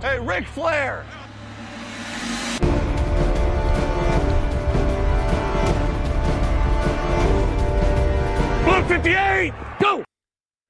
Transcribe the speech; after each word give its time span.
Hey, 0.00 0.18
Ric 0.18 0.46
Flair! 0.46 1.04
Blue 8.64 8.74
58, 8.74 9.52
go! 9.78 10.04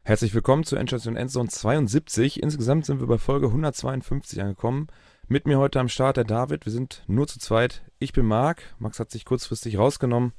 Herzlich 0.04 0.34
willkommen 0.34 0.64
zur 0.64 0.78
Endstation 0.78 1.16
Endzone 1.16 1.48
72. 1.48 2.42
Insgesamt 2.42 2.86
sind 2.86 3.00
wir 3.00 3.06
bei 3.06 3.18
Folge 3.18 3.46
152 3.46 4.40
angekommen. 4.40 4.88
Mit 5.26 5.46
mir 5.46 5.58
heute 5.58 5.80
am 5.80 5.88
Start 5.88 6.16
der 6.16 6.24
David. 6.24 6.66
Wir 6.66 6.72
sind 6.72 7.02
nur 7.06 7.26
zu 7.26 7.38
zweit. 7.38 7.82
Ich 7.98 8.12
bin 8.12 8.26
Marc. 8.26 8.74
Max 8.78 9.00
hat 9.00 9.10
sich 9.10 9.24
kurzfristig 9.24 9.78
rausgenommen. 9.78 10.32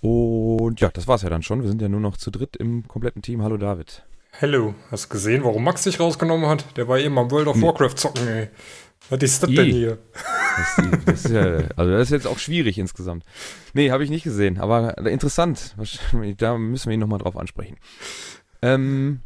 Und 0.00 0.80
ja, 0.80 0.90
das 0.90 1.08
war's 1.08 1.22
ja 1.22 1.30
dann 1.30 1.42
schon. 1.42 1.62
Wir 1.62 1.68
sind 1.68 1.80
ja 1.80 1.88
nur 1.88 2.00
noch 2.00 2.16
zu 2.16 2.30
dritt 2.30 2.56
im 2.56 2.86
kompletten 2.88 3.22
Team. 3.22 3.42
Hallo 3.42 3.56
David. 3.56 4.04
Hallo, 4.40 4.76
hast 4.92 5.06
du 5.06 5.08
gesehen, 5.08 5.42
warum 5.42 5.64
Max 5.64 5.82
sich 5.82 5.98
rausgenommen 5.98 6.48
hat? 6.48 6.76
Der 6.76 6.86
war 6.86 7.00
eben 7.00 7.18
am 7.18 7.28
World 7.28 7.48
of 7.48 7.60
Warcraft 7.60 7.96
zocken, 7.96 8.28
ey. 8.28 8.48
Was 9.10 9.20
ist 9.20 9.42
das 9.42 9.50
I. 9.50 9.56
denn 9.56 9.66
hier? 9.66 9.98
Das, 10.14 11.04
das 11.06 11.24
ist 11.24 11.34
ja, 11.34 11.42
also 11.74 11.90
das 11.90 12.02
ist 12.02 12.10
jetzt 12.10 12.26
auch 12.28 12.38
schwierig 12.38 12.78
insgesamt. 12.78 13.24
Nee, 13.74 13.90
habe 13.90 14.04
ich 14.04 14.10
nicht 14.10 14.22
gesehen, 14.22 14.60
aber 14.60 14.96
interessant. 14.98 15.74
Da 16.36 16.56
müssen 16.56 16.88
wir 16.88 16.94
ihn 16.94 17.00
nochmal 17.00 17.18
drauf 17.18 17.36
ansprechen. 17.36 17.78
Ähm, 18.62 19.22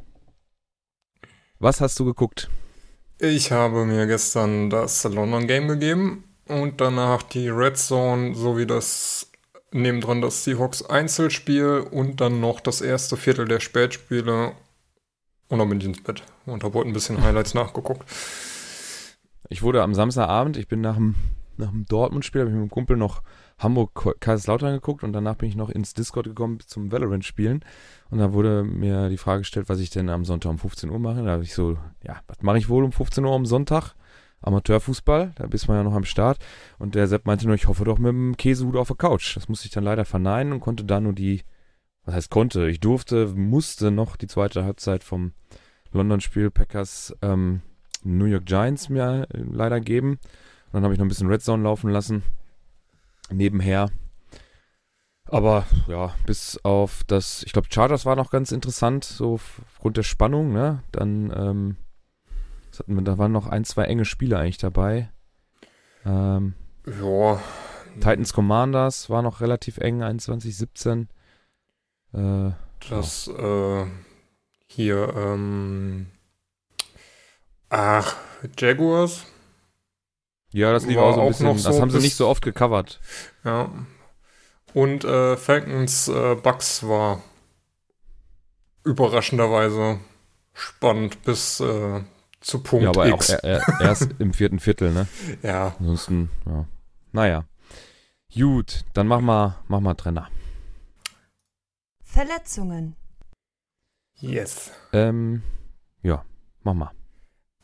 was 1.58 1.82
hast 1.82 2.00
du 2.00 2.06
geguckt? 2.06 2.48
Ich 3.18 3.52
habe 3.52 3.84
mir 3.84 4.06
gestern 4.06 4.70
das 4.70 5.04
London 5.04 5.46
Game 5.46 5.68
gegeben 5.68 6.24
und 6.48 6.80
danach 6.80 7.22
die 7.22 7.50
Red 7.50 7.76
Zone 7.76 8.34
sowie 8.34 8.64
das 8.64 9.30
nebendran 9.72 10.22
das 10.22 10.44
Seahawks 10.44 10.82
Einzelspiel 10.82 11.86
und 11.90 12.22
dann 12.22 12.40
noch 12.40 12.60
das 12.60 12.80
erste 12.80 13.18
Viertel 13.18 13.46
der 13.46 13.60
Spätspiele 13.60 14.52
und 15.52 15.58
dann 15.58 15.68
bin 15.68 15.80
ich 15.80 15.86
ins 15.86 16.02
Bett 16.02 16.22
und 16.46 16.64
habe 16.64 16.78
heute 16.78 16.88
ein 16.88 16.94
bisschen 16.94 17.22
Highlights 17.22 17.52
nachgeguckt. 17.52 18.08
Ich 19.50 19.62
wurde 19.62 19.82
am 19.82 19.94
Samstagabend, 19.94 20.56
ich 20.56 20.66
bin 20.66 20.80
nach 20.80 20.94
dem, 20.94 21.14
nach 21.58 21.68
dem 21.68 21.84
Dortmund-Spiel, 21.84 22.40
habe 22.40 22.50
ich 22.50 22.56
mit 22.56 22.64
dem 22.64 22.70
Kumpel 22.70 22.96
noch 22.96 23.22
Hamburg-Kaiserslautern 23.58 24.72
geguckt 24.72 25.04
und 25.04 25.12
danach 25.12 25.34
bin 25.34 25.50
ich 25.50 25.54
noch 25.54 25.68
ins 25.68 25.92
Discord 25.92 26.24
gekommen 26.24 26.60
zum 26.66 26.90
Valorant-Spielen. 26.90 27.66
Und 28.10 28.18
da 28.18 28.32
wurde 28.32 28.64
mir 28.64 29.10
die 29.10 29.18
Frage 29.18 29.40
gestellt, 29.40 29.68
was 29.68 29.78
ich 29.80 29.90
denn 29.90 30.08
am 30.08 30.24
Sonntag 30.24 30.48
um 30.48 30.58
15 30.58 30.88
Uhr 30.88 30.98
mache. 30.98 31.22
Da 31.22 31.32
habe 31.32 31.42
ich 31.42 31.52
so, 31.52 31.76
ja, 32.02 32.20
was 32.28 32.40
mache 32.40 32.56
ich 32.56 32.70
wohl 32.70 32.82
um 32.82 32.92
15 32.92 33.22
Uhr 33.22 33.34
am 33.34 33.44
Sonntag? 33.44 33.94
Amateurfußball, 34.40 35.32
da 35.34 35.46
bist 35.46 35.68
man 35.68 35.76
ja 35.76 35.82
noch 35.84 35.94
am 35.94 36.06
Start. 36.06 36.38
Und 36.78 36.94
der 36.94 37.08
Sepp 37.08 37.26
meinte 37.26 37.46
nur, 37.46 37.56
ich 37.56 37.68
hoffe 37.68 37.84
doch 37.84 37.98
mit 37.98 38.08
dem 38.08 38.38
Käsehut 38.38 38.74
auf 38.76 38.88
der 38.88 38.96
Couch. 38.96 39.36
Das 39.36 39.50
musste 39.50 39.66
ich 39.66 39.72
dann 39.72 39.84
leider 39.84 40.06
verneinen 40.06 40.54
und 40.54 40.60
konnte 40.60 40.84
da 40.84 40.98
nur 40.98 41.12
die, 41.12 41.42
was 42.04 42.14
heißt 42.14 42.30
konnte, 42.30 42.68
ich 42.68 42.80
durfte, 42.80 43.26
musste 43.28 43.90
noch 43.90 44.16
die 44.16 44.26
zweite 44.26 44.64
Halbzeit 44.64 45.04
vom 45.04 45.32
London-Spiel 45.92 46.50
Packers 46.50 47.14
ähm, 47.22 47.62
New 48.02 48.24
York 48.24 48.46
Giants 48.46 48.88
mir 48.88 49.28
äh, 49.32 49.38
leider 49.38 49.80
geben. 49.80 50.12
Und 50.66 50.74
dann 50.74 50.84
habe 50.84 50.94
ich 50.94 50.98
noch 50.98 51.06
ein 51.06 51.08
bisschen 51.08 51.28
Red 51.28 51.42
Zone 51.42 51.62
laufen 51.62 51.90
lassen. 51.90 52.22
Nebenher. 53.30 53.90
Aber 55.26 55.64
ja, 55.86 56.14
bis 56.26 56.58
auf 56.62 57.04
das, 57.06 57.42
ich 57.44 57.52
glaube, 57.52 57.68
Chargers 57.70 58.04
war 58.04 58.16
noch 58.16 58.30
ganz 58.30 58.52
interessant, 58.52 59.04
so 59.04 59.34
aufgrund 59.34 59.96
der 59.96 60.02
Spannung, 60.02 60.52
ne? 60.52 60.82
Dann, 60.92 61.32
ähm, 61.34 61.76
wir, 62.86 63.02
da 63.02 63.16
waren 63.18 63.32
noch 63.32 63.46
ein, 63.46 63.64
zwei 63.64 63.84
enge 63.84 64.04
Spiele 64.04 64.38
eigentlich 64.38 64.58
dabei. 64.58 65.10
Ähm, 66.04 66.54
Ja, 66.84 67.40
Titans 67.94 68.32
Commanders 68.32 69.08
war 69.08 69.22
noch 69.22 69.40
relativ 69.40 69.78
eng, 69.78 70.02
21-17. 70.02 71.06
Äh, 72.14 72.50
das 72.88 73.28
äh, 73.28 73.86
hier, 74.66 75.14
ähm, 75.16 76.06
ach, 77.68 78.16
Jaguars, 78.58 79.24
ja, 80.52 80.70
das 80.72 80.84
lief 80.84 80.98
auch 80.98 81.14
so 81.14 81.20
ein 81.20 81.24
auch 81.24 81.28
bisschen, 81.28 81.46
noch 81.46 81.54
das 81.54 81.62
so 81.62 81.80
haben 81.80 81.90
sie 81.90 81.98
nicht 81.98 82.16
so 82.16 82.28
oft 82.28 82.42
gecovert. 82.42 83.00
Ja. 83.44 83.70
Und 84.74 85.04
äh, 85.04 85.36
Falcons 85.36 86.08
äh, 86.08 86.34
Bucks 86.34 86.86
war 86.86 87.22
überraschenderweise 88.84 89.98
spannend 90.52 91.22
bis 91.24 91.60
äh, 91.60 92.00
zu 92.40 92.62
Punkt 92.62 92.84
Ja, 92.84 92.90
aber 92.90 93.04
auch 93.04 93.18
X. 93.18 93.30
er, 93.30 93.44
er, 93.44 93.80
erst 93.80 94.08
im 94.18 94.34
vierten 94.34 94.58
Viertel, 94.58 94.92
ne? 94.92 95.06
ja. 95.42 95.74
Ansonsten, 95.78 96.30
ja. 96.46 96.66
Naja. 97.12 97.44
Gut, 98.34 98.84
dann 98.94 99.06
mach 99.06 99.20
mal, 99.20 99.56
mach 99.68 99.80
mal 99.80 99.94
Trenner. 99.94 100.28
Verletzungen. 102.12 102.94
Yes. 104.18 104.70
Ähm, 104.92 105.42
ja, 106.02 106.22
mach 106.62 106.74
mal. 106.74 106.90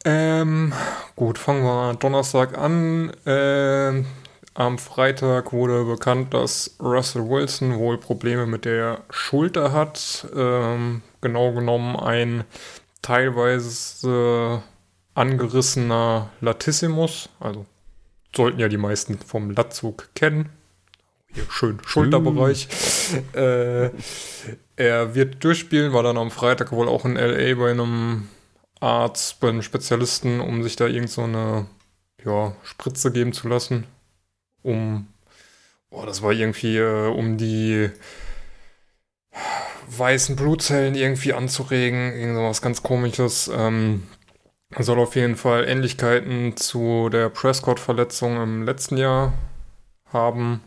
Ähm, 0.07 0.73
gut, 1.17 1.37
fangen 1.37 1.65
wir 1.65 1.95
Donnerstag 1.95 2.57
an. 2.57 3.13
Ähm, 3.27 4.07
am 4.55 4.79
Freitag 4.79 5.53
wurde 5.53 5.85
bekannt, 5.85 6.33
dass 6.33 6.77
Russell 6.81 7.29
Wilson 7.29 7.79
wohl 7.79 7.99
Probleme 7.99 8.47
mit 8.47 8.65
der 8.65 9.03
Schulter 9.11 9.73
hat. 9.73 10.27
Ähm, 10.35 11.03
genau 11.21 11.53
genommen 11.53 11.97
ein 11.97 12.45
teilweise 13.03 14.63
angerissener 15.15 16.31
Latissimus. 16.41 17.29
Also 17.39 17.67
sollten 18.35 18.61
ja 18.61 18.69
die 18.69 18.79
meisten 18.79 19.19
vom 19.19 19.51
Latzug 19.51 20.09
kennen. 20.15 20.49
Hier 21.35 21.45
schön 21.51 21.79
Schulterbereich. 21.85 22.69
Äh, 23.33 23.91
er 24.77 25.15
wird 25.15 25.43
durchspielen, 25.43 25.93
war 25.93 26.03
dann 26.03 26.19
am 26.19 26.31
Freitag 26.31 26.73
wohl 26.73 26.89
auch 26.89 27.05
in 27.05 27.17
LA 27.17 27.55
bei 27.55 27.71
einem 27.71 28.29
Arzt, 28.81 29.41
bei 29.41 29.49
einem 29.49 29.63
Spezialisten, 29.63 30.41
um 30.41 30.63
sich 30.63 30.77
da 30.77 30.87
irgend 30.87 31.11
so 31.11 31.23
eine 31.23 31.67
ja, 32.25 32.55
Spritze 32.63 33.13
geben 33.13 33.33
zu 33.33 33.49
lassen. 33.49 33.87
Um, 34.63 35.09
oh, 35.91 36.05
das 36.05 36.23
war 36.23 36.33
irgendwie, 36.33 36.77
äh, 36.77 37.09
um 37.09 37.37
die 37.39 37.91
weißen 39.89 40.37
Blutzellen 40.37 40.95
irgendwie 40.95 41.33
anzuregen. 41.33 42.13
Irgend 42.13 42.37
so 42.37 42.43
was 42.43 42.63
ganz 42.63 42.83
komisches. 42.83 43.51
Ähm, 43.53 44.07
soll 44.79 44.99
auf 44.99 45.17
jeden 45.17 45.37
Fall 45.37 45.67
Ähnlichkeiten 45.67 46.57
zu 46.57 47.09
der 47.11 47.31
Prescott-Verletzung 47.31 48.41
im 48.43 48.63
letzten 48.65 48.97
Jahr 48.97 49.33
haben. 50.13 50.61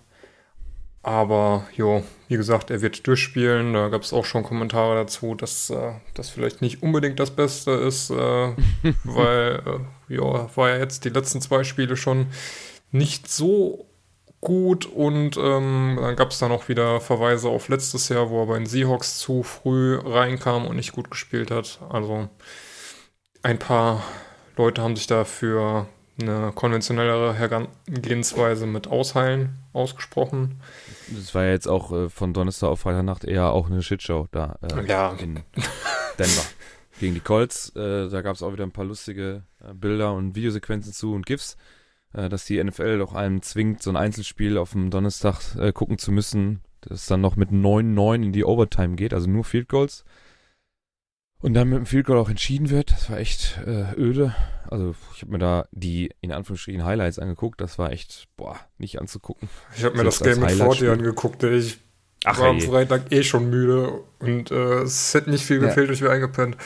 Aber 1.03 1.67
jo, 1.75 2.03
wie 2.27 2.37
gesagt, 2.37 2.69
er 2.69 2.81
wird 2.81 3.07
durchspielen. 3.07 3.73
Da 3.73 3.89
gab 3.89 4.03
es 4.03 4.13
auch 4.13 4.25
schon 4.25 4.43
Kommentare 4.43 4.95
dazu, 4.95 5.33
dass 5.33 5.69
äh, 5.69 5.93
das 6.13 6.29
vielleicht 6.29 6.61
nicht 6.61 6.83
unbedingt 6.83 7.19
das 7.19 7.31
Beste 7.31 7.71
ist, 7.71 8.11
äh, 8.11 8.15
weil 9.03 9.63
äh, 10.09 10.15
ja, 10.15 10.55
war 10.55 10.69
ja 10.69 10.77
jetzt 10.77 11.05
die 11.05 11.09
letzten 11.09 11.41
zwei 11.41 11.63
Spiele 11.63 11.97
schon 11.97 12.27
nicht 12.91 13.27
so 13.29 13.87
gut 14.41 14.85
und 14.87 15.37
ähm, 15.37 15.99
dann 16.01 16.15
gab 16.15 16.31
es 16.31 16.39
dann 16.39 16.51
auch 16.51 16.67
wieder 16.67 16.99
Verweise 16.99 17.49
auf 17.49 17.69
letztes 17.69 18.09
Jahr, 18.09 18.29
wo 18.29 18.41
er 18.41 18.47
bei 18.47 18.57
den 18.57 18.65
Seahawks 18.65 19.19
zu 19.19 19.43
früh 19.43 19.97
reinkam 19.97 20.65
und 20.65 20.75
nicht 20.75 20.93
gut 20.93 21.11
gespielt 21.11 21.51
hat. 21.51 21.79
Also 21.89 22.27
ein 23.43 23.59
paar 23.59 24.03
Leute 24.57 24.81
haben 24.81 24.95
sich 24.95 25.07
da 25.07 25.25
für 25.25 25.87
eine 26.21 26.51
konventionellere 26.53 27.33
Herangehensweise 27.33 28.65
mit 28.65 28.87
Ausheilen 28.87 29.57
ausgesprochen. 29.73 30.61
Das 31.09 31.33
war 31.35 31.43
ja 31.45 31.51
jetzt 31.51 31.67
auch 31.67 31.91
äh, 31.91 32.09
von 32.09 32.33
Donnerstag 32.33 32.69
auf 32.69 32.81
Freitagnacht 32.81 33.23
eher 33.23 33.51
auch 33.51 33.69
eine 33.69 33.81
Shitshow 33.83 34.27
da 34.31 34.57
äh, 34.61 34.85
Ja. 34.87 35.13
in 35.19 35.41
Denver. 36.19 36.43
Gegen 36.99 37.13
die 37.15 37.19
Colts, 37.19 37.69
äh, 37.75 38.09
da 38.09 38.21
gab 38.21 38.35
es 38.35 38.43
auch 38.43 38.53
wieder 38.53 38.63
ein 38.65 38.71
paar 38.71 38.85
lustige 38.85 39.43
äh, 39.59 39.73
Bilder 39.73 40.13
und 40.13 40.35
Videosequenzen 40.35 40.93
zu 40.93 41.13
und 41.13 41.25
GIFs, 41.25 41.57
äh, 42.13 42.29
dass 42.29 42.45
die 42.45 42.63
NFL 42.63 42.99
doch 42.99 43.13
einem 43.15 43.41
zwingt, 43.41 43.81
so 43.81 43.89
ein 43.89 43.95
Einzelspiel 43.97 44.57
auf 44.57 44.71
dem 44.73 44.91
Donnerstag 44.91 45.39
äh, 45.57 45.71
gucken 45.73 45.97
zu 45.97 46.11
müssen, 46.11 46.61
das 46.81 47.07
dann 47.07 47.21
noch 47.21 47.35
mit 47.35 47.49
9-9 47.49 48.15
in 48.23 48.31
die 48.33 48.45
Overtime 48.45 48.95
geht, 48.95 49.13
also 49.13 49.29
nur 49.29 49.43
Field 49.43 49.67
Goals. 49.69 50.03
Und 51.41 51.53
dann 51.55 51.69
mit 51.69 51.77
dem 51.79 51.85
Field 51.87 52.05
Goal 52.05 52.19
auch 52.19 52.29
entschieden 52.29 52.69
wird, 52.69 52.91
das 52.91 53.09
war 53.09 53.17
echt 53.17 53.59
äh, 53.65 53.93
öde. 53.99 54.35
Also 54.69 54.93
ich 55.15 55.23
habe 55.23 55.31
mir 55.31 55.39
da 55.39 55.65
die 55.71 56.11
in 56.21 56.31
Anführungsstrichen 56.31 56.85
Highlights 56.85 57.17
angeguckt, 57.19 57.59
das 57.61 57.79
war 57.79 57.91
echt, 57.91 58.27
boah, 58.37 58.59
nicht 58.77 58.99
anzugucken. 59.01 59.49
Ich 59.75 59.83
habe 59.83 59.97
mir 59.97 60.03
das 60.03 60.19
Selbst 60.19 60.35
Game 60.39 60.41
mit 60.45 60.51
40 60.51 60.61
Highlight-Spiel. 60.61 60.89
angeguckt. 60.91 61.43
Ich 61.43 61.79
Ach, 62.25 62.39
war 62.39 62.49
am. 62.49 62.61
Freitag 62.61 63.11
eh 63.11 63.23
schon 63.23 63.49
müde 63.49 64.03
und 64.19 64.51
äh, 64.51 64.81
es 64.83 65.13
hätte 65.15 65.31
nicht 65.31 65.43
viel 65.43 65.57
Ja. 65.61 65.67
gefehlt, 65.67 65.89
ich 65.89 66.01
wäre 66.01 66.13
eingepennt. 66.13 66.57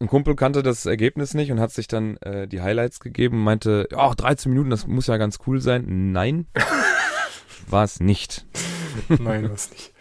Ein 0.00 0.08
Kumpel 0.08 0.34
kannte 0.34 0.64
das 0.64 0.84
Ergebnis 0.84 1.32
nicht 1.34 1.52
und 1.52 1.60
hat 1.60 1.70
sich 1.70 1.86
dann 1.86 2.16
äh, 2.18 2.48
die 2.48 2.60
Highlights 2.60 2.98
gegeben 2.98 3.36
und 3.36 3.44
meinte, 3.44 3.88
ach, 3.96 4.16
13 4.16 4.50
Minuten, 4.50 4.70
das 4.70 4.88
muss 4.88 5.06
ja 5.06 5.16
ganz 5.16 5.38
cool 5.46 5.60
sein. 5.60 6.10
Nein, 6.10 6.48
war 7.68 7.84
es 7.84 8.00
nicht. 8.00 8.44
Nein, 9.08 9.48
was 9.48 9.70
nicht. 9.70 9.92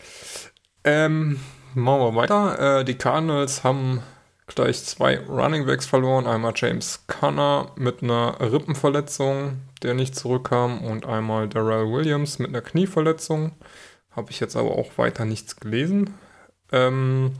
Ähm, 0.84 1.40
machen 1.74 2.02
wir 2.02 2.16
weiter. 2.16 2.80
Äh, 2.80 2.86
die 2.86 2.96
Cardinals 2.96 3.64
haben 3.64 4.02
gleich 4.48 4.84
zwei 4.84 5.20
Running 5.20 5.66
Backs 5.66 5.86
verloren. 5.86 6.28
Einmal 6.28 6.54
James 6.56 7.06
Conner 7.08 7.72
mit 7.76 8.04
einer 8.04 8.38
Rippenverletzung, 8.40 9.60
der 9.82 9.94
nicht 9.94 10.16
zurückkam, 10.16 10.84
und 10.84 11.06
einmal 11.06 11.48
Darrell 11.48 11.92
Williams 11.92 12.40
mit 12.40 12.50
einer 12.50 12.62
Knieverletzung. 12.62 13.54
Habe 14.12 14.32
ich 14.32 14.40
jetzt 14.40 14.56
aber 14.56 14.72
auch 14.72 14.98
weiter 14.98 15.24
nichts 15.26 15.56
gelesen. 15.56 16.14
Ähm, 16.72 17.34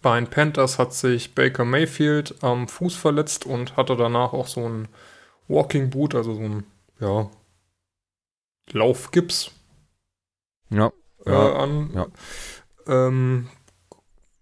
bei 0.00 0.18
den 0.18 0.28
Panthers 0.28 0.78
hat 0.78 0.92
sich 0.94 1.34
Baker 1.34 1.64
Mayfield 1.64 2.42
am 2.42 2.68
Fuß 2.68 2.94
verletzt 2.94 3.46
und 3.46 3.76
hatte 3.76 3.96
danach 3.96 4.32
auch 4.32 4.46
so 4.46 4.66
ein 4.68 4.88
Walking 5.48 5.90
Boot, 5.90 6.14
also 6.14 6.34
so 6.34 6.40
ein, 6.40 6.64
ja, 7.00 7.28
Laufgips 8.72 9.50
Ja. 10.70 10.90
äh, 11.26 11.30
Ja, 11.30 11.52
an. 11.56 11.90
ja. 11.94 12.06
Ähm, 12.86 13.48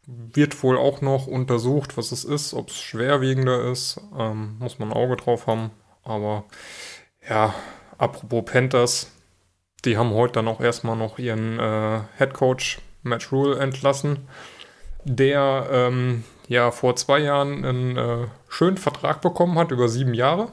wird 0.07 0.63
wohl 0.63 0.77
auch 0.77 1.01
noch 1.01 1.27
untersucht, 1.27 1.97
was 1.97 2.13
es 2.13 2.25
ist, 2.25 2.55
ob 2.55 2.69
es 2.69 2.81
schwerwiegender 2.81 3.71
ist. 3.71 4.01
Ähm, 4.19 4.57
muss 4.59 4.79
man 4.79 4.89
ein 4.89 4.97
Auge 4.97 5.17
drauf 5.17 5.47
haben. 5.47 5.71
Aber 6.03 6.45
ja, 7.29 7.55
apropos 7.99 8.45
Panthers, 8.45 9.11
die 9.85 9.97
haben 9.97 10.13
heute 10.13 10.35
dann 10.35 10.49
auch 10.49 10.61
erstmal 10.61 10.97
noch 10.97 11.19
ihren 11.19 11.59
äh, 11.59 12.01
Head 12.19 12.35
Coach 12.35 12.81
Matt 13.03 13.33
Rule 13.33 13.59
entlassen, 13.59 14.29
der 15.05 15.69
ähm, 15.71 16.25
ja 16.49 16.71
vor 16.71 16.97
zwei 16.97 17.19
Jahren 17.21 17.65
einen 17.65 17.97
äh, 17.97 18.27
schönen 18.49 18.79
Vertrag 18.79 19.21
bekommen 19.21 19.59
hat 19.59 19.71
über 19.71 19.89
sieben 19.89 20.15
Jahre. 20.15 20.49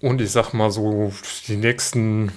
Und 0.00 0.20
ich 0.20 0.30
sag 0.30 0.52
mal 0.52 0.70
so, 0.70 1.12
die 1.48 1.56
nächsten 1.56 2.32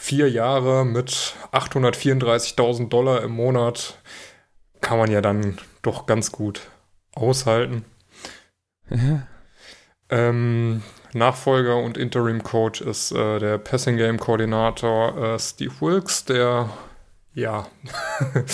vier 0.00 0.30
Jahre 0.30 0.86
mit 0.86 1.34
834.000 1.52 2.88
Dollar 2.88 3.22
im 3.22 3.32
Monat 3.32 3.98
kann 4.80 4.96
man 4.96 5.10
ja 5.10 5.20
dann 5.20 5.58
doch 5.82 6.06
ganz 6.06 6.32
gut 6.32 6.62
aushalten. 7.14 7.84
Ähm, 10.08 10.82
Nachfolger 11.12 11.76
und 11.76 11.98
Interim 11.98 12.42
Coach 12.42 12.80
ist 12.80 13.12
äh, 13.12 13.38
der 13.38 13.58
Passing 13.58 13.98
Game 13.98 14.18
Koordinator 14.18 15.34
äh, 15.34 15.38
Steve 15.38 15.74
Wilkes, 15.80 16.24
der 16.24 16.70
ja 17.34 17.66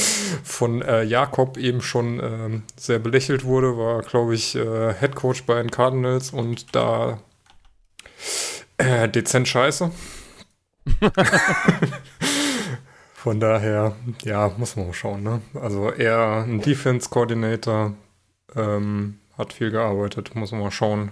von 0.42 0.82
äh, 0.82 1.04
Jakob 1.04 1.58
eben 1.58 1.80
schon 1.80 2.18
ähm, 2.18 2.62
sehr 2.76 2.98
belächelt 2.98 3.44
wurde, 3.44 3.78
war 3.78 4.02
glaube 4.02 4.34
ich 4.34 4.56
äh, 4.56 4.92
Head 4.94 5.14
Coach 5.14 5.44
bei 5.44 5.62
den 5.62 5.70
Cardinals 5.70 6.30
und 6.30 6.74
da 6.74 7.20
äh, 8.78 9.08
dezent 9.08 9.46
scheiße. 9.46 9.92
Von 13.14 13.40
daher, 13.40 13.96
ja, 14.22 14.52
muss 14.56 14.76
man 14.76 14.86
mal 14.86 14.92
schauen. 14.92 15.22
Ne? 15.22 15.40
Also 15.54 15.90
er 15.90 16.44
ein 16.44 16.60
Defense 16.60 17.10
Coordinator, 17.10 17.94
ähm, 18.54 19.18
hat 19.36 19.52
viel 19.52 19.70
gearbeitet, 19.70 20.34
muss 20.34 20.52
man 20.52 20.60
mal 20.60 20.70
schauen. 20.70 21.10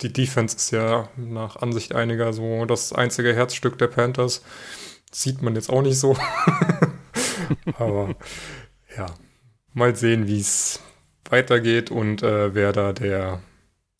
Die 0.00 0.12
Defense 0.12 0.56
ist 0.56 0.70
ja 0.70 1.08
nach 1.16 1.56
Ansicht 1.56 1.94
einiger 1.94 2.32
so 2.32 2.64
das 2.64 2.92
einzige 2.92 3.34
Herzstück 3.34 3.78
der 3.78 3.88
Panthers. 3.88 4.42
Sieht 5.10 5.42
man 5.42 5.54
jetzt 5.54 5.70
auch 5.70 5.82
nicht 5.82 5.98
so. 5.98 6.16
Aber 7.78 8.14
ja, 8.96 9.06
mal 9.74 9.96
sehen, 9.96 10.26
wie 10.26 10.40
es 10.40 10.80
weitergeht 11.28 11.90
und 11.90 12.22
äh, 12.22 12.54
wer 12.54 12.72
da 12.72 12.92
der 12.92 13.42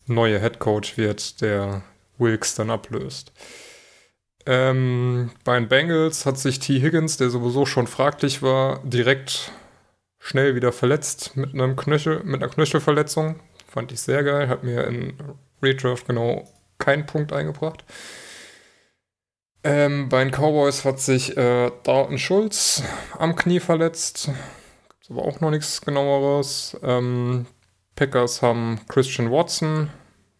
neue 0.06 0.40
Head 0.40 0.58
Coach 0.58 0.96
wird, 0.96 1.40
der 1.40 1.82
Wilkes 2.18 2.54
dann 2.54 2.70
ablöst. 2.70 3.32
Ähm, 4.50 5.30
bei 5.44 5.58
den 5.58 5.68
Bengals 5.68 6.24
hat 6.24 6.38
sich 6.38 6.58
T. 6.58 6.80
Higgins, 6.80 7.18
der 7.18 7.28
sowieso 7.28 7.66
schon 7.66 7.86
fraglich 7.86 8.40
war, 8.40 8.80
direkt 8.82 9.52
schnell 10.18 10.54
wieder 10.54 10.72
verletzt 10.72 11.36
mit 11.36 11.52
einem 11.52 11.76
Knöchel, 11.76 12.22
mit 12.24 12.42
einer 12.42 12.50
Knöchelverletzung. 12.50 13.40
Fand 13.68 13.92
ich 13.92 14.00
sehr 14.00 14.24
geil, 14.24 14.48
hat 14.48 14.64
mir 14.64 14.86
in 14.86 15.12
Redraft 15.62 16.06
genau 16.06 16.48
keinen 16.78 17.04
Punkt 17.04 17.34
eingebracht. 17.34 17.84
Ähm, 19.64 20.08
bei 20.08 20.24
den 20.24 20.32
Cowboys 20.32 20.86
hat 20.86 20.98
sich 20.98 21.36
äh, 21.36 21.70
Dalton 21.82 22.16
Schulz 22.16 22.82
am 23.18 23.36
Knie 23.36 23.60
verletzt. 23.60 24.30
Gibt's 24.88 25.10
aber 25.10 25.26
auch 25.26 25.40
noch 25.42 25.50
nichts 25.50 25.82
genaueres. 25.82 26.74
Ähm, 26.82 27.44
Packers 27.96 28.40
haben 28.40 28.80
Christian 28.88 29.30
Watson 29.30 29.90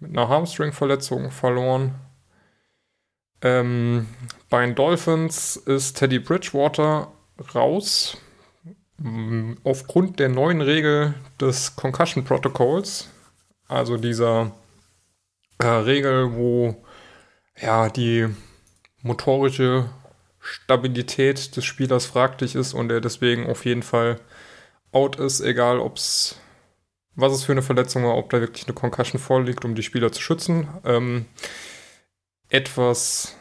mit 0.00 0.16
einer 0.16 0.31
Hamstring-Verletzung 0.31 1.31
verloren. 1.31 2.07
Ähm, 3.43 4.06
bei 4.50 4.64
den 4.64 4.75
Dolphins 4.75 5.56
ist 5.56 5.94
Teddy 5.99 6.19
Bridgewater 6.19 7.12
raus. 7.55 8.17
Mm, 8.99 9.55
Aufgrund 9.64 10.19
der 10.19 10.29
neuen 10.29 10.61
Regel 10.61 11.14
des 11.40 11.76
Concussion 11.76 12.25
Protocols, 12.25 13.08
also 13.69 13.96
dieser 13.96 14.52
äh, 15.58 15.67
Regel, 15.67 16.35
wo 16.35 16.82
ja 17.61 17.88
die 17.90 18.26
motorische 19.02 19.91
Stabilität 20.41 21.56
des 21.56 21.64
Spielers 21.64 22.06
fraglich 22.06 22.55
ist 22.55 22.75
und 22.75 22.91
er 22.91 23.00
deswegen 23.00 23.46
auf 23.46 23.64
jeden 23.64 23.82
Fall 23.82 24.20
out 24.93 25.17
ist, 25.17 25.41
egal 25.41 25.79
ob's 25.79 26.41
was 27.19 27.32
es 27.32 27.43
für 27.43 27.52
eine 27.52 27.62
Verletzung 27.62 28.05
war, 28.05 28.17
ob 28.17 28.31
da 28.31 28.41
wirklich 28.41 28.67
eine 28.67 28.75
Concussion 28.75 29.20
vorliegt, 29.20 29.64
um 29.64 29.75
die 29.75 29.82
Spieler 29.82 30.12
zu 30.12 30.23
schützen. 30.23 30.69
Ähm, 30.84 31.26
etwas 32.48 33.34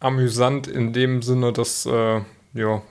amüsant 0.00 0.66
in 0.66 0.92
dem 0.92 1.22
Sinne, 1.22 1.52
dass 1.52 1.86
äh, 1.86 2.20
ja, 2.54 2.82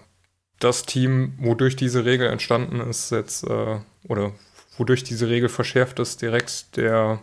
das 0.59 0.83
Team, 0.85 1.33
wodurch 1.39 1.75
diese 1.75 2.06
Regel 2.06 2.27
entstanden 2.27 2.79
ist, 2.81 3.12
jetzt, 3.12 3.44
äh, 3.44 3.79
oder 4.07 4.31
wodurch 4.77 5.03
diese 5.03 5.27
Regel 5.29 5.50
verschärft 5.50 6.00
ist, 6.00 6.21
direkt 6.21 6.77
der, 6.77 7.19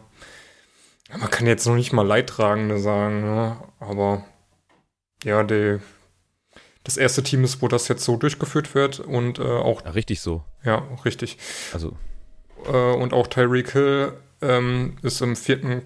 man 1.18 1.30
kann 1.30 1.46
jetzt 1.46 1.66
noch 1.66 1.74
nicht 1.74 1.92
mal 1.92 2.06
Leidtragende 2.06 2.78
sagen, 2.78 3.22
ne? 3.22 3.56
aber 3.80 4.24
ja, 5.24 5.42
der, 5.42 5.80
das 6.84 6.96
erste 6.96 7.22
Team 7.22 7.44
ist, 7.44 7.62
wo 7.62 7.68
das 7.68 7.88
jetzt 7.88 8.04
so 8.04 8.16
durchgeführt 8.16 8.74
wird 8.74 9.00
und 9.00 9.38
äh, 9.38 9.42
auch, 9.42 9.84
Ja, 9.84 9.90
richtig 9.90 10.20
so. 10.20 10.44
ja, 10.64 10.86
richtig. 11.04 11.38
Also, 11.72 11.96
Äh, 12.66 12.92
und 12.92 13.12
auch 13.12 13.28
Tyreek 13.28 13.70
Hill 13.72 14.12
ähm, 14.42 14.96
ist 15.02 15.20
im 15.22 15.36
vierten 15.36 15.82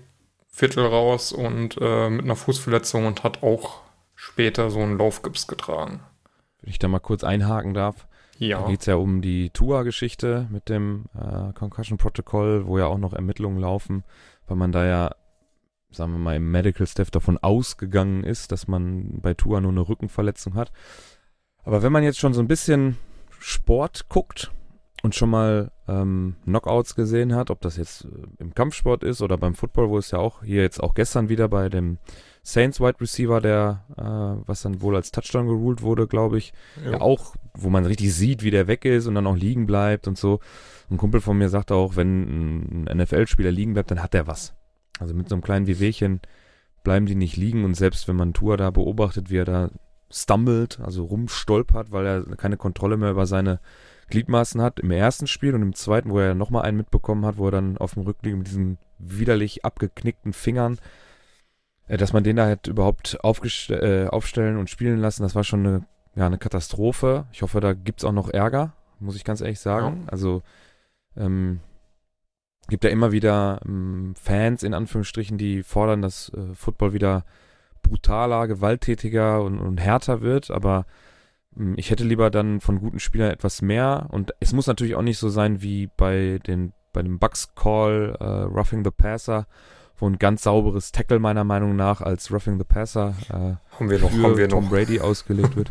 Viertel 0.54 0.84
raus 0.86 1.32
und 1.32 1.78
äh, 1.80 2.10
mit 2.10 2.24
einer 2.24 2.36
Fußverletzung 2.36 3.06
und 3.06 3.24
hat 3.24 3.42
auch 3.42 3.80
später 4.14 4.70
so 4.70 4.80
einen 4.80 4.98
Laufgips 4.98 5.46
getragen. 5.46 6.00
wenn 6.60 6.70
ich 6.70 6.78
da 6.78 6.88
mal 6.88 7.00
kurz 7.00 7.24
einhaken 7.24 7.74
darf. 7.74 8.06
Da 8.38 8.44
Ja, 8.46 8.66
geht 8.66 8.80
es 8.80 8.86
ja 8.86 8.96
um 8.96 9.22
die 9.22 9.50
Tua-Geschichte 9.50 10.46
mit 10.50 10.68
dem 10.68 11.06
äh, 11.14 11.52
Concussion 11.54 11.96
Protocol, 11.98 12.66
wo 12.66 12.78
ja 12.78 12.86
auch 12.86 12.98
noch 12.98 13.12
Ermittlungen 13.14 13.58
laufen, 13.58 14.04
weil 14.46 14.56
man 14.56 14.72
da 14.72 14.84
ja, 14.84 15.10
sagen 15.90 16.12
wir 16.12 16.18
mal, 16.18 16.36
im 16.36 16.50
Medical 16.50 16.86
Staff 16.86 17.10
davon 17.10 17.38
ausgegangen 17.38 18.22
ist, 18.22 18.52
dass 18.52 18.68
man 18.68 19.20
bei 19.22 19.34
Tua 19.34 19.60
nur 19.60 19.72
eine 19.72 19.88
Rückenverletzung 19.88 20.54
hat. 20.54 20.70
Aber 21.64 21.82
wenn 21.82 21.92
man 21.92 22.02
jetzt 22.02 22.18
schon 22.18 22.34
so 22.34 22.40
ein 22.40 22.48
bisschen 22.48 22.98
Sport 23.38 24.08
guckt 24.08 24.52
und 25.02 25.16
schon 25.16 25.30
mal 25.30 25.72
ähm, 25.88 26.36
Knockouts 26.44 26.94
gesehen 26.94 27.34
hat, 27.34 27.50
ob 27.50 27.60
das 27.60 27.76
jetzt 27.76 28.04
äh, 28.04 28.08
im 28.38 28.54
Kampfsport 28.54 29.02
ist 29.02 29.20
oder 29.20 29.36
beim 29.36 29.54
Football, 29.54 29.90
wo 29.90 29.98
es 29.98 30.12
ja 30.12 30.18
auch 30.18 30.44
hier 30.44 30.62
jetzt 30.62 30.80
auch 30.80 30.94
gestern 30.94 31.28
wieder 31.28 31.48
bei 31.48 31.68
dem 31.68 31.98
Saints 32.44 32.80
Wide 32.80 33.00
Receiver, 33.00 33.40
der 33.40 33.84
äh, 33.96 34.46
was 34.46 34.62
dann 34.62 34.80
wohl 34.80 34.94
als 34.94 35.10
Touchdown 35.10 35.48
geruled 35.48 35.82
wurde, 35.82 36.06
glaube 36.06 36.38
ich, 36.38 36.52
ja. 36.84 37.00
auch, 37.00 37.34
wo 37.54 37.68
man 37.68 37.84
richtig 37.84 38.14
sieht, 38.14 38.44
wie 38.44 38.52
der 38.52 38.68
weg 38.68 38.84
ist 38.84 39.08
und 39.08 39.16
dann 39.16 39.26
auch 39.26 39.36
liegen 39.36 39.66
bleibt 39.66 40.06
und 40.06 40.16
so. 40.16 40.38
Ein 40.88 40.98
Kumpel 40.98 41.20
von 41.20 41.36
mir 41.36 41.48
sagte 41.48 41.74
auch, 41.74 41.96
wenn 41.96 42.84
ein 42.84 42.98
NFL-Spieler 42.98 43.50
liegen 43.50 43.74
bleibt, 43.74 43.90
dann 43.90 44.02
hat 44.02 44.14
er 44.14 44.28
was. 44.28 44.54
Also 45.00 45.14
mit 45.14 45.28
so 45.28 45.34
einem 45.34 45.42
kleinen 45.42 45.66
Wehwehchen 45.66 46.20
bleiben 46.84 47.06
die 47.06 47.14
nicht 47.14 47.36
liegen 47.36 47.64
und 47.64 47.74
selbst 47.74 48.06
wenn 48.06 48.16
man 48.16 48.34
Tour 48.34 48.56
da 48.56 48.70
beobachtet, 48.70 49.30
wie 49.30 49.38
er 49.38 49.44
da 49.44 49.70
stumbelt, 50.10 50.78
also 50.80 51.04
rumstolpert, 51.04 51.90
weil 51.90 52.06
er 52.06 52.36
keine 52.36 52.56
Kontrolle 52.56 52.96
mehr 52.96 53.10
über 53.10 53.26
seine 53.26 53.60
Gliedmaßen 54.12 54.60
hat, 54.60 54.78
im 54.78 54.90
ersten 54.90 55.26
Spiel 55.26 55.54
und 55.54 55.62
im 55.62 55.74
zweiten, 55.74 56.10
wo 56.10 56.18
er 56.18 56.34
nochmal 56.34 56.64
einen 56.64 56.76
mitbekommen 56.76 57.24
hat, 57.24 57.38
wo 57.38 57.46
er 57.46 57.50
dann 57.50 57.78
auf 57.78 57.94
dem 57.94 58.02
Rücken 58.02 58.26
liegt 58.26 58.36
mit 58.36 58.46
diesen 58.46 58.76
widerlich 58.98 59.64
abgeknickten 59.64 60.34
Fingern, 60.34 60.78
äh, 61.88 61.96
dass 61.96 62.12
man 62.12 62.22
den 62.22 62.36
da 62.36 62.44
halt 62.44 62.66
überhaupt 62.66 63.18
äh, 63.22 64.06
aufstellen 64.06 64.58
und 64.58 64.68
spielen 64.68 64.98
lassen, 64.98 65.22
das 65.22 65.34
war 65.34 65.44
schon 65.44 65.66
eine, 65.66 65.86
ja, 66.14 66.26
eine 66.26 66.36
Katastrophe. 66.36 67.24
Ich 67.32 67.40
hoffe, 67.40 67.60
da 67.60 67.72
gibt's 67.72 68.04
auch 68.04 68.12
noch 68.12 68.28
Ärger, 68.28 68.74
muss 69.00 69.16
ich 69.16 69.24
ganz 69.24 69.40
ehrlich 69.40 69.60
sagen. 69.60 70.04
Also 70.08 70.42
ähm, 71.16 71.60
gibt 72.68 72.84
ja 72.84 72.90
immer 72.90 73.12
wieder 73.12 73.60
ähm, 73.64 74.14
Fans 74.20 74.62
in 74.62 74.74
Anführungsstrichen, 74.74 75.38
die 75.38 75.62
fordern, 75.62 76.02
dass 76.02 76.30
äh, 76.34 76.54
Football 76.54 76.92
wieder 76.92 77.24
brutaler, 77.82 78.46
gewalttätiger 78.46 79.42
und, 79.42 79.58
und 79.58 79.80
härter 79.80 80.20
wird, 80.20 80.50
aber 80.50 80.84
ich 81.76 81.90
hätte 81.90 82.04
lieber 82.04 82.30
dann 82.30 82.60
von 82.60 82.80
guten 82.80 82.98
Spielern 82.98 83.30
etwas 83.30 83.62
mehr 83.62 84.06
und 84.10 84.34
es 84.40 84.52
muss 84.52 84.66
natürlich 84.66 84.94
auch 84.94 85.02
nicht 85.02 85.18
so 85.18 85.28
sein 85.28 85.62
wie 85.62 85.88
bei 85.96 86.40
den 86.46 86.72
bei 86.92 87.02
dem 87.02 87.18
Bucks 87.18 87.54
Call 87.54 88.16
äh, 88.20 88.24
Roughing 88.24 88.84
the 88.84 88.90
Passer, 88.90 89.46
wo 89.96 90.06
ein 90.06 90.18
ganz 90.18 90.42
sauberes 90.42 90.92
Tackle 90.92 91.18
meiner 91.18 91.44
Meinung 91.44 91.74
nach 91.74 92.00
als 92.00 92.30
Roughing 92.30 92.58
the 92.58 92.64
Passer 92.64 93.14
äh, 93.28 93.76
haben 93.76 93.90
wir 93.90 93.98
noch, 93.98 94.10
für 94.10 94.22
haben 94.22 94.36
wir 94.36 94.48
Tom 94.48 94.64
noch. 94.64 94.70
Brady 94.70 95.00
ausgelegt 95.00 95.56
wird. 95.56 95.70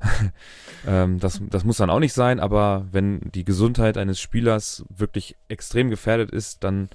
ähm, 0.86 1.18
das, 1.20 1.40
das 1.50 1.64
muss 1.64 1.76
dann 1.76 1.90
auch 1.90 2.00
nicht 2.00 2.12
sein, 2.12 2.40
aber 2.40 2.86
wenn 2.92 3.20
die 3.34 3.44
Gesundheit 3.44 3.98
eines 3.98 4.20
Spielers 4.20 4.84
wirklich 4.88 5.36
extrem 5.48 5.90
gefährdet 5.90 6.30
ist, 6.30 6.64
dann 6.64 6.88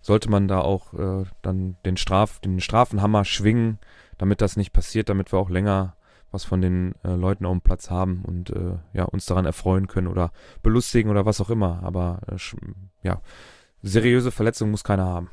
sollte 0.00 0.30
man 0.30 0.48
da 0.48 0.60
auch 0.60 0.94
äh, 0.94 1.24
dann 1.42 1.76
den 1.84 1.96
Straf, 1.96 2.40
den 2.40 2.60
Strafenhammer 2.60 3.24
schwingen, 3.24 3.78
damit 4.18 4.40
das 4.40 4.56
nicht 4.56 4.72
passiert, 4.72 5.08
damit 5.08 5.32
wir 5.32 5.38
auch 5.38 5.50
länger 5.50 5.96
was 6.32 6.44
von 6.44 6.60
den 6.60 6.94
äh, 7.04 7.14
Leuten 7.14 7.46
auf 7.46 7.52
dem 7.52 7.60
Platz 7.60 7.90
haben 7.90 8.22
und 8.24 8.50
äh, 8.50 8.78
ja, 8.92 9.04
uns 9.04 9.26
daran 9.26 9.46
erfreuen 9.46 9.86
können 9.86 10.08
oder 10.08 10.32
belustigen 10.62 11.10
oder 11.10 11.26
was 11.26 11.40
auch 11.40 11.50
immer. 11.50 11.80
Aber 11.84 12.20
äh, 12.26 12.36
ja, 13.02 13.20
seriöse 13.82 14.32
Verletzungen 14.32 14.70
muss 14.70 14.84
keiner 14.84 15.06
haben. 15.06 15.30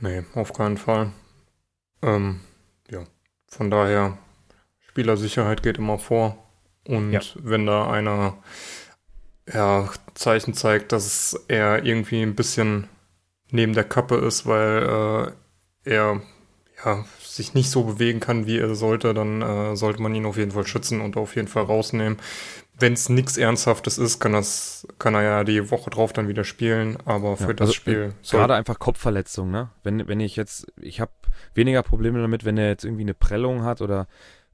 Nee, 0.00 0.24
auf 0.34 0.52
keinen 0.52 0.76
Fall. 0.76 1.12
Ähm, 2.02 2.40
ja, 2.90 3.04
von 3.46 3.70
daher, 3.70 4.18
Spielersicherheit 4.78 5.62
geht 5.62 5.78
immer 5.78 5.98
vor. 5.98 6.38
Und 6.86 7.12
ja. 7.12 7.20
wenn 7.34 7.66
da 7.66 7.90
einer 7.90 8.38
ja, 9.52 9.88
Zeichen 10.14 10.54
zeigt, 10.54 10.92
dass 10.92 11.34
er 11.48 11.84
irgendwie 11.84 12.22
ein 12.22 12.34
bisschen 12.34 12.88
neben 13.50 13.74
der 13.74 13.84
Kappe 13.84 14.16
ist, 14.16 14.46
weil 14.46 15.34
äh, 15.84 15.90
er 15.90 16.22
ja, 16.84 17.04
sich 17.20 17.54
nicht 17.54 17.70
so 17.70 17.84
bewegen 17.84 18.20
kann, 18.20 18.46
wie 18.46 18.58
er 18.58 18.74
sollte, 18.74 19.14
dann 19.14 19.42
äh, 19.42 19.76
sollte 19.76 20.02
man 20.02 20.14
ihn 20.14 20.26
auf 20.26 20.36
jeden 20.36 20.52
Fall 20.52 20.66
schützen 20.66 21.00
und 21.00 21.16
auf 21.16 21.36
jeden 21.36 21.48
Fall 21.48 21.64
rausnehmen. 21.64 22.18
Wenn 22.80 22.92
es 22.92 23.08
nichts 23.08 23.36
Ernsthaftes 23.36 23.98
ist, 23.98 24.20
kann 24.20 24.32
das, 24.32 24.86
kann 25.00 25.14
er 25.14 25.22
ja 25.22 25.44
die 25.44 25.70
Woche 25.70 25.90
drauf 25.90 26.12
dann 26.12 26.28
wieder 26.28 26.44
spielen, 26.44 26.96
aber 27.04 27.36
für 27.36 27.48
ja, 27.48 27.52
das 27.54 27.68
also, 27.68 27.72
Spiel. 27.72 28.14
Äh, 28.22 28.30
gerade 28.30 28.54
einfach 28.54 28.78
Kopfverletzung, 28.78 29.50
ne? 29.50 29.70
Wenn, 29.82 30.06
wenn 30.06 30.20
ich 30.20 30.36
jetzt, 30.36 30.66
ich 30.80 31.00
habe 31.00 31.10
weniger 31.54 31.82
Probleme 31.82 32.20
damit, 32.20 32.44
wenn 32.44 32.56
er 32.56 32.68
jetzt 32.68 32.84
irgendwie 32.84 33.02
eine 33.02 33.14
Prellung 33.14 33.64
hat 33.64 33.80
oder 33.80 34.06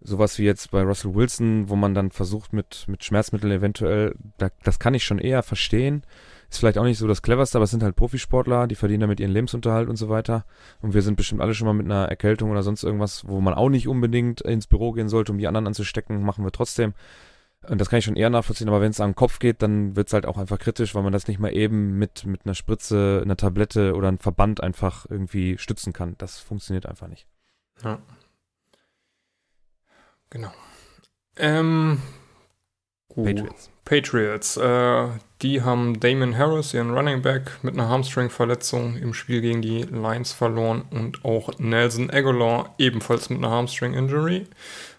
sowas 0.04 0.38
wie 0.38 0.44
jetzt 0.44 0.70
bei 0.70 0.82
Russell 0.82 1.14
Wilson, 1.14 1.68
wo 1.68 1.76
man 1.76 1.94
dann 1.94 2.10
versucht 2.10 2.52
mit, 2.52 2.84
mit 2.86 3.02
Schmerzmitteln 3.02 3.52
eventuell, 3.52 4.14
da, 4.38 4.50
das 4.62 4.78
kann 4.78 4.94
ich 4.94 5.04
schon 5.04 5.18
eher 5.18 5.42
verstehen. 5.42 6.02
Ist 6.50 6.58
vielleicht 6.58 6.78
auch 6.78 6.84
nicht 6.84 6.98
so 6.98 7.08
das 7.08 7.22
cleverste, 7.22 7.58
aber 7.58 7.64
es 7.64 7.70
sind 7.70 7.82
halt 7.82 7.96
Profisportler, 7.96 8.66
die 8.66 8.74
verdienen 8.74 9.00
damit 9.00 9.18
ihren 9.18 9.32
Lebensunterhalt 9.32 9.88
und 9.88 9.96
so 9.96 10.08
weiter. 10.08 10.44
Und 10.82 10.94
wir 10.94 11.02
sind 11.02 11.16
bestimmt 11.16 11.40
alle 11.40 11.54
schon 11.54 11.66
mal 11.66 11.72
mit 11.72 11.86
einer 11.86 12.04
Erkältung 12.04 12.50
oder 12.50 12.62
sonst 12.62 12.84
irgendwas, 12.84 13.26
wo 13.26 13.40
man 13.40 13.54
auch 13.54 13.70
nicht 13.70 13.88
unbedingt 13.88 14.42
ins 14.42 14.66
Büro 14.66 14.92
gehen 14.92 15.08
sollte, 15.08 15.32
um 15.32 15.38
die 15.38 15.48
anderen 15.48 15.66
anzustecken, 15.66 16.22
machen 16.22 16.44
wir 16.44 16.52
trotzdem. 16.52 16.92
Und 17.68 17.80
das 17.80 17.88
kann 17.88 17.98
ich 17.98 18.04
schon 18.04 18.16
eher 18.16 18.28
nachvollziehen, 18.28 18.68
aber 18.68 18.82
wenn 18.82 18.90
es 18.90 18.98
den 18.98 19.14
Kopf 19.14 19.38
geht, 19.38 19.62
dann 19.62 19.96
wird 19.96 20.08
es 20.08 20.12
halt 20.12 20.26
auch 20.26 20.36
einfach 20.36 20.58
kritisch, 20.58 20.94
weil 20.94 21.02
man 21.02 21.14
das 21.14 21.28
nicht 21.28 21.40
mal 21.40 21.54
eben 21.54 21.98
mit, 21.98 22.26
mit 22.26 22.44
einer 22.44 22.54
Spritze, 22.54 23.22
einer 23.24 23.36
Tablette 23.36 23.94
oder 23.94 24.08
einem 24.08 24.18
Verband 24.18 24.62
einfach 24.62 25.06
irgendwie 25.08 25.56
stützen 25.56 25.94
kann. 25.94 26.14
Das 26.18 26.38
funktioniert 26.38 26.84
einfach 26.84 27.08
nicht. 27.08 27.26
Ja. 27.82 28.00
Genau. 30.34 30.50
Ähm, 31.36 32.02
gut. 33.08 33.24
Patriots. 33.24 33.70
Patriots. 33.84 34.56
Äh, 34.56 35.08
die 35.42 35.62
haben 35.62 36.00
Damon 36.00 36.36
Harris, 36.36 36.74
ihren 36.74 36.90
Running 36.90 37.22
Back, 37.22 37.62
mit 37.62 37.74
einer 37.74 37.88
Hamstring-Verletzung 37.88 38.96
im 38.96 39.14
Spiel 39.14 39.40
gegen 39.40 39.62
die 39.62 39.82
Lions 39.82 40.32
verloren 40.32 40.82
und 40.90 41.24
auch 41.24 41.56
Nelson 41.58 42.10
Aguilar 42.10 42.74
ebenfalls 42.78 43.30
mit 43.30 43.38
einer 43.38 43.50
Hamstring-Injury. 43.50 44.48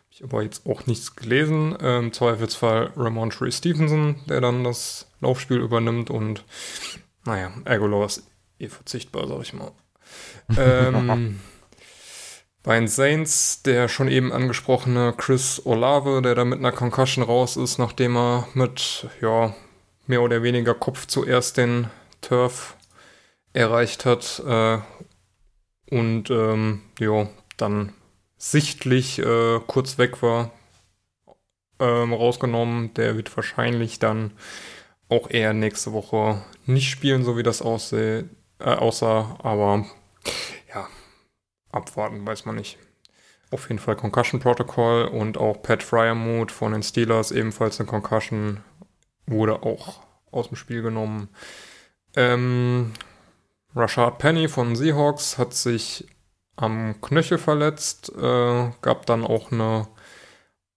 Ich 0.09 0.21
habe 0.21 0.37
aber 0.37 0.43
jetzt 0.43 0.65
auch 0.65 0.87
nichts 0.87 1.17
gelesen. 1.17 1.77
Äh, 1.81 1.99
Im 1.99 2.13
Zweifelsfall 2.13 2.93
Ramontre 2.95 3.51
Stevenson, 3.51 4.15
der 4.29 4.39
dann 4.39 4.63
das 4.63 5.11
Laufspiel 5.19 5.57
übernimmt 5.57 6.09
und 6.09 6.45
naja, 7.25 7.51
Aguilar 7.65 8.05
ist 8.05 8.23
eh 8.59 8.69
verzichtbar, 8.69 9.27
sag 9.27 9.41
ich 9.41 9.53
mal. 9.53 9.71
ähm, 10.57 11.39
bei 12.65 12.79
den 12.79 12.87
Saints 12.87 13.61
der 13.61 13.87
schon 13.87 14.07
eben 14.07 14.33
angesprochene 14.33 15.13
Chris 15.15 15.61
Olave, 15.65 16.23
der 16.23 16.33
da 16.33 16.43
mit 16.43 16.59
einer 16.59 16.71
Concussion 16.71 17.23
raus 17.23 17.57
ist, 17.57 17.77
nachdem 17.77 18.17
er 18.17 18.47
mit, 18.55 19.07
ja, 19.21 19.53
mehr 20.07 20.23
oder 20.23 20.41
weniger 20.41 20.73
Kopf 20.73 21.05
zuerst 21.05 21.57
den 21.57 21.91
Turf 22.21 22.75
erreicht 23.53 24.05
hat. 24.05 24.41
Äh, 24.45 24.79
und 25.91 26.31
ähm, 26.31 26.81
ja, 26.99 27.29
dann 27.57 27.93
sichtlich 28.37 29.19
äh, 29.19 29.59
kurz 29.67 29.99
weg 29.99 30.23
war, 30.23 30.49
ähm, 31.79 32.13
rausgenommen. 32.13 32.95
Der 32.95 33.15
wird 33.15 33.35
wahrscheinlich 33.37 33.99
dann 33.99 34.31
auch 35.07 35.29
eher 35.29 35.53
nächste 35.53 35.93
Woche 35.93 36.43
nicht 36.65 36.89
spielen, 36.89 37.23
so 37.23 37.37
wie 37.37 37.43
das 37.43 37.61
ausseh, 37.61 38.23
äh, 38.57 38.63
aussah. 38.63 39.37
Aber 39.43 39.85
abwarten, 41.75 42.25
weiß 42.25 42.45
man 42.45 42.55
nicht. 42.55 42.77
Auf 43.51 43.69
jeden 43.69 43.79
Fall 43.79 43.95
Concussion 43.95 44.39
Protocol 44.39 45.05
und 45.05 45.37
auch 45.37 45.61
Pat 45.61 45.83
Fryermuth 45.83 46.51
von 46.51 46.71
den 46.71 46.83
Steelers, 46.83 47.31
ebenfalls 47.31 47.79
eine 47.79 47.87
Concussion, 47.87 48.61
wurde 49.27 49.63
auch 49.63 50.01
aus 50.31 50.49
dem 50.49 50.57
Spiel 50.57 50.81
genommen. 50.81 51.29
Ähm, 52.15 52.93
Rashad 53.75 54.17
Penny 54.17 54.47
von 54.47 54.75
Seahawks 54.75 55.37
hat 55.37 55.53
sich 55.53 56.07
am 56.55 56.99
Knöchel 57.01 57.37
verletzt, 57.37 58.11
äh, 58.15 58.71
gab 58.81 59.05
dann 59.05 59.25
auch 59.25 59.51
eine 59.51 59.87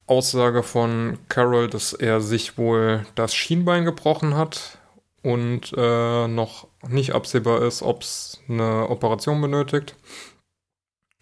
Aussage 0.07 0.63
von 0.63 1.19
Carroll, 1.29 1.69
dass 1.69 1.93
er 1.93 2.21
sich 2.21 2.59
wohl 2.59 3.07
das 3.15 3.35
Schienbein 3.35 3.85
gebrochen 3.85 4.37
hat 4.37 4.79
und 5.23 5.73
äh, 5.77 6.29
noch 6.29 6.67
nicht 6.89 7.15
absehbar 7.15 7.63
ist, 7.63 7.83
ob 7.83 8.03
es 8.03 8.41
eine 8.49 8.89
Operation 8.89 9.41
benötigt. 9.41 9.95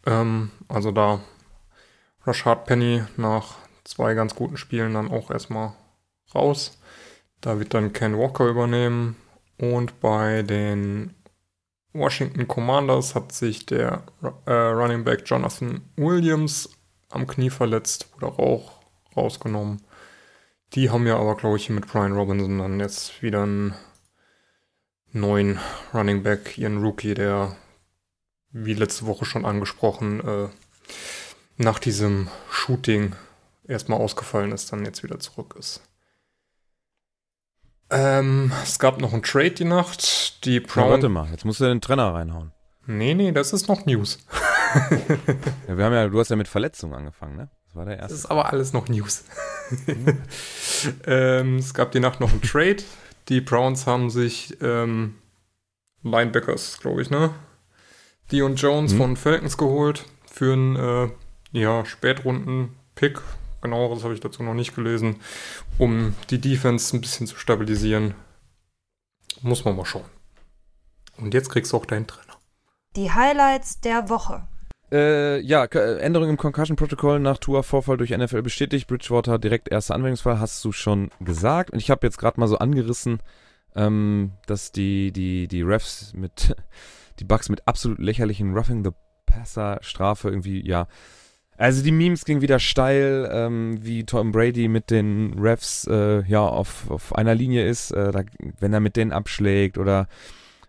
Ähm, 0.06 0.50
also 0.68 0.92
da 0.92 1.20
Rashad 2.24 2.66
Penny 2.66 3.04
nach 3.16 3.56
zwei 3.84 4.14
ganz 4.14 4.34
guten 4.34 4.56
Spielen 4.56 4.94
dann 4.94 5.10
auch 5.10 5.30
erstmal 5.30 5.74
raus. 6.34 6.78
Da 7.40 7.58
wird 7.58 7.74
dann 7.74 7.92
Ken 7.92 8.18
Walker 8.18 8.46
übernehmen. 8.48 9.16
Und 9.58 10.00
bei 10.00 10.42
den 10.42 11.14
Washington 11.92 12.46
Commanders 12.46 13.14
hat 13.14 13.32
sich 13.32 13.66
der 13.66 14.02
äh, 14.44 14.52
Running 14.52 15.04
Back 15.04 15.22
Jonathan 15.24 15.80
Williams 15.96 16.68
am 17.08 17.26
Knie 17.26 17.50
verletzt, 17.50 18.12
wurde 18.14 18.38
auch 18.38 18.80
rausgenommen. 19.16 19.82
Die 20.74 20.90
haben 20.90 21.06
ja 21.06 21.16
aber, 21.16 21.36
glaube 21.36 21.56
ich, 21.56 21.70
mit 21.70 21.86
Brian 21.86 22.12
Robinson 22.12 22.58
dann 22.58 22.80
jetzt 22.80 23.22
wieder 23.22 23.44
einen 23.44 23.74
neuen 25.12 25.58
Running 25.94 26.22
Back, 26.22 26.58
ihren 26.58 26.82
Rookie, 26.82 27.14
der 27.14 27.56
wie 28.64 28.74
letzte 28.74 29.06
Woche 29.06 29.24
schon 29.24 29.44
angesprochen, 29.44 30.20
äh, 30.20 30.48
nach 31.58 31.78
diesem 31.78 32.28
Shooting 32.50 33.14
erstmal 33.66 34.00
ausgefallen 34.00 34.52
ist, 34.52 34.72
dann 34.72 34.84
jetzt 34.84 35.02
wieder 35.02 35.18
zurück 35.18 35.54
ist. 35.58 35.82
Ähm, 37.90 38.52
es 38.62 38.78
gab 38.78 39.00
noch 39.00 39.12
einen 39.12 39.22
Trade 39.22 39.52
die 39.52 39.64
Nacht. 39.64 40.44
Die 40.44 40.60
Brown. 40.60 40.84
Ja, 40.84 40.90
warte 40.90 41.08
mal, 41.08 41.28
jetzt 41.30 41.44
musst 41.44 41.60
du 41.60 41.64
den 41.64 41.80
Trenner 41.80 42.14
reinhauen. 42.14 42.52
Nee, 42.86 43.14
nee, 43.14 43.32
das 43.32 43.52
ist 43.52 43.68
noch 43.68 43.84
News. 43.84 44.18
ja, 45.68 45.76
wir 45.76 45.84
haben 45.84 45.92
ja, 45.92 46.08
du 46.08 46.18
hast 46.18 46.30
ja 46.30 46.36
mit 46.36 46.48
Verletzungen 46.48 46.94
angefangen, 46.94 47.36
ne? 47.36 47.50
Das 47.66 47.76
war 47.76 47.84
der 47.84 47.98
erste. 47.98 48.14
Das 48.14 48.18
ist 48.20 48.26
aber 48.26 48.52
alles 48.52 48.72
noch 48.72 48.88
News. 48.88 49.24
ähm, 51.06 51.58
es 51.58 51.74
gab 51.74 51.92
die 51.92 52.00
Nacht 52.00 52.20
noch 52.20 52.30
einen 52.30 52.42
Trade. 52.42 52.82
Die 53.28 53.40
Browns 53.40 53.86
haben 53.86 54.08
sich 54.10 54.56
ähm, 54.62 55.16
Linebackers, 56.02 56.78
glaube 56.78 57.02
ich, 57.02 57.10
ne? 57.10 57.30
Dion 58.32 58.56
Jones 58.56 58.92
mhm. 58.92 58.98
von 58.98 59.16
Falcons 59.16 59.56
geholt 59.56 60.04
für 60.30 60.52
einen 60.52 60.76
äh, 60.76 61.08
ja, 61.52 61.84
Spätrunden-Pick. 61.84 63.20
Genaueres 63.62 64.04
habe 64.04 64.14
ich 64.14 64.20
dazu 64.20 64.42
noch 64.42 64.54
nicht 64.54 64.74
gelesen, 64.74 65.16
um 65.78 66.14
die 66.30 66.40
Defense 66.40 66.96
ein 66.96 67.00
bisschen 67.00 67.26
zu 67.26 67.36
stabilisieren. 67.36 68.14
Muss 69.42 69.64
man 69.64 69.76
mal 69.76 69.84
schauen. 69.84 70.04
Und 71.18 71.34
jetzt 71.34 71.50
kriegst 71.50 71.72
du 71.72 71.76
auch 71.76 71.86
deinen 71.86 72.06
Trainer. 72.06 72.34
Die 72.96 73.10
Highlights 73.10 73.80
der 73.80 74.08
Woche. 74.08 74.46
Äh, 74.92 75.40
ja, 75.40 75.64
Änderung 75.64 76.28
im 76.30 76.36
Concussion 76.36 76.76
Protocol 76.76 77.18
nach 77.18 77.38
Tour-Vorfall 77.38 77.96
durch 77.96 78.10
NFL 78.10 78.42
bestätigt. 78.42 78.86
Bridgewater 78.86 79.38
direkt 79.38 79.68
erster 79.68 79.94
Anwendungsfall, 79.94 80.38
hast 80.38 80.64
du 80.64 80.72
schon 80.72 81.10
gesagt. 81.20 81.70
Und 81.70 81.78
ich 81.78 81.90
habe 81.90 82.06
jetzt 82.06 82.18
gerade 82.18 82.38
mal 82.38 82.46
so 82.46 82.58
angerissen, 82.58 83.20
ähm, 83.74 84.32
dass 84.46 84.72
die, 84.72 85.12
die, 85.12 85.48
die 85.48 85.62
Refs 85.62 86.12
mit 86.14 86.54
die 87.18 87.24
Bugs 87.24 87.48
mit 87.48 87.66
absolut 87.66 87.98
lächerlichen 87.98 88.54
Roughing 88.54 88.84
the 88.84 88.90
Passer 89.26 89.78
Strafe 89.82 90.28
irgendwie, 90.28 90.66
ja. 90.66 90.86
Also 91.58 91.82
die 91.82 91.92
Memes 91.92 92.24
gingen 92.24 92.42
wieder 92.42 92.58
steil, 92.58 93.28
ähm, 93.32 93.78
wie 93.80 94.04
Tom 94.04 94.30
Brady 94.30 94.68
mit 94.68 94.90
den 94.90 95.38
Refs 95.38 95.86
äh, 95.86 96.22
ja 96.26 96.40
auf, 96.40 96.90
auf 96.90 97.14
einer 97.14 97.34
Linie 97.34 97.66
ist, 97.66 97.92
äh, 97.92 98.12
da, 98.12 98.22
wenn 98.60 98.74
er 98.74 98.80
mit 98.80 98.96
denen 98.96 99.12
abschlägt 99.12 99.78
oder 99.78 100.06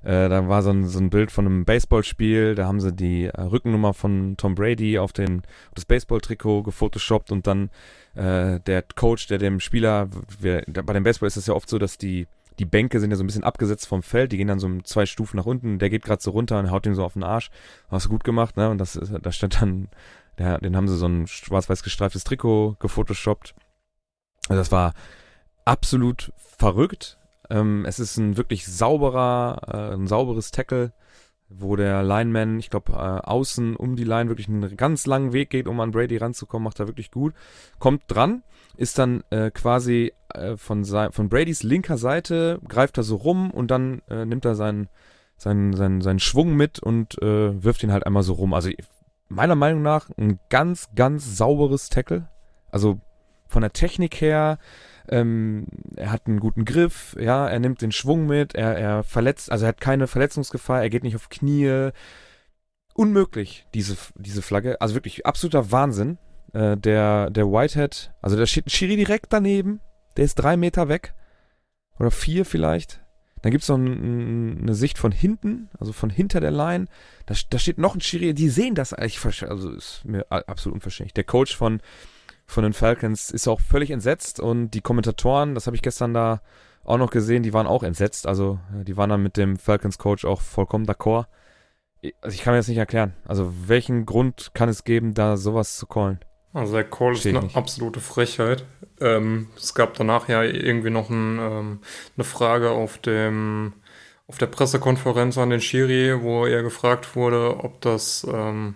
äh, 0.03 0.29
da 0.29 0.47
war 0.47 0.63
so 0.63 0.69
ein, 0.69 0.87
so 0.87 0.99
ein 0.99 1.09
Bild 1.09 1.31
von 1.31 1.45
einem 1.45 1.65
Baseballspiel, 1.65 2.55
da 2.55 2.67
haben 2.67 2.79
sie 2.79 2.93
die 2.93 3.25
äh, 3.25 3.41
Rückennummer 3.41 3.93
von 3.93 4.35
Tom 4.37 4.55
Brady 4.55 4.97
auf 4.97 5.11
den 5.11 5.39
auf 5.39 5.75
das 5.75 5.85
Baseball-Trikot 5.85 6.63
gefotoshoppt 6.63 7.33
und 7.33 7.47
dann 7.47 7.69
äh, 8.15 8.61
der 8.61 8.83
Coach, 8.95 9.27
der 9.27 9.39
dem 9.39 9.59
Spieler, 9.59 10.07
wer, 10.39 10.63
bei 10.67 10.93
dem 10.93 11.03
Baseball 11.03 11.27
ist 11.27 11.35
es 11.35 11.47
ja 11.47 11.53
oft 11.53 11.67
so, 11.67 11.79
dass 11.79 11.97
die 11.97 12.27
die 12.59 12.65
Bänke 12.65 12.99
sind 12.99 13.11
ja 13.11 13.17
so 13.17 13.23
ein 13.23 13.27
bisschen 13.27 13.43
abgesetzt 13.43 13.87
vom 13.87 14.01
Feld, 14.03 14.31
die 14.31 14.37
gehen 14.37 14.47
dann 14.47 14.59
so 14.59 14.69
zwei 14.81 15.05
Stufen 15.05 15.37
nach 15.37 15.45
unten, 15.45 15.79
der 15.79 15.89
geht 15.89 16.03
gerade 16.03 16.21
so 16.21 16.31
runter 16.31 16.57
und 16.59 16.71
haut 16.71 16.85
den 16.85 16.95
so 16.95 17.03
auf 17.03 17.13
den 17.13 17.23
Arsch. 17.23 17.49
Hast 17.89 18.05
du 18.05 18.09
gut 18.09 18.23
gemacht, 18.23 18.57
ne? 18.57 18.69
Und 18.69 18.77
das 18.79 18.99
da 19.21 19.31
stand 19.31 19.61
dann, 19.61 19.89
der, 20.37 20.57
den 20.59 20.75
haben 20.75 20.87
sie 20.87 20.97
so 20.97 21.07
ein 21.07 21.27
schwarz-weiß 21.27 21.83
gestreiftes 21.83 22.23
Trikot 22.23 22.77
gefotoshoppt. 22.79 23.55
Also 24.49 24.59
das 24.59 24.71
war 24.71 24.93
absolut 25.65 26.31
verrückt. 26.37 27.17
Ähm, 27.49 27.85
es 27.85 27.99
ist 27.99 28.17
ein 28.17 28.37
wirklich 28.37 28.65
sauberer, 28.65 29.61
äh, 29.67 29.93
ein 29.93 30.07
sauberes 30.07 30.51
Tackle. 30.51 30.93
wo 31.49 31.75
der 31.75 32.03
Lineman, 32.03 32.59
ich 32.59 32.69
glaube, 32.69 32.91
äh, 32.93 32.95
außen 32.95 33.75
um 33.75 33.95
die 33.95 34.03
Line 34.03 34.29
wirklich 34.29 34.49
einen 34.49 34.75
ganz 34.75 35.05
langen 35.05 35.31
Weg 35.33 35.49
geht, 35.49 35.67
um 35.67 35.79
an 35.79 35.91
Brady 35.91 36.17
ranzukommen, 36.17 36.63
macht 36.65 36.79
er 36.79 36.87
wirklich 36.87 37.11
gut. 37.11 37.33
Kommt 37.79 38.03
dran, 38.07 38.43
ist 38.77 38.97
dann 38.97 39.23
äh, 39.29 39.51
quasi 39.51 40.13
äh, 40.33 40.55
von, 40.57 40.85
von 40.85 41.29
Bradys 41.29 41.63
linker 41.63 41.97
Seite, 41.97 42.59
greift 42.67 42.97
er 42.97 43.03
so 43.03 43.15
rum 43.15 43.51
und 43.51 43.71
dann 43.71 44.01
äh, 44.09 44.25
nimmt 44.25 44.45
er 44.45 44.55
seinen, 44.55 44.87
seinen, 45.37 45.73
seinen, 45.73 46.01
seinen 46.01 46.19
Schwung 46.19 46.55
mit 46.55 46.79
und 46.79 47.21
äh, 47.21 47.63
wirft 47.63 47.83
ihn 47.83 47.91
halt 47.91 48.05
einmal 48.05 48.23
so 48.23 48.33
rum. 48.33 48.53
Also 48.53 48.69
meiner 49.29 49.55
Meinung 49.55 49.81
nach 49.81 50.09
ein 50.17 50.39
ganz, 50.49 50.89
ganz 50.95 51.37
sauberes 51.37 51.89
Tackle. 51.89 52.29
Also 52.71 52.99
von 53.47 53.61
der 53.61 53.73
Technik 53.73 54.19
her, 54.21 54.59
ähm, 55.09 55.67
er 55.95 56.11
hat 56.11 56.27
einen 56.27 56.39
guten 56.39 56.65
Griff, 56.65 57.15
ja, 57.19 57.47
er 57.47 57.59
nimmt 57.59 57.81
den 57.81 57.91
Schwung 57.91 58.25
mit, 58.25 58.55
er, 58.55 58.77
er 58.77 59.03
verletzt, 59.03 59.51
also 59.51 59.65
er 59.65 59.69
hat 59.69 59.81
keine 59.81 60.07
Verletzungsgefahr, 60.07 60.81
er 60.81 60.89
geht 60.89 61.03
nicht 61.03 61.15
auf 61.15 61.29
Knie. 61.29 61.91
Unmöglich, 62.93 63.67
diese, 63.73 63.95
diese 64.15 64.41
Flagge. 64.41 64.81
Also 64.81 64.95
wirklich 64.95 65.25
absoluter 65.25 65.71
Wahnsinn. 65.71 66.17
Äh, 66.57 66.75
der, 66.75 67.29
der 67.29 67.51
Whitehead, 67.51 68.11
also 68.19 68.35
da 68.35 68.47
steht 68.47 68.65
ein 68.65 68.71
Schiri 68.71 68.95
direkt 68.95 69.31
daneben, 69.31 69.79
der 70.15 70.25
ist 70.25 70.35
drei 70.35 70.57
Meter 70.57 70.89
weg. 70.89 71.13
Oder 71.99 72.09
vier 72.09 72.45
vielleicht. 72.45 72.99
Dann 73.43 73.51
gibt 73.51 73.61
es 73.61 73.69
noch 73.69 73.77
ein, 73.77 74.61
eine 74.61 74.73
Sicht 74.73 74.97
von 74.97 75.11
hinten, 75.11 75.69
also 75.79 75.93
von 75.93 76.09
hinter 76.09 76.39
der 76.39 76.49
Line. 76.49 76.85
Da, 77.27 77.35
da 77.51 77.59
steht 77.59 77.77
noch 77.77 77.93
ein 77.93 78.01
Schiri, 78.01 78.33
die 78.33 78.49
sehen 78.49 78.73
das 78.73 78.93
eigentlich, 78.93 79.23
also 79.47 79.69
ist 79.69 80.03
mir 80.03 80.25
absolut 80.31 80.75
unverständlich. 80.75 81.13
Der 81.13 81.25
Coach 81.25 81.55
von, 81.55 81.79
von 82.47 82.63
den 82.63 82.73
Falcons 82.73 83.29
ist 83.29 83.47
auch 83.47 83.61
völlig 83.61 83.91
entsetzt 83.91 84.39
und 84.39 84.71
die 84.71 84.81
Kommentatoren, 84.81 85.53
das 85.53 85.67
habe 85.67 85.75
ich 85.75 85.83
gestern 85.83 86.15
da 86.15 86.41
auch 86.83 86.97
noch 86.97 87.11
gesehen, 87.11 87.43
die 87.43 87.53
waren 87.53 87.67
auch 87.67 87.83
entsetzt. 87.83 88.25
Also 88.25 88.59
die 88.71 88.97
waren 88.97 89.11
dann 89.11 89.21
mit 89.21 89.37
dem 89.37 89.57
Falcons-Coach 89.57 90.25
auch 90.25 90.41
vollkommen 90.41 90.87
d'accord. 90.87 91.27
Also 92.21 92.33
ich 92.33 92.41
kann 92.41 92.53
mir 92.53 92.59
das 92.59 92.67
nicht 92.67 92.77
erklären. 92.77 93.13
Also 93.25 93.53
welchen 93.67 94.07
Grund 94.07 94.51
kann 94.55 94.69
es 94.69 94.83
geben, 94.83 95.13
da 95.13 95.37
sowas 95.37 95.77
zu 95.77 95.85
callen? 95.85 96.19
Also 96.57 96.73
der 96.73 96.85
Call 96.85 97.13
ist 97.13 97.25
eine 97.27 97.41
nicht. 97.41 97.55
absolute 97.55 97.99
Frechheit. 97.99 98.65
Ähm, 98.99 99.47
es 99.55 99.75
gab 99.75 99.93
danach 99.93 100.27
ja 100.27 100.41
irgendwie 100.41 100.89
noch 100.89 101.11
ein, 101.11 101.37
ähm, 101.39 101.79
eine 102.15 102.23
Frage 102.23 102.71
auf 102.71 102.97
dem 102.97 103.73
auf 104.25 104.39
der 104.39 104.47
Pressekonferenz 104.47 105.37
an 105.37 105.51
den 105.51 105.61
Schiri, 105.61 106.19
wo 106.21 106.45
er 106.45 106.63
gefragt 106.63 107.15
wurde, 107.15 107.63
ob 107.63 107.79
das 107.81 108.25
ähm, 108.29 108.75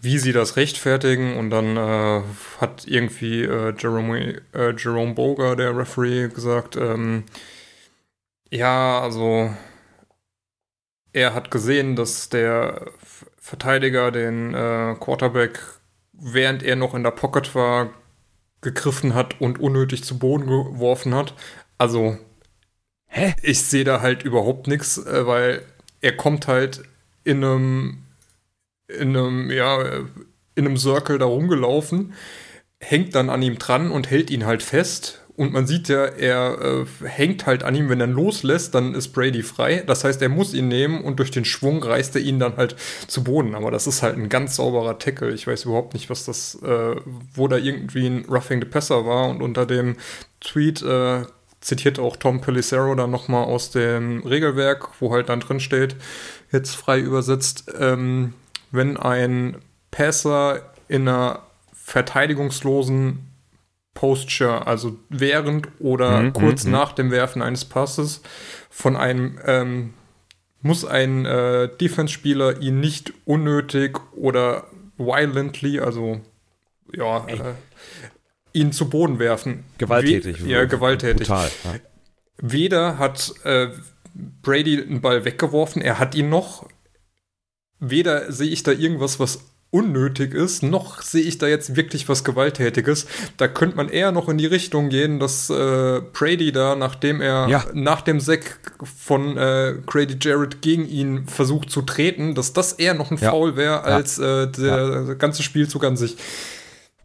wie 0.00 0.18
sie 0.18 0.32
das 0.32 0.56
rechtfertigen 0.56 1.36
und 1.36 1.50
dann 1.50 1.76
äh, 1.76 2.22
hat 2.60 2.86
irgendwie 2.86 3.42
äh, 3.42 3.74
Jerome, 3.76 4.40
äh, 4.54 4.72
Jerome 4.76 5.14
Boger, 5.14 5.56
der 5.56 5.76
Referee, 5.76 6.28
gesagt, 6.28 6.76
ähm, 6.76 7.24
ja, 8.50 9.00
also 9.00 9.52
er 11.12 11.34
hat 11.34 11.50
gesehen, 11.50 11.96
dass 11.96 12.28
der 12.28 12.92
Verteidiger 13.48 14.10
den 14.10 14.52
äh, 14.52 14.94
Quarterback, 15.00 15.58
während 16.12 16.62
er 16.62 16.76
noch 16.76 16.92
in 16.92 17.02
der 17.02 17.12
Pocket 17.12 17.54
war, 17.54 17.94
gegriffen 18.60 19.14
hat 19.14 19.40
und 19.40 19.58
unnötig 19.58 20.04
zu 20.04 20.18
Boden 20.18 20.46
geworfen 20.46 21.14
hat. 21.14 21.32
Also, 21.78 22.18
Hä? 23.06 23.34
ich 23.40 23.62
sehe 23.62 23.84
da 23.84 24.02
halt 24.02 24.22
überhaupt 24.22 24.66
nichts, 24.66 24.98
äh, 24.98 25.26
weil 25.26 25.62
er 26.02 26.14
kommt 26.14 26.46
halt 26.46 26.82
in 27.24 27.42
einem 27.42 28.04
in 28.86 29.16
einem, 29.16 29.50
ja, 29.50 29.82
in 30.54 30.66
einem 30.66 30.76
Circle 30.76 31.16
da 31.18 31.24
rumgelaufen, 31.24 32.12
hängt 32.80 33.14
dann 33.14 33.30
an 33.30 33.40
ihm 33.40 33.58
dran 33.58 33.90
und 33.90 34.10
hält 34.10 34.30
ihn 34.30 34.44
halt 34.44 34.62
fest. 34.62 35.17
Und 35.38 35.52
man 35.52 35.68
sieht 35.68 35.88
ja, 35.88 36.04
er 36.04 36.58
äh, 36.60 37.06
hängt 37.06 37.46
halt 37.46 37.62
an 37.62 37.76
ihm, 37.76 37.88
wenn 37.88 38.00
er 38.00 38.08
loslässt, 38.08 38.74
dann 38.74 38.92
ist 38.96 39.10
Brady 39.10 39.44
frei. 39.44 39.84
Das 39.86 40.02
heißt, 40.02 40.20
er 40.20 40.28
muss 40.28 40.52
ihn 40.52 40.66
nehmen 40.66 41.00
und 41.00 41.20
durch 41.20 41.30
den 41.30 41.44
Schwung 41.44 41.80
reißt 41.80 42.16
er 42.16 42.22
ihn 42.22 42.40
dann 42.40 42.56
halt 42.56 42.74
zu 43.06 43.22
Boden. 43.22 43.54
Aber 43.54 43.70
das 43.70 43.86
ist 43.86 44.02
halt 44.02 44.16
ein 44.16 44.28
ganz 44.28 44.56
sauberer 44.56 44.98
Tackle. 44.98 45.32
Ich 45.32 45.46
weiß 45.46 45.66
überhaupt 45.66 45.94
nicht, 45.94 46.10
was 46.10 46.24
das, 46.24 46.56
äh, 46.56 46.96
wo 47.34 47.46
da 47.46 47.56
irgendwie 47.56 48.08
ein 48.08 48.24
Roughing 48.28 48.60
the 48.60 48.66
Passer 48.66 49.06
war. 49.06 49.28
Und 49.28 49.40
unter 49.40 49.64
dem 49.64 49.94
Tweet 50.40 50.82
äh, 50.82 51.22
zitiert 51.60 52.00
auch 52.00 52.16
Tom 52.16 52.40
Pelissero 52.40 52.96
dann 52.96 53.12
nochmal 53.12 53.44
aus 53.44 53.70
dem 53.70 54.24
Regelwerk, 54.24 54.88
wo 54.98 55.12
halt 55.12 55.28
dann 55.28 55.38
drin 55.38 55.60
steht, 55.60 55.94
jetzt 56.50 56.74
frei 56.74 56.98
übersetzt, 56.98 57.72
ähm, 57.78 58.34
wenn 58.72 58.96
ein 58.96 59.58
Passer 59.92 60.62
in 60.88 61.06
einer 61.06 61.42
verteidigungslosen 61.72 63.27
Posture, 63.98 64.64
also 64.68 64.96
während 65.08 65.66
oder 65.80 66.22
mhm, 66.22 66.32
kurz 66.32 66.62
mhm. 66.62 66.70
nach 66.70 66.92
dem 66.92 67.10
Werfen 67.10 67.42
eines 67.42 67.64
Passes 67.64 68.20
von 68.70 68.96
einem 68.96 69.40
ähm, 69.44 69.94
muss 70.62 70.84
ein 70.84 71.26
äh, 71.26 71.68
Defense-Spieler 71.80 72.60
ihn 72.60 72.78
nicht 72.78 73.12
unnötig 73.24 73.98
oder 74.14 74.68
violently, 74.98 75.80
also 75.80 76.20
ja, 76.94 77.26
äh, 77.26 77.54
ihn 78.52 78.70
zu 78.70 78.88
Boden 78.88 79.18
werfen. 79.18 79.64
Gewalttätig. 79.78 80.44
We 80.44 80.48
ja, 80.48 80.64
gewalttätig. 80.64 81.26
Brutal, 81.26 81.50
ja. 81.64 81.74
Weder 82.36 82.98
hat 82.98 83.34
äh, 83.42 83.70
Brady 84.42 84.76
den 84.76 85.00
Ball 85.00 85.24
weggeworfen, 85.24 85.82
er 85.82 85.98
hat 85.98 86.14
ihn 86.14 86.28
noch, 86.28 86.68
weder 87.80 88.30
sehe 88.30 88.50
ich 88.50 88.62
da 88.62 88.70
irgendwas, 88.70 89.18
was 89.18 89.40
unnötig 89.70 90.32
ist, 90.32 90.62
noch 90.62 91.02
sehe 91.02 91.22
ich 91.22 91.36
da 91.36 91.46
jetzt 91.46 91.76
wirklich 91.76 92.08
was 92.08 92.24
Gewalttätiges. 92.24 93.06
Da 93.36 93.48
könnte 93.48 93.76
man 93.76 93.90
eher 93.90 94.12
noch 94.12 94.28
in 94.30 94.38
die 94.38 94.46
Richtung 94.46 94.88
gehen, 94.88 95.20
dass 95.20 95.50
äh, 95.50 96.00
Brady 96.12 96.52
da, 96.52 96.74
nachdem 96.74 97.20
er 97.20 97.48
ja. 97.48 97.64
nach 97.74 98.00
dem 98.00 98.18
Sack 98.18 98.60
von 98.82 99.36
äh, 99.36 99.74
Grady 99.86 100.16
Jarrett 100.20 100.62
gegen 100.62 100.88
ihn 100.88 101.26
versucht 101.26 101.70
zu 101.70 101.82
treten, 101.82 102.34
dass 102.34 102.54
das 102.54 102.72
eher 102.72 102.94
noch 102.94 103.10
ein 103.10 103.18
ja. 103.18 103.30
Foul 103.30 103.56
wäre 103.56 103.82
als 103.82 104.18
äh, 104.18 104.46
der 104.50 105.16
ganze 105.16 105.42
Spielzug 105.42 105.84
an 105.84 105.98
sich. 105.98 106.16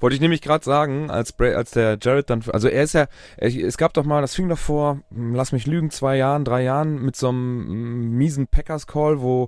Wollte 0.04 0.16
ich 0.16 0.22
nämlich 0.22 0.42
gerade 0.42 0.66
sagen, 0.66 1.10
als, 1.10 1.32
Bra 1.32 1.52
als 1.52 1.72
der 1.72 1.98
Jared 2.02 2.30
dann, 2.30 2.44
also 2.52 2.68
er 2.68 2.84
ist 2.84 2.92
ja, 2.92 3.06
es 3.38 3.78
gab 3.78 3.94
doch 3.94 4.04
mal, 4.04 4.20
das 4.20 4.36
fing 4.36 4.50
doch 4.50 4.58
vor, 4.58 5.00
hm, 5.16 5.34
lass 5.34 5.54
mich 5.54 5.66
lügen, 5.66 5.92
zwei 5.92 6.18
Jahren, 6.18 6.44
drei 6.44 6.62
Jahren 6.62 7.02
mit 7.02 7.16
so 7.16 7.30
einem 7.30 7.66
hm, 7.70 8.10
miesen 8.18 8.48
Packers-Call, 8.48 9.22
wo, 9.22 9.48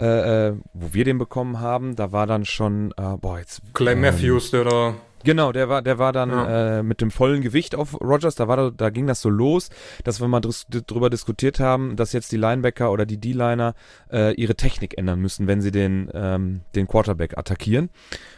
äh, 0.00 0.50
äh, 0.50 0.54
wo 0.74 0.94
wir 0.94 1.04
den 1.04 1.18
bekommen 1.18 1.58
haben, 1.58 1.96
da 1.96 2.12
war 2.12 2.28
dann 2.28 2.44
schon, 2.44 2.92
äh, 2.96 3.16
boah, 3.20 3.40
jetzt. 3.40 3.62
Clay 3.74 3.94
ähm, 3.94 4.02
Matthews, 4.02 4.52
der 4.52 4.62
da 4.62 4.94
Genau, 5.26 5.50
der 5.50 5.68
war, 5.68 5.82
der 5.82 5.98
war 5.98 6.12
dann 6.12 6.30
ja. 6.30 6.78
äh, 6.78 6.82
mit 6.84 7.00
dem 7.00 7.10
vollen 7.10 7.40
Gewicht 7.40 7.74
auf 7.74 8.00
Rogers. 8.00 8.36
Da 8.36 8.46
war, 8.46 8.56
da, 8.56 8.70
da 8.70 8.90
ging 8.90 9.08
das 9.08 9.20
so 9.20 9.28
los, 9.28 9.70
dass 10.04 10.20
wir 10.20 10.28
mal 10.28 10.40
drüber 10.40 11.10
diskutiert 11.10 11.58
haben, 11.58 11.96
dass 11.96 12.12
jetzt 12.12 12.30
die 12.30 12.36
Linebacker 12.36 12.92
oder 12.92 13.06
die 13.06 13.18
D-Liner 13.18 13.74
äh, 14.08 14.34
ihre 14.34 14.54
Technik 14.54 14.96
ändern 14.96 15.18
müssen, 15.18 15.48
wenn 15.48 15.60
sie 15.60 15.72
den, 15.72 16.08
ähm, 16.14 16.60
den 16.76 16.86
Quarterback 16.86 17.36
attackieren. 17.36 17.90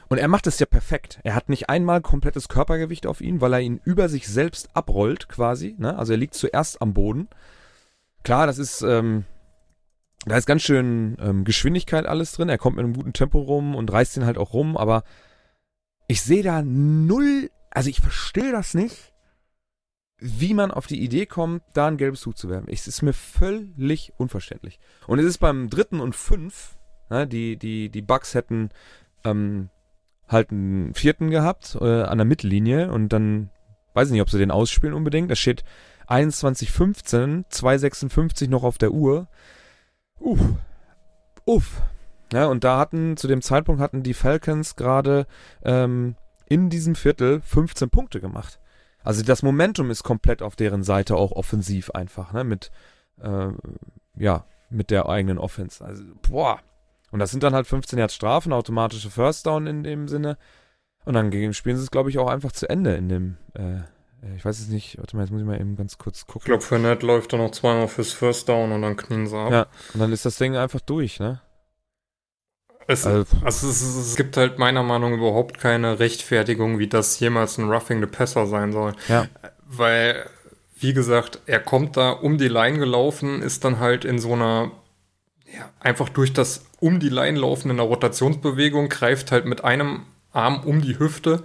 Und 0.08 0.18
er 0.18 0.28
macht 0.28 0.46
es 0.46 0.58
ja 0.58 0.66
perfekt. 0.66 1.20
Er 1.22 1.34
hat 1.34 1.48
nicht 1.48 1.68
einmal 1.68 2.00
komplettes 2.00 2.48
Körpergewicht 2.48 3.06
auf 3.06 3.20
ihn, 3.20 3.40
weil 3.40 3.52
er 3.52 3.60
ihn 3.60 3.80
über 3.84 4.08
sich 4.08 4.26
selbst 4.26 4.70
abrollt, 4.74 5.28
quasi. 5.28 5.74
Ne? 5.78 5.98
Also 5.98 6.14
er 6.14 6.18
liegt 6.18 6.34
zuerst 6.34 6.80
am 6.80 6.94
Boden. 6.94 7.28
Klar, 8.24 8.46
das 8.46 8.58
ist, 8.58 8.82
ähm, 8.82 9.24
da 10.24 10.36
ist 10.36 10.46
ganz 10.46 10.62
schön 10.62 11.16
ähm, 11.20 11.44
Geschwindigkeit 11.44 12.06
alles 12.06 12.32
drin. 12.32 12.48
Er 12.48 12.58
kommt 12.58 12.76
mit 12.76 12.84
einem 12.84 12.94
guten 12.94 13.12
Tempo 13.12 13.38
rum 13.38 13.74
und 13.74 13.92
reißt 13.92 14.16
ihn 14.16 14.24
halt 14.24 14.38
auch 14.38 14.54
rum, 14.54 14.76
aber 14.76 15.04
ich 16.06 16.22
sehe 16.22 16.42
da 16.42 16.62
null, 16.62 17.50
also 17.70 17.90
ich 17.90 18.00
verstehe 18.00 18.50
das 18.50 18.72
nicht, 18.72 19.12
wie 20.18 20.54
man 20.54 20.70
auf 20.70 20.86
die 20.86 21.02
Idee 21.02 21.26
kommt, 21.26 21.62
da 21.74 21.86
ein 21.86 21.98
gelbes 21.98 22.22
Tuch 22.22 22.34
zu 22.34 22.48
werfen. 22.48 22.68
Es 22.68 22.88
ist 22.88 23.02
mir 23.02 23.12
völlig 23.12 24.12
unverständlich. 24.16 24.80
Und 25.06 25.18
es 25.18 25.26
ist 25.26 25.38
beim 25.38 25.68
dritten 25.68 26.00
und 26.00 26.16
fünf, 26.16 26.76
ne, 27.10 27.26
die, 27.26 27.56
die, 27.56 27.90
die 27.90 28.02
Bugs 28.02 28.34
hätten 28.34 28.70
ähm, 29.24 29.68
halt 30.28 30.50
einen 30.50 30.94
vierten 30.94 31.30
gehabt 31.30 31.76
äh, 31.80 32.02
an 32.02 32.18
der 32.18 32.24
Mittellinie 32.24 32.92
und 32.92 33.08
dann 33.10 33.50
weiß 33.94 34.08
ich 34.08 34.12
nicht, 34.12 34.22
ob 34.22 34.30
sie 34.30 34.38
den 34.38 34.50
ausspielen 34.50 34.94
unbedingt. 34.94 35.30
Da 35.30 35.36
steht 35.36 35.64
21.15, 36.06 37.46
2.56 37.50 38.48
noch 38.48 38.62
auf 38.62 38.78
der 38.78 38.92
Uhr. 38.92 39.28
Uff. 40.18 40.40
Uff. 41.44 41.82
Ja, 42.32 42.46
und 42.46 42.64
da 42.64 42.78
hatten, 42.78 43.16
zu 43.16 43.26
dem 43.26 43.40
Zeitpunkt 43.40 43.80
hatten 43.80 44.02
die 44.02 44.14
Falcons 44.14 44.76
gerade 44.76 45.26
ähm, 45.64 46.14
in 46.46 46.70
diesem 46.70 46.94
Viertel 46.94 47.40
15 47.40 47.90
Punkte 47.90 48.20
gemacht. 48.20 48.60
Also 49.02 49.22
das 49.22 49.42
Momentum 49.42 49.90
ist 49.90 50.02
komplett 50.02 50.42
auf 50.42 50.56
deren 50.56 50.82
Seite 50.82 51.16
auch 51.16 51.32
offensiv 51.32 51.90
einfach, 51.90 52.32
ne? 52.32 52.44
Mit, 52.44 52.70
äh, 53.22 53.48
ja, 54.16 54.44
mit 54.68 54.90
der 54.90 55.08
eigenen 55.08 55.38
Offense. 55.38 55.84
Also, 55.84 56.04
boah. 56.28 56.60
Und 57.10 57.20
das 57.20 57.30
sind 57.30 57.42
dann 57.42 57.54
halt 57.54 57.66
15 57.66 57.98
Yards 57.98 58.14
Strafen, 58.14 58.52
automatische 58.52 59.10
First 59.10 59.46
Down 59.46 59.66
in 59.66 59.82
dem 59.82 60.08
Sinne. 60.08 60.36
Und 61.04 61.14
dann 61.14 61.32
spielen 61.54 61.76
sie 61.76 61.82
es, 61.82 61.90
glaube 61.90 62.10
ich, 62.10 62.18
auch 62.18 62.28
einfach 62.28 62.52
zu 62.52 62.68
Ende 62.68 62.94
in 62.94 63.08
dem, 63.08 63.36
äh, 63.54 64.36
ich 64.36 64.44
weiß 64.44 64.58
es 64.58 64.68
nicht, 64.68 64.98
warte 64.98 65.16
mal, 65.16 65.22
jetzt 65.22 65.30
muss 65.30 65.40
ich 65.40 65.46
mal 65.46 65.60
eben 65.60 65.76
ganz 65.76 65.96
kurz 65.96 66.26
gucken. 66.26 66.42
Ich 66.42 66.46
glaube, 66.46 66.62
für 66.62 66.78
Ned 66.78 67.02
läuft 67.02 67.32
er 67.32 67.38
noch 67.38 67.52
zweimal 67.52 67.88
fürs 67.88 68.12
First 68.12 68.48
Down 68.48 68.72
und 68.72 68.82
dann 68.82 68.96
knien 68.96 69.26
sie 69.26 69.38
ab. 69.38 69.50
Ja, 69.50 69.66
und 69.94 70.00
dann 70.00 70.12
ist 70.12 70.26
das 70.26 70.36
Ding 70.36 70.56
einfach 70.56 70.80
durch, 70.80 71.18
ne? 71.18 71.40
Es, 72.86 73.06
also, 73.06 73.26
also 73.44 73.68
es, 73.68 73.82
es, 73.82 74.16
gibt 74.16 74.38
halt 74.38 74.58
meiner 74.58 74.82
Meinung 74.82 75.12
nach 75.12 75.18
überhaupt 75.18 75.58
keine 75.58 75.98
Rechtfertigung, 75.98 76.78
wie 76.78 76.88
das 76.88 77.20
jemals 77.20 77.58
ein 77.58 77.70
Roughing 77.70 78.00
the 78.00 78.06
Passer 78.06 78.46
sein 78.46 78.72
soll. 78.72 78.94
Ja. 79.08 79.26
Weil 79.66 80.24
wie 80.80 80.92
gesagt, 80.92 81.40
er 81.46 81.60
kommt 81.60 81.96
da 81.96 82.10
um 82.10 82.38
die 82.38 82.48
Line 82.48 82.78
gelaufen, 82.78 83.42
ist 83.42 83.64
dann 83.64 83.80
halt 83.80 84.04
in 84.04 84.18
so 84.18 84.32
einer, 84.32 84.70
ja, 85.52 85.70
einfach 85.80 86.08
durch 86.08 86.32
das 86.32 86.64
um 86.80 87.00
die 87.00 87.08
Line 87.08 87.38
laufen 87.38 87.70
in 87.70 87.78
einer 87.78 87.88
Rotationsbewegung, 87.88 88.88
greift 88.88 89.32
halt 89.32 89.46
mit 89.46 89.64
einem 89.64 90.02
Arm 90.32 90.62
um 90.64 90.80
die 90.80 90.98
Hüfte 90.98 91.42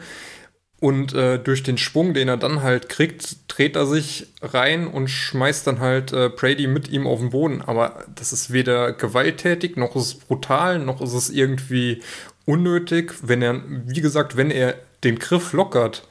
und 0.83 1.13
äh, 1.13 1.39
durch 1.39 1.63
den 1.63 1.77
Schwung, 1.77 2.13
den 2.13 2.27
er 2.27 2.35
dann 2.35 2.61
halt 2.61 2.89
kriegt, 2.89 3.37
dreht 3.47 3.77
er 3.77 3.85
sich 3.85 4.27
rein 4.41 4.85
und 4.85 5.07
schmeißt 5.07 5.65
dann 5.65 5.79
halt 5.79 6.11
äh, 6.11 6.27
Brady 6.27 6.67
mit 6.67 6.89
ihm 6.89 7.07
auf 7.07 7.21
den 7.21 7.29
Boden. 7.29 7.61
Aber 7.61 8.03
das 8.13 8.33
ist 8.33 8.51
weder 8.51 8.91
gewalttätig, 8.91 9.77
noch 9.77 9.95
ist 9.95 10.03
es 10.03 10.15
brutal, 10.15 10.79
noch 10.79 10.99
ist 10.99 11.13
es 11.13 11.29
irgendwie 11.29 12.01
unnötig. 12.43 13.13
Wenn 13.21 13.41
er, 13.41 13.61
wie 13.65 14.01
gesagt, 14.01 14.35
wenn 14.35 14.51
er 14.51 14.75
den 15.05 15.19
Griff 15.19 15.53
lockert, 15.53 16.05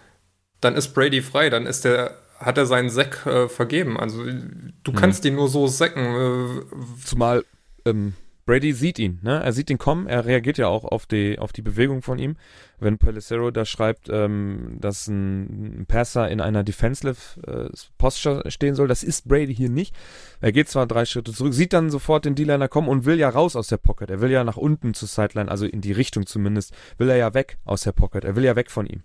dann 0.63 0.75
ist 0.75 0.95
Brady 0.95 1.21
frei, 1.21 1.51
dann 1.51 1.67
ist 1.67 1.85
der, 1.85 2.17
hat 2.39 2.57
er 2.57 2.65
seinen 2.65 2.89
Sack 2.89 3.27
äh, 3.27 3.51
vergeben. 3.51 4.01
Also 4.01 4.25
du 4.25 4.93
mhm. 4.93 4.97
kannst 4.97 5.27
ihn 5.27 5.35
nur 5.35 5.49
so 5.49 5.67
sacken. 5.67 6.03
Äh, 6.03 7.05
Zumal 7.05 7.45
ähm, 7.85 8.15
Brady 8.45 8.73
sieht 8.73 8.99
ihn, 8.99 9.21
ne? 9.23 9.41
Er 9.41 9.53
sieht 9.53 9.71
ihn 9.71 9.79
kommen, 9.79 10.09
er 10.09 10.27
reagiert 10.27 10.59
ja 10.59 10.67
auch 10.67 10.85
auf 10.85 11.07
die, 11.07 11.39
auf 11.39 11.53
die 11.53 11.63
Bewegung 11.63 12.03
von 12.03 12.19
ihm. 12.19 12.37
Wenn 12.81 12.99
Pelissero 12.99 13.53
da 13.53 13.65
schreibt, 13.65 14.09
ähm, 14.11 14.79
dass 14.81 15.07
ein, 15.07 15.85
Passer 15.87 16.29
in 16.29 16.41
einer 16.41 16.65
Defensive 16.65 17.41
äh, 17.47 17.77
Posture 17.99 18.51
stehen 18.51 18.75
soll, 18.75 18.89
das 18.89 19.05
ist 19.05 19.29
Brady 19.29 19.55
hier 19.55 19.71
nicht. 19.71 19.95
Er 20.41 20.51
geht 20.51 20.69
zwar 20.69 20.89
drei 20.89 21.05
Schritte 21.05 21.33
zurück, 21.33 21.55
sieht 21.55 21.73
dann 21.73 21.91
sofort 21.91 22.25
den 22.25 22.35
D-Liner 22.35 22.67
kommen 22.67 22.89
und 22.89 23.05
will 23.05 23.19
ja 23.19 23.29
raus 23.29 23.55
aus 23.55 23.69
der 23.69 23.77
Pocket. 23.77 24.11
Er 24.11 24.21
will 24.21 24.33
ja 24.33 24.43
nach 24.43 24.57
unten 24.57 24.93
zur 24.93 25.07
Sideline, 25.07 25.49
also 25.49 25.65
in 25.65 25.81
die 25.81 25.93
Richtung 25.93 26.27
zumindest, 26.27 26.75
will 26.99 27.11
er 27.11 27.17
ja 27.17 27.35
weg 27.35 27.59
aus 27.65 27.83
der 27.83 27.93
Pocket. 27.93 28.25
Er 28.25 28.35
will 28.35 28.45
ja 28.45 28.57
weg 28.57 28.73
von 28.73 28.87
ihm. 28.87 29.05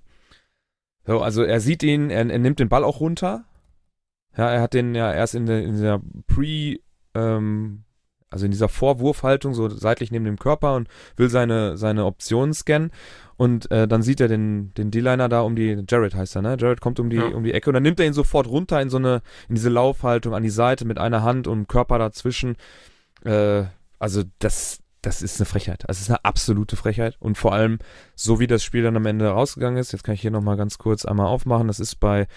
So, 1.05 1.21
also 1.21 1.43
er 1.43 1.59
sieht 1.59 1.83
ihn, 1.83 2.09
er, 2.09 2.27
er 2.27 2.39
nimmt 2.39 2.59
den 2.59 2.69
Ball 2.69 2.83
auch 2.83 2.99
runter. 3.01 3.45
Ja, 4.35 4.49
er 4.49 4.61
hat 4.61 4.73
den 4.73 4.95
ja 4.95 5.13
erst 5.13 5.35
in 5.35 5.45
der, 5.45 5.63
in 5.63 5.79
der 5.79 6.01
Pre, 6.27 6.79
ähm, 7.13 7.83
also 8.29 8.45
in 8.45 8.51
dieser 8.51 8.69
Vorwurfhaltung, 8.69 9.53
so 9.53 9.69
seitlich 9.69 10.11
neben 10.11 10.25
dem 10.25 10.37
Körper 10.37 10.75
und 10.75 10.87
will 11.15 11.29
seine, 11.29 11.77
seine 11.77 12.05
Optionen 12.05 12.53
scannen. 12.53 12.91
Und 13.37 13.69
äh, 13.71 13.87
dann 13.87 14.01
sieht 14.01 14.19
er 14.19 14.27
den, 14.27 14.73
den 14.73 14.91
D-Liner 14.91 15.29
da 15.29 15.41
um 15.41 15.55
die, 15.55 15.83
Jared 15.87 16.15
heißt 16.15 16.35
er, 16.35 16.41
ne? 16.41 16.57
Jared 16.59 16.81
kommt 16.81 16.99
um 16.99 17.09
die, 17.09 17.17
ja. 17.17 17.27
um 17.27 17.43
die 17.43 17.53
Ecke 17.53 17.69
und 17.69 17.75
dann 17.75 17.83
nimmt 17.83 17.99
er 17.99 18.07
ihn 18.07 18.13
sofort 18.13 18.47
runter 18.47 18.81
in 18.81 18.89
so 18.89 18.97
eine, 18.97 19.21
in 19.47 19.55
diese 19.55 19.69
Laufhaltung 19.69 20.33
an 20.33 20.43
die 20.43 20.49
Seite 20.49 20.85
mit 20.85 20.97
einer 20.97 21.21
Hand 21.21 21.47
und 21.47 21.67
Körper 21.67 21.99
dazwischen. 21.99 22.55
Äh, 23.23 23.65
also 23.99 24.23
das, 24.39 24.79
das 25.01 25.21
ist 25.21 25.39
eine 25.39 25.45
Frechheit. 25.45 25.83
Das 25.87 26.01
ist 26.01 26.09
eine 26.09 26.25
absolute 26.25 26.75
Frechheit. 26.75 27.15
Und 27.19 27.37
vor 27.37 27.53
allem, 27.53 27.77
so 28.15 28.39
wie 28.39 28.47
das 28.47 28.63
Spiel 28.63 28.83
dann 28.83 28.97
am 28.97 29.05
Ende 29.05 29.27
rausgegangen 29.29 29.79
ist, 29.79 29.91
jetzt 29.91 30.03
kann 30.03 30.15
ich 30.15 30.21
hier 30.21 30.31
nochmal 30.31 30.57
ganz 30.57 30.79
kurz 30.79 31.05
einmal 31.05 31.27
aufmachen, 31.27 31.67
das 31.67 31.79
ist 31.79 31.95
bei 31.99 32.27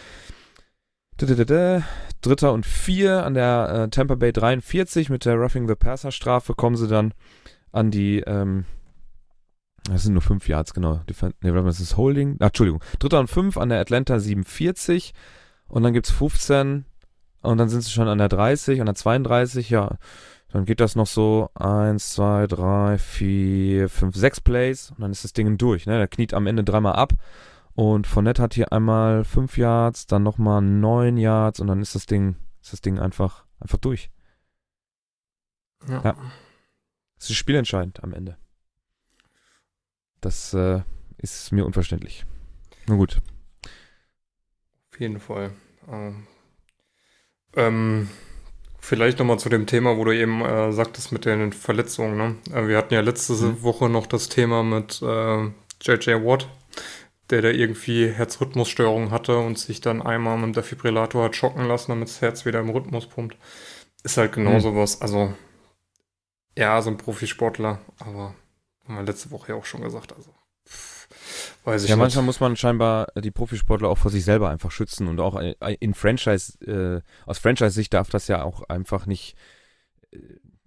Dritter 1.26 2.52
und 2.52 2.64
Vier 2.66 3.24
an 3.24 3.34
der 3.34 3.68
äh, 3.72 3.88
Tampa 3.90 4.14
Bay 4.14 4.32
43 4.32 5.10
mit 5.10 5.24
der 5.24 5.36
Roughing 5.36 5.68
the 5.68 5.74
Passer 5.74 6.12
Strafe 6.12 6.54
kommen 6.54 6.76
sie 6.76 6.88
dann 6.88 7.12
an 7.72 7.90
die, 7.90 8.20
ähm, 8.20 8.64
das 9.84 10.04
sind 10.04 10.14
nur 10.14 10.22
fünf 10.22 10.48
Yards, 10.48 10.74
genau. 10.74 11.00
Ne, 11.40 11.52
das 11.64 11.80
ist 11.80 11.96
Holding. 11.96 12.36
Ach, 12.40 12.46
Entschuldigung. 12.46 12.82
Dritter 12.98 13.20
und 13.20 13.28
fünf 13.28 13.56
an 13.56 13.68
der 13.68 13.80
Atlanta 13.80 14.18
47 14.18 15.12
und 15.68 15.82
dann 15.82 15.92
gibt's 15.92 16.10
15 16.10 16.84
und 17.42 17.58
dann 17.58 17.68
sind 17.68 17.82
sie 17.82 17.90
schon 17.90 18.08
an 18.08 18.18
der 18.18 18.28
30, 18.28 18.80
an 18.80 18.86
der 18.86 18.94
32, 18.94 19.70
ja. 19.70 19.96
Dann 20.52 20.64
geht 20.64 20.80
das 20.80 20.96
noch 20.96 21.06
so 21.06 21.48
eins, 21.54 22.12
zwei, 22.12 22.46
drei, 22.48 22.98
vier, 22.98 23.88
fünf, 23.88 24.16
sechs 24.16 24.40
Plays 24.40 24.90
und 24.90 25.00
dann 25.00 25.12
ist 25.12 25.22
das 25.22 25.32
Ding 25.32 25.58
durch. 25.58 25.86
Ne? 25.86 25.96
Der 25.96 26.08
kniet 26.08 26.34
am 26.34 26.48
Ende 26.48 26.64
dreimal 26.64 26.94
ab 26.94 27.12
und 27.74 28.06
Fournette 28.06 28.42
hat 28.42 28.54
hier 28.54 28.72
einmal 28.72 29.24
5 29.24 29.56
Yards, 29.56 30.06
dann 30.06 30.22
nochmal 30.22 30.60
9 30.62 31.16
Yards 31.16 31.60
und 31.60 31.66
dann 31.68 31.80
ist 31.80 31.94
das 31.94 32.06
Ding, 32.06 32.36
ist 32.62 32.72
das 32.72 32.80
Ding 32.80 32.98
einfach, 32.98 33.44
einfach 33.60 33.78
durch. 33.78 34.10
Ja. 35.88 36.02
ja. 36.02 36.16
Es 37.18 37.30
ist 37.30 37.36
spielentscheidend 37.36 38.02
am 38.02 38.12
Ende. 38.12 38.36
Das 40.20 40.52
äh, 40.54 40.82
ist 41.18 41.52
mir 41.52 41.64
unverständlich. 41.64 42.24
Nur 42.86 42.98
gut. 42.98 43.20
Auf 44.92 45.00
jeden 45.00 45.20
Fall. 45.20 45.52
Ähm, 45.88 46.26
ähm, 47.56 48.08
vielleicht 48.78 49.18
nochmal 49.18 49.38
zu 49.38 49.48
dem 49.48 49.66
Thema, 49.66 49.96
wo 49.96 50.04
du 50.04 50.16
eben 50.16 50.42
äh, 50.42 50.72
sagtest 50.72 51.12
mit 51.12 51.24
den 51.24 51.52
Verletzungen. 51.52 52.16
Ne? 52.16 52.36
Äh, 52.52 52.68
wir 52.68 52.78
hatten 52.78 52.94
ja 52.94 53.00
letzte 53.00 53.34
mhm. 53.34 53.62
Woche 53.62 53.88
noch 53.88 54.06
das 54.06 54.28
Thema 54.28 54.62
mit 54.62 55.00
äh, 55.02 55.44
JJ 55.82 56.24
Watt, 56.24 56.48
der 57.30 57.42
da 57.42 57.48
irgendwie 57.48 58.08
Herzrhythmusstörungen 58.08 59.10
hatte 59.10 59.38
und 59.38 59.58
sich 59.58 59.80
dann 59.80 60.02
einmal 60.02 60.36
mit 60.36 60.46
dem 60.46 60.52
Defibrillator 60.54 61.24
hat 61.24 61.36
schocken 61.36 61.66
lassen, 61.66 61.92
damit 61.92 62.08
das 62.08 62.20
Herz 62.20 62.44
wieder 62.44 62.60
im 62.60 62.70
Rhythmus 62.70 63.06
pumpt. 63.06 63.36
Ist 64.02 64.16
halt 64.16 64.32
genau 64.32 64.52
mhm. 64.52 64.60
sowas. 64.60 65.00
Also, 65.02 65.34
ja, 66.56 66.80
so 66.82 66.90
ein 66.90 66.96
Profisportler, 66.96 67.80
aber 67.98 68.34
haben 68.86 68.96
wir 68.96 69.02
letzte 69.02 69.30
Woche 69.30 69.52
ja 69.52 69.58
auch 69.58 69.64
schon 69.64 69.82
gesagt, 69.82 70.12
also. 70.14 70.34
weiß 71.64 71.84
ich 71.84 71.88
ja, 71.88 71.96
nicht. 71.96 72.02
manchmal 72.02 72.24
muss 72.24 72.40
man 72.40 72.56
scheinbar 72.56 73.08
die 73.16 73.30
Profisportler 73.30 73.88
auch 73.88 73.98
vor 73.98 74.10
sich 74.10 74.24
selber 74.24 74.50
einfach 74.50 74.70
schützen 74.70 75.06
und 75.06 75.20
auch 75.20 75.40
in 75.80 75.94
Franchise, 75.94 76.58
äh, 76.64 77.02
aus 77.26 77.38
Franchise-Sicht 77.38 77.94
darf 77.94 78.10
das 78.10 78.28
ja 78.28 78.42
auch 78.42 78.68
einfach 78.68 79.06
nicht 79.06 79.36
äh, 80.12 80.18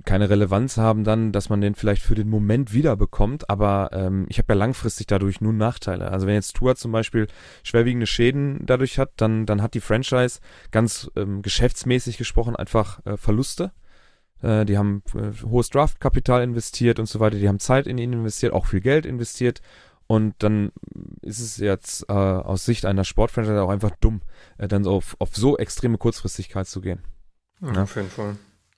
keine 0.06 0.30
Relevanz 0.30 0.78
haben 0.78 1.04
dann, 1.04 1.32
dass 1.32 1.50
man 1.50 1.62
den 1.62 1.76
vielleicht 1.76 2.02
für 2.02 2.16
den 2.16 2.30
Moment 2.30 2.74
wiederbekommt, 2.74 3.50
aber 3.50 3.90
ähm, 3.94 4.26
ich 4.30 4.38
habe 4.38 4.54
ja 4.54 4.60
langfristig 4.60 5.08
dadurch 5.08 5.42
nur 5.42 5.54
Nachteile. 5.54 6.12
Also 6.12 6.28
wenn 6.28 6.34
jetzt 6.34 6.56
Tour 6.56 6.76
zum 6.76 6.92
Beispiel 6.92 7.28
schwerwiegende 7.64 8.08
Schäden 8.08 8.66
dadurch 8.66 9.00
hat, 9.00 9.12
dann, 9.18 9.46
dann 9.46 9.62
hat 9.62 9.74
die 9.74 9.82
Franchise 9.82 10.40
ganz 10.72 11.10
ähm, 11.16 11.42
geschäftsmäßig 11.42 12.18
gesprochen 12.18 12.56
einfach 12.56 13.06
äh, 13.06 13.18
Verluste. 13.18 13.72
Äh, 14.42 14.66
die 14.66 14.78
haben 14.78 15.04
äh, 15.16 15.32
hohes 15.46 15.70
Draftkapital 15.70 16.44
investiert 16.44 17.00
und 17.00 17.08
so 17.08 17.20
weiter, 17.20 17.38
die 17.38 17.48
haben 17.48 17.60
Zeit 17.60 17.88
in 17.88 17.98
ihn 17.98 18.14
investiert, 18.14 18.54
auch 18.54 18.66
viel 18.66 18.82
Geld 18.82 19.06
investiert 19.06 19.62
und 20.08 20.36
dann 20.40 20.72
ist 21.22 21.40
es 21.40 21.58
jetzt 21.58 22.10
äh, 22.10 22.14
aus 22.14 22.66
Sicht 22.66 22.86
einer 22.86 23.06
Sportfranchise 23.06 23.62
auch 23.62 23.70
einfach 23.70 23.92
dumm, 24.02 24.22
äh, 24.58 24.68
dann 24.68 24.84
so 24.84 24.92
auf, 24.92 25.16
auf 25.20 25.36
so 25.36 25.58
extreme 25.58 25.98
Kurzfristigkeit 25.98 26.68
zu 26.68 26.82
gehen. 26.82 27.02
Ja, 27.62 27.74
ja. 27.74 27.84
Auf 27.84 27.96
jeden 27.96 28.10
Fall 28.10 28.36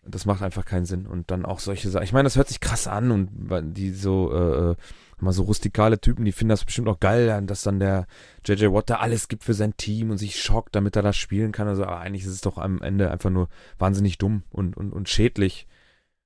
das 0.08 0.26
macht 0.26 0.42
einfach 0.42 0.66
keinen 0.66 0.86
Sinn. 0.86 1.08
Und 1.08 1.32
dann 1.32 1.46
auch 1.46 1.60
solche 1.60 1.90
Sachen. 1.90 2.04
Ich 2.04 2.14
meine, 2.14 2.26
das 2.26 2.36
hört 2.36 2.48
sich 2.48 2.60
krass 2.60 2.88
an 2.88 3.12
und 3.12 3.30
die 3.76 3.92
so, 3.92 4.32
äh, 4.32 4.72
äh, 4.72 4.76
mal 5.20 5.32
so 5.32 5.44
rustikale 5.44 6.00
Typen, 6.00 6.26
die 6.26 6.32
finden 6.32 6.50
das 6.50 6.66
bestimmt 6.66 6.88
auch 6.88 7.00
geil, 7.00 7.42
dass 7.46 7.64
dann 7.64 7.80
der 7.80 8.06
JJ 8.46 8.68
Watt 8.68 8.90
da 8.90 8.96
alles 8.98 9.28
gibt 9.28 9.44
für 9.44 9.54
sein 9.54 9.76
Team 9.78 10.12
und 10.12 10.18
sich 10.18 10.42
schockt, 10.42 10.76
damit 10.76 10.96
er 10.96 11.02
das 11.02 11.16
spielen 11.16 11.52
kann. 11.52 11.68
Also, 11.68 11.84
aber 11.84 12.00
eigentlich 12.00 12.26
ist 12.26 12.32
es 12.32 12.42
doch 12.42 12.58
am 12.58 12.82
Ende 12.82 13.12
einfach 13.12 13.30
nur 13.30 13.50
wahnsinnig 13.78 14.18
dumm 14.18 14.44
und, 14.52 14.78
und, 14.78 14.92
und 14.92 15.10
schädlich, 15.10 15.68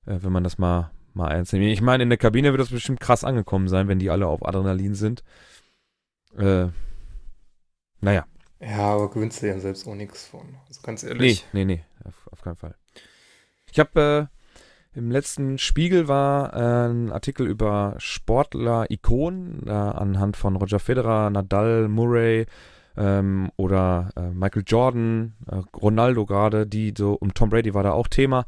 äh, 0.05 0.17
wenn 0.21 0.31
man 0.31 0.43
das 0.43 0.57
mal, 0.57 0.91
mal 1.13 1.31
ernst 1.31 1.53
nimmt. 1.53 1.65
Ich 1.65 1.81
meine, 1.81 2.03
in 2.03 2.09
der 2.09 2.17
Kabine 2.17 2.51
wird 2.51 2.61
das 2.61 2.69
bestimmt 2.69 2.99
krass 2.99 3.23
angekommen 3.23 3.67
sein, 3.67 3.87
wenn 3.87 3.99
die 3.99 4.09
alle 4.09 4.27
auf 4.27 4.45
Adrenalin 4.45 4.95
sind. 4.95 5.23
Äh, 6.37 6.67
naja. 8.01 8.25
Ja, 8.59 8.77
aber 8.77 9.09
gewinnst 9.09 9.41
du 9.41 9.47
ja 9.47 9.57
selbst 9.59 9.87
auch 9.87 9.95
nichts 9.95 10.27
von. 10.27 10.57
Also 10.67 10.81
ganz 10.81 11.03
ehrlich. 11.03 11.45
Nee, 11.53 11.65
nee, 11.65 11.75
nee, 11.75 11.83
auf, 12.03 12.27
auf 12.31 12.41
keinen 12.41 12.57
Fall. 12.57 12.75
Ich 13.71 13.79
habe 13.79 14.29
äh, 14.93 14.97
im 14.97 15.11
letzten 15.11 15.57
Spiegel 15.57 16.07
war 16.07 16.53
äh, 16.53 16.89
ein 16.89 17.11
Artikel 17.11 17.47
über 17.47 17.95
Sportler-Ikonen 17.97 19.67
äh, 19.67 19.71
anhand 19.71 20.35
von 20.37 20.55
Roger 20.55 20.79
Federer, 20.79 21.29
Nadal, 21.29 21.87
Murray 21.87 22.47
ähm, 22.97 23.51
oder 23.55 24.09
äh, 24.15 24.29
Michael 24.31 24.63
Jordan, 24.65 25.35
äh, 25.47 25.61
Ronaldo 25.77 26.25
gerade, 26.25 26.65
die 26.65 26.93
so, 26.97 27.13
und 27.13 27.35
Tom 27.35 27.49
Brady 27.49 27.73
war 27.73 27.83
da 27.83 27.91
auch 27.91 28.07
Thema, 28.07 28.45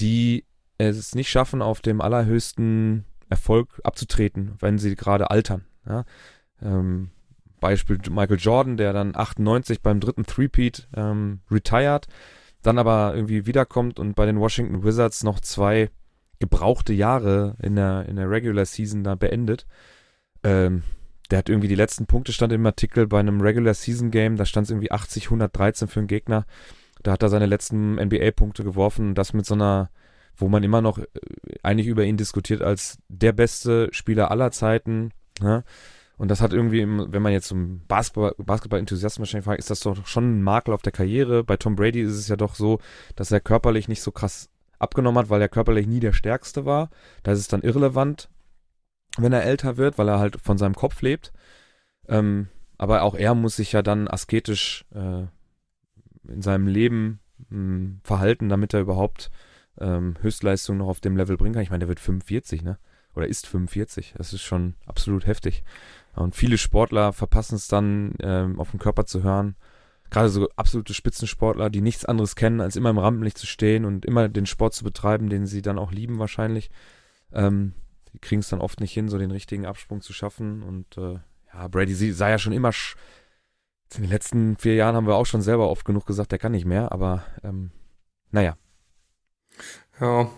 die 0.00 0.44
es 0.78 1.14
nicht 1.14 1.28
schaffen, 1.28 1.62
auf 1.62 1.80
dem 1.80 2.00
allerhöchsten 2.00 3.04
Erfolg 3.28 3.80
abzutreten, 3.84 4.56
wenn 4.58 4.78
sie 4.78 4.96
gerade 4.96 5.30
altern. 5.30 5.64
Ja? 5.86 6.04
Ähm, 6.60 7.10
Beispiel 7.60 7.98
Michael 8.10 8.38
Jordan, 8.40 8.76
der 8.76 8.92
dann 8.92 9.14
98 9.14 9.82
beim 9.82 10.00
dritten 10.00 10.26
Threepeat 10.26 10.88
ähm, 10.96 11.40
retired 11.50 12.08
dann 12.62 12.78
aber 12.78 13.12
irgendwie 13.14 13.46
wiederkommt 13.46 13.98
und 13.98 14.14
bei 14.14 14.26
den 14.26 14.40
Washington 14.40 14.84
Wizards 14.84 15.24
noch 15.24 15.40
zwei 15.40 15.90
gebrauchte 16.38 16.92
Jahre 16.92 17.56
in 17.62 17.76
der, 17.76 18.06
in 18.08 18.16
der 18.16 18.30
Regular 18.30 18.64
Season 18.64 19.04
da 19.04 19.14
beendet. 19.14 19.66
Ähm, 20.42 20.82
der 21.30 21.38
hat 21.38 21.48
irgendwie 21.48 21.68
die 21.68 21.76
letzten 21.76 22.06
Punkte 22.06 22.32
stand 22.32 22.52
im 22.52 22.66
Artikel 22.66 23.06
bei 23.06 23.20
einem 23.20 23.40
Regular 23.40 23.74
Season 23.74 24.10
Game, 24.10 24.36
da 24.36 24.44
stand 24.44 24.64
es 24.64 24.70
irgendwie 24.70 24.90
80, 24.90 25.26
113 25.26 25.88
für 25.88 26.00
einen 26.00 26.06
Gegner. 26.06 26.44
Da 27.02 27.12
hat 27.12 27.22
er 27.22 27.28
seine 27.28 27.46
letzten 27.46 27.94
NBA-Punkte 27.94 28.64
geworfen 28.64 29.14
das 29.14 29.32
mit 29.32 29.46
so 29.46 29.54
einer, 29.54 29.90
wo 30.36 30.48
man 30.48 30.62
immer 30.62 30.82
noch 30.82 30.98
äh, 30.98 31.06
eigentlich 31.62 31.86
über 31.86 32.04
ihn 32.04 32.16
diskutiert 32.16 32.62
als 32.62 32.98
der 33.08 33.32
beste 33.32 33.88
Spieler 33.92 34.30
aller 34.30 34.50
Zeiten. 34.50 35.10
Ja? 35.40 35.62
Und 36.18 36.30
das 36.30 36.40
hat 36.40 36.52
irgendwie, 36.52 36.82
wenn 36.86 37.22
man 37.22 37.32
jetzt 37.32 37.48
zum 37.48 37.80
Basketball, 37.88 38.34
Basketball-Enthusiasten 38.38 39.22
wahrscheinlich 39.22 39.44
fragt, 39.44 39.58
ist 39.58 39.70
das 39.70 39.80
doch 39.80 40.06
schon 40.06 40.38
ein 40.38 40.42
Makel 40.42 40.74
auf 40.74 40.82
der 40.82 40.92
Karriere. 40.92 41.42
Bei 41.42 41.56
Tom 41.56 41.74
Brady 41.74 42.00
ist 42.00 42.12
es 42.12 42.28
ja 42.28 42.36
doch 42.36 42.54
so, 42.54 42.78
dass 43.16 43.32
er 43.32 43.40
körperlich 43.40 43.88
nicht 43.88 44.02
so 44.02 44.12
krass 44.12 44.50
abgenommen 44.78 45.18
hat, 45.18 45.30
weil 45.30 45.40
er 45.40 45.48
körperlich 45.48 45.86
nie 45.86 46.00
der 46.00 46.12
Stärkste 46.12 46.64
war. 46.66 46.90
Da 47.22 47.32
ist 47.32 47.38
es 47.38 47.48
dann 47.48 47.62
irrelevant, 47.62 48.28
wenn 49.16 49.32
er 49.32 49.44
älter 49.44 49.76
wird, 49.76 49.98
weil 49.98 50.08
er 50.08 50.18
halt 50.18 50.40
von 50.40 50.58
seinem 50.58 50.74
Kopf 50.74 51.00
lebt. 51.02 51.32
Ähm, 52.08 52.48
aber 52.78 53.02
auch 53.02 53.14
er 53.14 53.34
muss 53.34 53.56
sich 53.56 53.72
ja 53.72 53.82
dann 53.82 54.08
asketisch 54.08 54.84
äh, 54.94 55.26
in 56.28 56.42
seinem 56.42 56.66
Leben 56.66 57.20
mh, 57.48 57.56
hm, 57.56 58.00
verhalten, 58.02 58.48
damit 58.48 58.74
er 58.74 58.80
überhaupt 58.80 59.30
ähm, 59.80 60.16
Höchstleistung 60.20 60.78
noch 60.78 60.88
auf 60.88 61.00
dem 61.00 61.16
Level 61.16 61.36
bringen 61.36 61.54
kann. 61.54 61.62
Ich 61.62 61.70
meine, 61.70 61.80
der 61.80 61.88
wird 61.88 62.00
45, 62.00 62.62
ne? 62.62 62.78
Oder 63.14 63.26
ist 63.26 63.46
45. 63.46 64.14
Das 64.16 64.32
ist 64.32 64.42
schon 64.42 64.74
absolut 64.86 65.26
heftig. 65.26 65.64
Und 66.14 66.34
viele 66.34 66.58
Sportler 66.58 67.12
verpassen 67.12 67.56
es 67.56 67.68
dann, 67.68 68.14
ähm, 68.20 68.60
auf 68.60 68.70
den 68.70 68.80
Körper 68.80 69.04
zu 69.04 69.22
hören. 69.22 69.56
Gerade 70.10 70.28
so 70.28 70.48
absolute 70.56 70.92
Spitzensportler, 70.92 71.70
die 71.70 71.80
nichts 71.80 72.04
anderes 72.04 72.36
kennen, 72.36 72.60
als 72.60 72.76
immer 72.76 72.90
im 72.90 72.98
Rampenlicht 72.98 73.38
zu 73.38 73.46
stehen 73.46 73.84
und 73.84 74.04
immer 74.04 74.28
den 74.28 74.44
Sport 74.44 74.74
zu 74.74 74.84
betreiben, 74.84 75.30
den 75.30 75.46
sie 75.46 75.62
dann 75.62 75.78
auch 75.78 75.90
lieben 75.90 76.18
wahrscheinlich. 76.18 76.70
Ähm, 77.32 77.72
die 78.12 78.18
kriegen 78.18 78.40
es 78.40 78.48
dann 78.48 78.60
oft 78.60 78.80
nicht 78.80 78.92
hin, 78.92 79.08
so 79.08 79.16
den 79.16 79.30
richtigen 79.30 79.64
Absprung 79.64 80.02
zu 80.02 80.12
schaffen. 80.12 80.62
Und 80.62 80.98
äh, 80.98 81.18
ja, 81.52 81.68
Brady 81.68 81.94
sah 81.94 82.28
ja 82.28 82.38
schon 82.38 82.52
immer. 82.52 82.72
in 83.94 84.02
den 84.02 84.10
letzten 84.10 84.56
vier 84.58 84.74
Jahren 84.74 84.96
haben 84.96 85.06
wir 85.06 85.14
auch 85.14 85.26
schon 85.26 85.42
selber 85.42 85.70
oft 85.70 85.86
genug 85.86 86.06
gesagt, 86.06 86.32
der 86.32 86.38
kann 86.38 86.52
nicht 86.52 86.66
mehr, 86.66 86.92
aber 86.92 87.24
ähm, 87.42 87.70
naja. 88.30 88.56
Ja, 90.00 90.30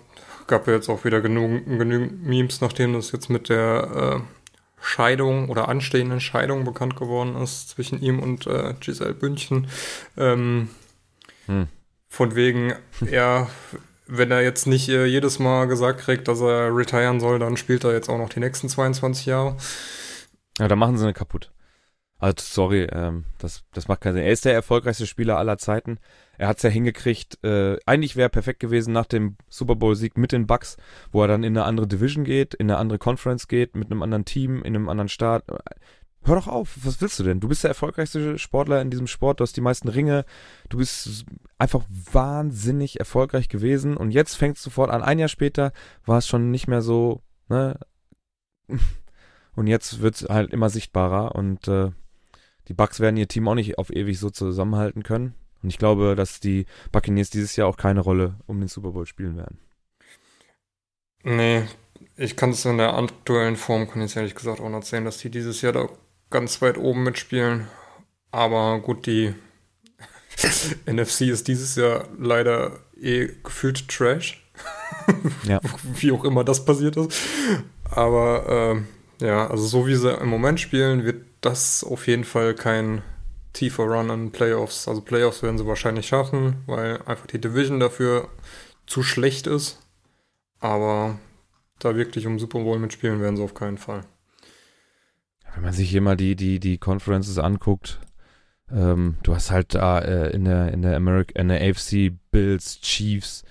gab 0.47 0.67
ja 0.67 0.75
jetzt 0.75 0.89
auch 0.89 1.05
wieder 1.05 1.21
genug, 1.21 1.65
genügend 1.67 2.25
Memes, 2.25 2.61
nachdem 2.61 2.93
das 2.93 3.13
jetzt 3.13 3.31
mit 3.31 3.49
der 3.49 4.21
äh, 4.21 4.85
Scheidung 4.85 5.49
oder 5.49 5.69
anstehenden 5.69 6.21
Scheidung 6.21 6.65
bekannt 6.65 6.97
geworden 6.97 7.37
ist 7.37 7.71
zwischen 7.71 8.01
ihm 8.01 8.21
und 8.21 8.47
äh, 8.47 8.75
Giselle 8.81 9.15
Bündchen. 9.15 9.67
Ähm, 10.17 10.69
hm. 11.47 11.69
Von 12.09 12.35
wegen, 12.35 12.75
er, 13.11 13.49
wenn 14.07 14.31
er 14.31 14.43
jetzt 14.43 14.67
nicht 14.67 14.89
äh, 14.89 15.07
jedes 15.07 15.39
Mal 15.39 15.67
gesagt 15.67 16.01
kriegt, 16.01 16.29
dass 16.29 16.41
er 16.41 16.77
retiren 16.77 17.19
soll, 17.19 17.39
dann 17.39 17.57
spielt 17.57 17.85
er 17.85 17.93
jetzt 17.93 18.09
auch 18.09 18.19
noch 18.19 18.29
die 18.29 18.41
nächsten 18.41 18.69
22 18.69 19.27
Jahre. 19.27 19.57
Ja, 20.59 20.69
dann 20.69 20.79
machen 20.79 20.99
sie 20.99 21.05
eine 21.05 21.15
kaputt. 21.15 21.51
Also, 22.19 22.37
sorry, 22.39 22.87
ähm, 22.93 23.25
das, 23.39 23.65
das 23.73 23.89
macht 23.89 24.03
keinen 24.03 24.15
Sinn. 24.15 24.25
Er 24.25 24.33
ist 24.33 24.45
der 24.45 24.55
erfolgreichste 24.55 25.07
Spieler 25.07 25.39
aller 25.39 25.59
Zeiten. 25.59 25.99
Er 26.39 26.49
hat 26.49 26.59
es 26.59 26.63
ja 26.63 26.71
hingekriegt. 26.71 27.43
Äh, 27.45 27.79
eigentlich 27.87 28.17
wäre 28.17 28.29
perfekt 28.29 28.61
gewesen 28.61 28.93
nach 28.93 29.07
dem 29.07 29.37
Super 29.49 29.77
Bowl-Sieg 29.77 30.17
mit 30.17 30.33
den 30.33 30.47
Bucks, 30.47 30.77
wo 31.13 31.23
er 31.23 31.29
dann 31.29 31.45
in 31.45 31.57
eine 31.57 31.65
andere 31.65 31.87
Division 31.87 32.25
geht, 32.25 32.55
in 32.55 32.71
eine 32.71 32.79
andere 32.79 32.99
Conference 32.99 33.49
geht, 33.49 33.77
mit 33.77 33.91
einem 33.91 34.03
anderen 34.03 34.25
Team, 34.25 34.59
in 34.59 34.75
einem 34.75 34.89
anderen 34.89 35.09
Staat. 35.09 35.45
Hör 36.27 36.37
doch 36.37 36.49
auf, 36.49 36.79
was 36.83 37.01
willst 37.01 37.19
du 37.19 37.23
denn? 37.23 37.41
Du 37.41 37.49
bist 37.49 37.65
der 37.65 37.71
erfolgreichste 37.71 38.39
Sportler 38.39 38.81
in 38.81 38.91
diesem 38.91 39.07
Sport, 39.07 39.41
du 39.41 39.43
hast 39.43 39.57
die 39.57 39.61
meisten 39.61 39.89
Ringe, 39.89 40.25
du 40.71 40.79
bist 40.79 41.27
einfach 41.59 41.85
wahnsinnig 42.13 42.99
erfolgreich 42.99 43.51
gewesen 43.51 43.97
und 43.97 44.11
jetzt 44.11 44.35
fängt 44.35 44.57
es 44.57 44.63
sofort 44.63 44.91
an. 44.91 45.03
Ein 45.03 45.19
Jahr 45.19 45.29
später 45.29 45.73
war 46.07 46.19
es 46.19 46.27
schon 46.27 46.51
nicht 46.51 46.67
mehr 46.67 46.81
so, 46.81 47.23
ne? 47.49 47.79
Und 49.57 49.69
jetzt 49.69 50.01
wird 50.01 50.17
es 50.17 50.29
halt 50.29 50.53
immer 50.53 50.69
sichtbarer 50.69 51.37
und 51.37 51.69
äh, 51.69 51.93
die 52.69 52.75
Bucks 52.75 53.01
werden 53.01 53.17
ihr 53.17 53.29
Team 53.29 53.47
auch 53.47 53.55
nicht 53.55 53.79
auf 53.79 53.91
ewig 53.91 54.19
so 54.19 54.31
zusammenhalten 54.31 55.03
können. 55.03 55.35
Und 55.65 55.71
ich 55.71 55.79
glaube, 55.79 56.15
dass 56.15 56.41
die 56.41 56.67
Buccaneers 56.93 57.31
dieses 57.31 57.57
Jahr 57.57 57.69
auch 57.69 57.79
keine 57.79 58.01
Rolle 58.01 58.35
um 58.47 58.61
den 58.61 58.69
Super 58.69 58.91
Bowl 58.91 59.07
spielen 59.07 59.39
werden. 59.39 59.59
Nee, 61.23 61.65
ich 62.19 62.37
kann 62.37 62.51
es 62.51 62.67
in 62.67 62.77
der 62.77 62.93
aktuellen 62.95 63.57
Form, 63.57 63.89
kann 63.89 64.03
ich 64.03 64.15
ehrlich 64.15 64.35
gesagt 64.35 64.61
auch 64.61 64.69
noch 64.69 64.83
sehen, 64.83 65.07
dass 65.07 65.17
die 65.17 65.31
dieses 65.31 65.63
Jahr 65.63 65.73
da 65.73 65.89
ganz 66.29 66.61
weit 66.61 66.77
oben 66.77 67.03
mitspielen. 67.03 67.67
Aber 68.31 68.79
gut, 68.81 69.07
die 69.07 69.35
NFC 70.87 71.23
ist 71.23 71.49
dieses 71.49 71.77
Jahr 71.77 72.09
leider 72.19 72.79
eh 73.01 73.31
gefühlt 73.43 73.89
Trash. 73.89 74.47
ja. 75.49 75.61
Wie 75.95 76.13
auch 76.13 76.27
immer 76.27 76.45
das 76.45 76.67
passiert 76.67 76.99
ist. 76.99 77.19
Aber 77.91 78.85
äh, 79.19 79.27
ja, 79.27 79.47
also 79.47 79.65
so 79.65 79.87
wie 79.87 79.95
sie 79.95 80.13
im 80.13 80.29
Moment 80.29 80.61
spielen, 80.61 81.05
wird 81.07 81.25
das 81.41 81.83
auf 81.83 82.07
jeden 82.07 82.25
Fall 82.25 82.55
kein 82.55 83.01
tiefer 83.55 83.85
Run 83.85 84.11
an 84.11 84.31
Playoffs. 84.31 84.87
Also 84.87 85.01
Playoffs 85.01 85.43
werden 85.43 85.57
sie 85.57 85.67
wahrscheinlich 85.67 86.07
schaffen, 86.07 86.57
weil 86.67 87.01
einfach 87.07 87.27
die 87.27 87.41
Division 87.41 87.81
dafür 87.81 88.29
zu 88.87 89.03
schlecht 89.03 89.47
ist. 89.47 89.81
Aber 90.61 91.19
da 91.79 91.97
wirklich 91.97 92.27
um 92.27 92.39
Super 92.39 92.61
Bowl 92.61 92.79
mitspielen 92.79 93.21
werden 93.21 93.37
sie 93.37 93.43
auf 93.43 93.55
keinen 93.55 93.79
Fall. 93.79 94.03
Wenn 95.55 95.63
man 95.63 95.73
sich 95.73 95.89
hier 95.89 96.01
mal 96.01 96.17
die, 96.17 96.37
die, 96.37 96.59
die 96.59 96.79
Conferences 96.79 97.39
anguckt, 97.39 98.01
ähm, 98.71 99.17
du 99.23 99.35
hast 99.35 99.51
halt 99.51 99.75
da 99.75 100.01
äh, 100.01 100.31
in 100.31 100.45
der, 100.45 100.73
in 100.73 100.83
der 100.83 100.97
America, 100.97 101.39
in 101.39 101.49
der 101.49 101.63
AFC 101.63 102.13
Bills, 102.31 102.81
Chiefs, 102.81 103.45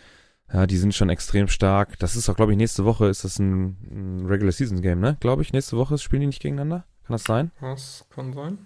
ja, 0.51 0.67
die 0.67 0.77
sind 0.77 0.93
schon 0.93 1.09
extrem 1.09 1.47
stark. 1.47 1.97
Das 1.99 2.15
ist 2.15 2.29
auch, 2.29 2.35
glaube 2.35 2.51
ich, 2.51 2.57
nächste 2.57 2.83
Woche 2.85 3.07
ist 3.07 3.23
das 3.23 3.39
ein, 3.39 3.77
ein 3.89 4.25
Regular 4.25 4.51
Season 4.51 4.81
Game, 4.81 4.99
ne? 4.99 5.17
Glaube 5.19 5.41
ich, 5.41 5.53
nächste 5.53 5.77
Woche 5.77 5.97
spielen 5.97 6.21
die 6.21 6.27
nicht 6.27 6.41
gegeneinander. 6.41 6.85
Kann 7.05 7.13
das 7.13 7.23
sein? 7.23 7.51
Das 7.61 8.05
kann 8.09 8.33
sein. 8.33 8.57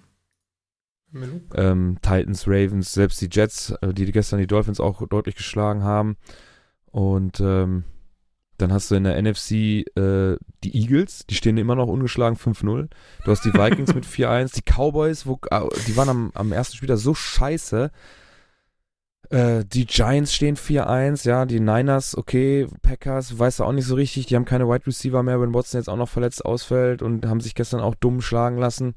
Ähm, 1.56 1.98
Titans, 2.02 2.48
Ravens, 2.48 2.93
selbst 2.93 3.22
die 3.22 3.30
Jets, 3.32 3.72
äh, 3.82 3.93
die 3.93 4.12
gestern 4.12 4.39
die 4.39 4.48
Dolphins 4.48 4.80
auch 4.80 5.06
deutlich 5.08 5.36
geschlagen 5.36 5.84
haben. 5.84 6.17
Und 6.91 7.39
ähm, 7.39 7.84
dann 8.58 8.74
hast 8.74 8.89
du 8.89 8.96
in 8.96 9.04
der 9.04 9.22
NFC 9.22 9.52
äh, 9.52 10.38
die 10.63 10.76
Eagles, 10.76 11.26
die 11.28 11.36
stehen 11.36 11.58
immer 11.58 11.76
noch 11.76 11.88
ungeschlagen 11.88 12.38
5-0. 12.38 12.89
Du 13.24 13.32
hast 13.32 13.46
die 13.46 13.54
Vikings 13.54 13.93
mit 13.96 14.06
4-1, 14.06 14.56
die 14.56 14.63
Cowboys, 14.63 15.26
wo, 15.26 15.39
äh, 15.52 15.62
die 15.88 15.96
waren 15.96 16.10
am, 16.10 16.32
am 16.34 16.52
ersten 16.52 16.76
Spieltag 16.76 16.98
so 16.98 17.13
scheiße, 17.13 17.91
äh, 19.30 19.66
die 19.66 19.86
Giants 19.86 20.34
stehen 20.34 20.56
4-1, 20.56 21.28
ja, 21.28 21.46
die 21.46 21.60
Niners, 21.60 22.18
okay, 22.18 22.68
Packers, 22.82 23.38
weiß 23.38 23.62
auch 23.62 23.72
nicht 23.74 23.86
so 23.86 23.96
richtig, 23.96 24.26
die 24.26 24.36
haben 24.36 24.46
keine 24.46 24.68
Wide 24.68 24.88
Receiver 24.88 25.22
mehr, 25.24 25.42
wenn 25.42 25.54
Watson 25.54 25.80
jetzt 25.80 25.90
auch 25.90 25.98
noch 25.98 26.10
verletzt 26.10 26.46
ausfällt 26.46 27.02
und 27.02 27.26
haben 27.26 27.42
sich 27.42 27.56
gestern 27.56 27.82
auch 27.82 27.96
dumm 27.96 28.22
schlagen 28.22 28.58
lassen. 28.58 28.96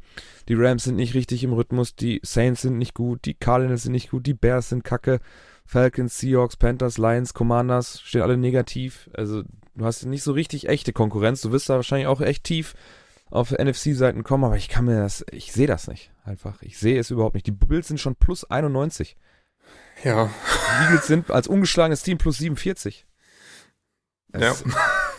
Die 0.48 0.54
Rams 0.54 0.84
sind 0.84 0.96
nicht 0.96 1.14
richtig 1.14 1.42
im 1.42 1.52
Rhythmus, 1.52 1.96
die 1.96 2.20
Saints 2.22 2.62
sind 2.62 2.78
nicht 2.78 2.94
gut, 2.94 3.24
die 3.24 3.34
Cardinals 3.34 3.84
sind 3.84 3.92
nicht 3.92 4.10
gut, 4.10 4.26
die 4.26 4.34
Bears 4.34 4.68
sind 4.68 4.84
kacke, 4.84 5.20
Falcons, 5.64 6.18
Seahawks, 6.18 6.56
Panthers, 6.56 6.98
Lions, 6.98 7.34
Commanders 7.34 8.00
stehen 8.00 8.22
alle 8.22 8.36
negativ. 8.36 9.08
Also 9.14 9.42
du 9.74 9.84
hast 9.84 10.04
nicht 10.04 10.22
so 10.22 10.32
richtig 10.32 10.68
echte 10.68 10.92
Konkurrenz, 10.92 11.40
du 11.40 11.52
wirst 11.52 11.68
da 11.68 11.74
wahrscheinlich 11.74 12.08
auch 12.08 12.20
echt 12.20 12.44
tief 12.44 12.74
auf 13.30 13.52
NFC-Seiten 13.52 14.24
kommen, 14.24 14.44
aber 14.44 14.56
ich 14.56 14.68
kann 14.68 14.84
mir 14.84 15.00
das, 15.00 15.24
ich 15.30 15.52
sehe 15.52 15.68
das 15.68 15.86
nicht 15.86 16.10
einfach. 16.24 16.62
Ich 16.62 16.78
sehe 16.78 16.98
es 16.98 17.10
überhaupt 17.10 17.34
nicht. 17.34 17.46
Die 17.46 17.52
Bills 17.52 17.88
sind 17.88 18.00
schon 18.00 18.16
plus 18.16 18.44
91. 18.44 19.16
Ja. 20.04 20.30
Die 20.80 20.84
Eagles 20.84 21.06
sind 21.06 21.30
als 21.30 21.46
ungeschlagenes 21.46 22.02
Team 22.02 22.18
plus 22.18 22.38
47. 22.38 23.06
Das 24.28 24.64
ja. 24.64 24.72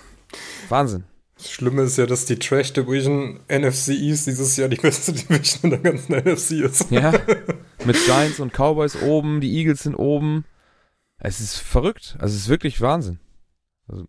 Wahnsinn. 0.70 1.06
Das 1.36 1.52
Schlimme 1.52 1.84
ist 1.84 1.98
ja, 1.98 2.06
dass 2.06 2.26
die 2.26 2.38
Trash 2.38 2.74
Division 2.74 3.39
NFC 3.48 3.89
East 3.89 4.28
dieses 4.28 4.58
Jahr 4.58 4.70
die 4.70 4.78
beste 4.78 5.12
Division 5.12 5.72
in 5.72 5.82
der 5.82 5.91
ganzen 5.91 6.15
NFC 6.15 6.52
ist. 6.63 6.91
Ja. 6.91 7.12
Mit 7.86 7.98
Giants 8.06 8.39
und 8.39 8.54
Cowboys 8.54 8.96
oben, 9.02 9.41
die 9.41 9.58
Eagles 9.58 9.84
sind 9.84 9.96
oben. 9.96 10.46
Es 11.17 11.39
ist 11.39 11.58
verrückt. 11.58 12.15
Also 12.20 12.36
es 12.36 12.44
ist 12.44 12.50
wirklich 12.50 12.80
Wahnsinn. 12.82 13.20
Also, 13.88 14.08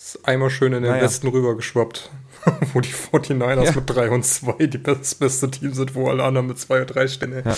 ist 0.00 0.26
einmal 0.26 0.50
schön 0.50 0.72
in 0.72 0.82
den 0.82 0.92
naja. 0.92 1.04
Westen 1.04 1.28
rübergeschwappt. 1.28 2.10
wo 2.72 2.80
die 2.80 2.88
49ers 2.88 3.64
ja. 3.64 3.72
mit 3.72 3.90
3 3.90 4.10
und 4.10 4.24
2 4.24 4.66
die 4.66 4.82
das 4.82 5.14
beste 5.14 5.50
Team 5.50 5.74
sind, 5.74 5.94
wo 5.94 6.08
alle 6.08 6.24
anderen 6.24 6.46
mit 6.46 6.58
2 6.58 6.80
und 6.82 6.86
3 6.86 7.08
stehen. 7.08 7.42
Ja. 7.44 7.56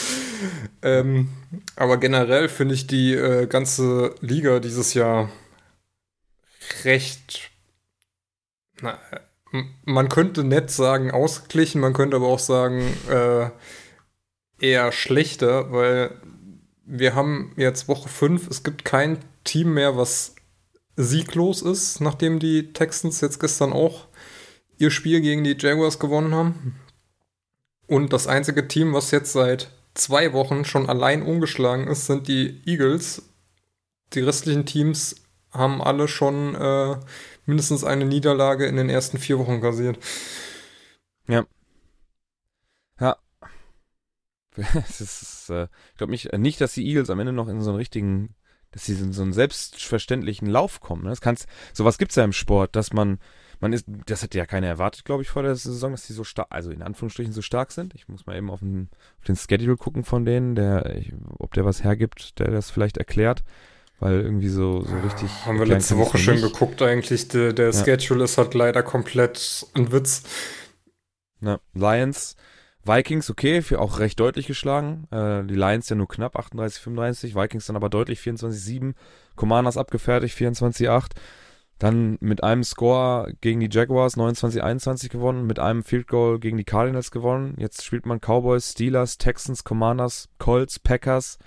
Ähm, 0.83 1.29
aber 1.77 1.99
generell 1.99 2.49
finde 2.49 2.75
ich 2.75 2.87
die 2.87 3.15
äh, 3.15 3.47
ganze 3.47 4.15
Liga 4.21 4.59
dieses 4.59 4.95
Jahr 4.95 5.31
recht. 6.85 7.51
Na, 8.81 8.99
man 9.85 10.09
könnte 10.09 10.45
nett 10.45 10.71
sagen 10.71 11.11
ausgeglichen, 11.11 11.81
man 11.81 11.93
könnte 11.93 12.17
aber 12.17 12.27
auch 12.27 12.39
sagen 12.39 12.83
äh, 13.09 13.51
eher 14.59 14.93
schlechter, 14.93 15.71
weil 15.73 16.21
wir 16.85 17.15
haben 17.15 17.53
jetzt 17.57 17.89
Woche 17.89 18.09
5, 18.09 18.49
es 18.49 18.65
gibt 18.65 18.85
kein 18.85 19.19
Team 19.45 19.75
mehr, 19.75 19.97
was 19.97 20.35
sieglos 20.97 21.63
ist, 21.63 22.01
nachdem 22.01 22.39
die 22.39 22.73
Texans 22.73 23.21
jetzt 23.21 23.41
gestern 23.41 23.73
auch 23.73 24.07
ihr 24.79 24.91
Spiel 24.91 25.21
gegen 25.21 25.45
die 25.45 25.57
Jaguars 25.59 25.99
gewonnen 25.99 26.35
haben. 26.35 26.81
Und 27.87 28.13
das 28.13 28.27
einzige 28.27 28.69
Team, 28.69 28.93
was 28.93 29.11
jetzt 29.11 29.33
seit 29.33 29.71
zwei 29.95 30.33
Wochen 30.33 30.65
schon 30.65 30.89
allein 30.89 31.23
ungeschlagen 31.23 31.87
ist, 31.89 32.07
sind 32.07 32.29
die 32.29 32.63
Eagles. 32.67 33.23
Die 34.15 34.21
restlichen 34.21 34.67
Teams 34.67 35.17
haben 35.51 35.83
alle 35.83 36.09
schon 36.09 36.55
äh, 36.55 36.97
mindestens 37.47 37.85
eine 37.85 38.05
Niederlage 38.05 38.67
in 38.67 38.77
den 38.77 38.89
ersten 38.89 39.19
vier 39.19 39.39
Wochen 39.39 39.61
kassiert. 39.61 39.99
Ja. 41.29 41.45
Ja. 42.99 43.17
ist, 44.57 45.51
äh, 45.51 45.65
ich 45.91 45.97
glaube 45.97 46.11
nicht, 46.11 46.33
nicht, 46.33 46.61
dass 46.61 46.75
die 46.75 46.87
Eagles 46.87 47.11
am 47.11 47.21
Ende 47.21 47.33
noch 47.33 47.49
in 47.49 47.61
so 47.61 47.71
einen 47.71 47.79
richtigen, 47.79 48.35
dass 48.73 48.87
sie 48.87 48.95
in 48.95 49.13
so 49.13 49.23
einen 49.23 49.33
selbstverständlichen 49.33 50.47
Lauf 50.49 50.81
kommen. 50.81 51.05
Ne? 51.05 51.11
Das 51.11 51.21
kann's, 51.21 51.47
sowas 51.73 51.99
gibt 51.99 52.13
es 52.13 52.17
ja 52.17 52.25
im 52.25 52.33
Sport, 52.33 52.75
dass 52.77 52.93
man 52.93 53.19
man 53.63 53.73
ist, 53.73 53.87
das 54.07 54.23
hätte 54.23 54.39
ja 54.39 54.45
keiner 54.45 54.67
erwartet, 54.67 55.05
glaube 55.05 55.23
ich, 55.23 55.31
vor 55.31 55.45
der 55.45 55.55
Saison, 55.55 55.93
dass 55.93 56.09
die 56.09 56.13
so 56.13 56.25
stark, 56.25 56.49
also 56.51 56.73
in 56.73 56.83
Anführungsstrichen 56.83 57.33
so 57.33 57.43
stark 57.43 57.71
sind. 57.71 57.95
Ich 57.95 58.09
muss 58.09 58.27
mal 58.27 58.37
eben 58.37 58.51
auf 58.51 58.59
den, 58.59 58.89
auf 59.21 59.25
den 59.25 59.37
Schedule 59.37 59.77
gucken 59.77 60.03
von 60.03 60.25
denen, 60.25 60.57
der, 60.57 60.97
ich, 60.97 61.13
ob 61.39 61.55
der 61.55 61.65
was 61.65 61.85
hergibt, 61.85 62.41
der 62.41 62.51
das 62.51 62.71
vielleicht 62.71 62.97
erklärt. 62.97 63.45
Weil 64.01 64.21
irgendwie 64.21 64.49
so, 64.49 64.83
so 64.83 64.99
richtig. 64.99 65.31
Ja, 65.31 65.47
haben 65.47 65.61
wir 65.61 65.67
letzte 65.67 65.97
Woche 65.97 66.19
schon 66.19 66.41
geguckt, 66.41 66.83
eigentlich. 66.83 67.29
Der, 67.29 67.53
der 67.53 67.71
ja. 67.71 67.73
Schedule 67.73 68.25
ist 68.25 68.37
halt 68.37 68.53
leider 68.55 68.83
komplett 68.83 69.65
ein 69.75 69.93
Witz. 69.93 70.25
Na, 71.39 71.61
Lions, 71.73 72.35
Vikings, 72.85 73.31
okay, 73.31 73.62
für 73.62 73.81
auch 73.81 73.99
recht 74.01 74.18
deutlich 74.18 74.47
geschlagen. 74.47 75.07
Äh, 75.11 75.45
die 75.45 75.55
Lions 75.55 75.88
ja 75.88 75.97
nur 75.97 76.09
knapp, 76.09 76.37
38, 76.37 76.83
35. 76.83 77.35
Vikings 77.35 77.66
dann 77.66 77.77
aber 77.77 77.88
deutlich, 77.88 78.21
24-7. 78.21 78.95
Commanders 79.37 79.77
abgefertigt, 79.77 80.37
24-8. 80.37 81.11
Dann 81.79 82.16
mit 82.21 82.45
einem 82.45 82.62
Score 82.62 83.33
gegen 83.40 83.61
die 83.61 83.68
Jaguars 83.71 84.16
29-21 84.16 85.09
gewonnen, 85.09 85.47
mit 85.47 85.59
einem 85.59 85.83
Field 85.83 86.07
Goal 86.07 86.38
gegen 86.38 86.57
die 86.57 86.64
Cardinals 86.64 87.11
gewonnen. 87.11 87.55
Jetzt 87.59 87.85
spielt 87.85 88.07
man 88.07 88.21
Cowboys, 88.21 88.73
Steelers, 88.73 89.18
Texans, 89.18 89.64
Commanders, 89.64 90.29
Colts, 90.38 90.79
Packers. 90.79 91.38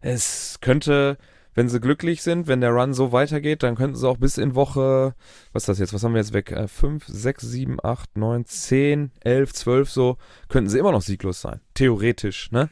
Es 0.00 0.58
könnte, 0.60 1.18
wenn 1.56 1.68
sie 1.68 1.80
glücklich 1.80 2.22
sind, 2.22 2.46
wenn 2.46 2.60
der 2.60 2.70
Run 2.70 2.94
so 2.94 3.10
weitergeht, 3.10 3.62
dann 3.64 3.74
könnten 3.74 3.96
sie 3.96 4.06
auch 4.08 4.18
bis 4.18 4.38
in 4.38 4.54
Woche, 4.54 5.14
was 5.52 5.64
ist 5.64 5.68
das 5.68 5.78
jetzt, 5.80 5.92
was 5.94 6.04
haben 6.04 6.12
wir 6.14 6.20
jetzt 6.20 6.32
weg? 6.34 6.54
5, 6.68 7.04
6, 7.08 7.42
7, 7.42 7.78
8, 7.82 8.16
9, 8.16 8.44
10, 8.44 9.10
11, 9.24 9.52
12 9.54 9.90
so, 9.90 10.18
könnten 10.48 10.70
sie 10.70 10.78
immer 10.78 10.92
noch 10.92 11.02
sieglos 11.02 11.40
sein. 11.40 11.60
Theoretisch, 11.74 12.52
ne? 12.52 12.68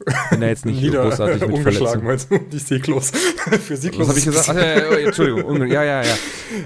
Wenn 0.30 0.42
er 0.42 0.48
jetzt 0.48 0.66
nicht 0.66 0.82
Nieder, 0.82 1.04
großartig 1.04 1.42
mit 1.46 1.52
ungeschlagen, 1.52 2.04
meinst 2.04 2.28
du? 2.30 2.34
Nicht 2.34 2.66
sieglos. 2.66 3.10
Für 3.60 3.76
sieglos. 3.76 4.00
Was 4.00 4.08
habe 4.08 4.18
ich 4.18 4.24
gesagt? 4.24 4.48
Ach, 4.50 4.54
ja, 4.56 4.98
ja, 4.98 5.06
Entschuldigung, 5.06 5.66
ja, 5.68 5.84
ja, 5.84 6.02
ja. 6.02 6.16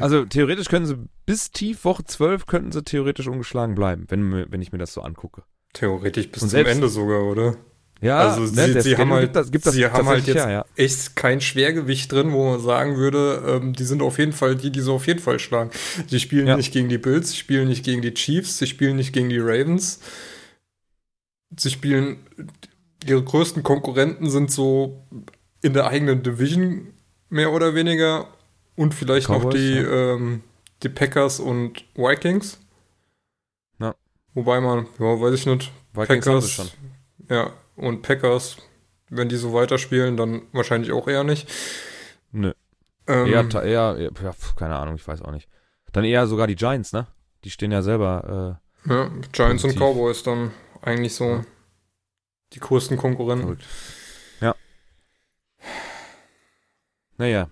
Also 0.00 0.24
theoretisch 0.24 0.68
können 0.68 0.87
sie 0.87 0.96
bis 1.26 1.50
tief 1.50 1.85
Woche 1.85 2.04
12 2.04 2.46
könnten 2.46 2.72
sie 2.72 2.83
theoretisch 2.83 3.28
ungeschlagen 3.28 3.74
bleiben, 3.74 4.07
wenn, 4.09 4.50
wenn 4.50 4.62
ich 4.62 4.72
mir 4.72 4.78
das 4.78 4.94
so 4.94 5.02
angucke. 5.02 5.42
Theoretisch 5.74 6.31
bis 6.31 6.42
Und 6.42 6.48
zum 6.48 6.57
selbst- 6.57 6.72
Ende 6.72 6.88
sogar, 6.88 7.22
oder? 7.24 7.57
Ja, 8.00 8.18
also 8.18 8.42
ne, 8.42 8.66
sie, 8.66 8.72
der 8.74 8.82
sie 8.82 8.96
haben 8.96 9.12
halt, 9.12 9.22
gibt 9.24 9.37
das, 9.37 9.50
gibt 9.50 9.66
das 9.66 9.74
sie 9.74 9.84
haben 9.84 10.06
halt 10.06 10.26
jetzt 10.26 10.37
her, 10.37 10.50
ja. 10.50 10.64
echt 10.76 11.16
kein 11.16 11.40
Schwergewicht 11.40 12.12
drin, 12.12 12.32
wo 12.32 12.50
man 12.50 12.61
sagen 12.61 12.96
würde, 12.96 13.42
ähm, 13.46 13.72
die 13.72 13.82
sind 13.84 14.02
auf 14.02 14.18
jeden 14.18 14.32
Fall 14.32 14.54
die, 14.54 14.70
die 14.70 14.80
sie 14.80 14.92
auf 14.92 15.06
jeden 15.08 15.18
Fall 15.18 15.40
schlagen. 15.40 15.70
Sie 16.06 16.20
spielen 16.20 16.46
Ja. 16.46 16.56
nicht 16.56 16.72
gegen 16.72 16.88
die 16.88 16.98
Bills, 16.98 17.30
sie 17.32 17.37
spielen 17.37 17.66
nicht 17.66 17.84
gegen 17.84 18.00
die 18.00 18.14
Chiefs, 18.14 18.58
sie 18.58 18.68
spielen 18.68 18.96
nicht 18.96 19.12
gegen 19.12 19.28
die 19.28 19.38
Ravens. 19.40 20.00
Sie 21.56 21.70
spielen, 21.70 22.18
ihre 23.04 23.22
größten 23.22 23.62
Konkurrenten 23.64 24.30
sind 24.30 24.52
so 24.52 25.02
in 25.62 25.72
der 25.72 25.88
eigenen 25.88 26.22
Division 26.22 26.92
mehr 27.30 27.52
oder 27.52 27.74
weniger 27.74 28.28
und 28.76 28.94
vielleicht 28.94 29.28
noch 29.28 29.40
Cowboys, 29.40 29.54
die, 29.54 29.74
ja. 29.74 30.14
ähm, 30.14 30.42
die 30.84 30.88
Packers 30.88 31.40
und 31.40 31.84
Vikings. 31.96 32.58
Ja. 33.80 33.94
Wobei 34.34 34.61
man, 34.61 34.87
ja, 35.00 35.20
weiß 35.20 35.34
ich 35.34 35.46
nicht, 35.46 35.72
Vikings 35.94 36.24
Packers, 36.24 36.50
schon. 36.52 36.68
ja, 37.28 37.52
und 37.78 38.02
Packers, 38.02 38.56
wenn 39.08 39.28
die 39.28 39.36
so 39.36 39.52
weiterspielen, 39.54 40.16
dann 40.16 40.42
wahrscheinlich 40.52 40.92
auch 40.92 41.08
eher 41.08 41.24
nicht. 41.24 41.48
Nö. 42.32 42.52
Ähm, 43.06 43.26
Eher, 43.26 43.62
eher, 43.64 43.96
ja, 43.98 44.32
keine 44.56 44.76
Ahnung, 44.76 44.96
ich 44.96 45.08
weiß 45.08 45.22
auch 45.22 45.32
nicht. 45.32 45.48
Dann 45.92 46.04
eher 46.04 46.26
sogar 46.26 46.46
die 46.46 46.56
Giants, 46.56 46.92
ne? 46.92 47.06
Die 47.44 47.50
stehen 47.50 47.72
ja 47.72 47.80
selber, 47.80 48.60
ja, 48.84 49.10
Giants 49.32 49.64
und. 49.64 49.76
Cowboys 49.76 50.22
dann 50.22 50.50
eigentlich 50.82 51.14
so 51.14 51.24
Ja. 51.24 51.44
die 52.52 52.60
größten 52.60 52.98
äh, 52.98 53.00
Konkurrenten. 53.00 53.44
verrückt. 53.46 53.64
Ja. 54.40 54.54
Naja. 57.16 57.48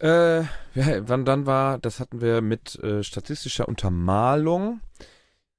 Äh, 0.00 0.40
ja, 0.74 1.08
wann 1.08 1.24
dann 1.24 1.46
war, 1.46 1.78
das 1.78 2.00
hatten 2.00 2.20
wir 2.20 2.40
mit 2.40 2.76
äh, 2.82 3.02
statistischer 3.02 3.68
Untermalung, 3.68 4.80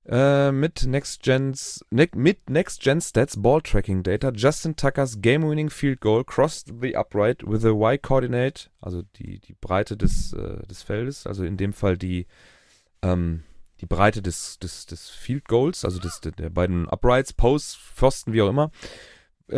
äh, 0.08 0.52
mit 0.52 0.86
Next 0.86 1.24
Gens, 1.24 1.86
ne, 1.92 2.08
mit 2.16 2.50
Next 2.50 2.82
Gen 2.82 3.02
Stats 3.02 3.42
Ball 3.42 3.62
Tracking 3.62 4.04
Data, 4.04 4.32
Justin 4.34 4.76
Tuckers 4.76 5.22
Game-Winning 5.22 5.70
Field 5.70 6.02
Goal 6.02 6.24
crossed 6.24 6.74
the 6.82 6.96
upright 6.96 7.44
with 7.46 7.64
a 7.66 7.72
Y-Coordinate, 7.72 8.70
also 8.80 9.04
die, 9.18 9.40
die 9.40 9.56
Breite 9.60 9.98
des, 9.98 10.34
äh, 10.34 10.66
des 10.68 10.84
Feldes, 10.84 11.28
also 11.28 11.44
in 11.44 11.58
dem 11.58 11.74
Fall 11.74 11.98
die, 11.98 12.26
ähm, 13.02 13.44
die 13.80 13.86
Breite 13.86 14.22
des, 14.22 14.60
des, 14.60 14.86
des 14.86 15.10
Field 15.10 15.48
Goals, 15.48 15.86
also 15.86 16.00
des, 16.00 16.20
der, 16.22 16.32
der 16.32 16.50
beiden 16.50 16.88
Uprights, 16.88 17.34
Posts, 17.34 17.76
Pfosten, 17.76 18.34
wie 18.34 18.42
auch 18.42 18.50
immer, 18.50 18.72
äh, 19.50 19.58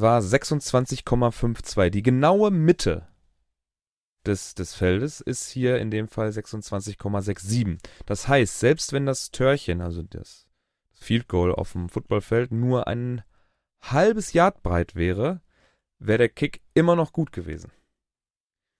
war 0.00 0.20
26,52. 0.20 1.90
Die 1.90 2.02
genaue 2.02 2.50
Mitte 2.50 3.06
des, 4.26 4.54
des 4.54 4.74
Feldes 4.74 5.20
ist 5.20 5.48
hier 5.50 5.78
in 5.78 5.90
dem 5.90 6.08
Fall 6.08 6.28
26,67. 6.28 7.78
Das 8.06 8.28
heißt, 8.28 8.60
selbst 8.60 8.92
wenn 8.92 9.06
das 9.06 9.30
Törchen, 9.30 9.80
also 9.80 10.02
das 10.02 10.46
Field 10.92 11.28
Goal 11.28 11.54
auf 11.54 11.72
dem 11.72 11.88
Footballfeld, 11.88 12.52
nur 12.52 12.86
ein 12.86 13.22
halbes 13.80 14.32
Yard 14.32 14.62
breit 14.62 14.94
wäre, 14.94 15.40
wäre 15.98 16.18
der 16.18 16.28
Kick 16.28 16.60
immer 16.74 16.96
noch 16.96 17.12
gut 17.12 17.32
gewesen. 17.32 17.72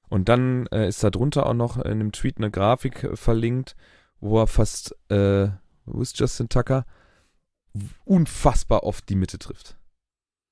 Und 0.08 0.28
dann 0.28 0.66
äh, 0.66 0.88
ist 0.88 1.02
da 1.04 1.10
drunter 1.10 1.46
auch 1.46 1.54
noch 1.54 1.76
in 1.76 1.92
einem 1.92 2.12
Tweet 2.12 2.38
eine 2.38 2.50
Grafik 2.50 3.04
äh, 3.04 3.16
verlinkt, 3.16 3.76
wo 4.18 4.40
er 4.40 4.46
fast, 4.46 4.94
äh, 5.10 5.48
wo 5.86 6.02
ist 6.02 6.18
Justin 6.18 6.48
Tucker? 6.48 6.84
Unfassbar 8.04 8.82
oft 8.82 9.08
die 9.08 9.14
Mitte 9.14 9.38
trifft. 9.38 9.78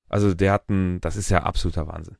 Also 0.07 0.33
der 0.33 0.53
hat 0.53 0.69
ein, 0.69 1.01
das 1.01 1.17
ist 1.17 1.29
ja 1.29 1.43
absoluter 1.43 1.87
Wahnsinn. 1.87 2.17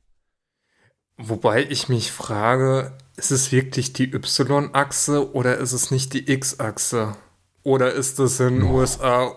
Wobei 1.22 1.64
ich 1.64 1.88
mich 1.88 2.12
frage, 2.12 2.96
ist 3.16 3.30
es 3.30 3.52
wirklich 3.52 3.92
die 3.92 4.10
Y-Achse 4.12 5.34
oder 5.34 5.58
ist 5.58 5.72
es 5.72 5.90
nicht 5.90 6.14
die 6.14 6.32
X-Achse? 6.32 7.14
Oder 7.62 7.92
ist 7.92 8.18
es 8.18 8.40
in 8.40 8.60
den 8.60 8.60
Boah. 8.62 8.74
USA 8.78 9.36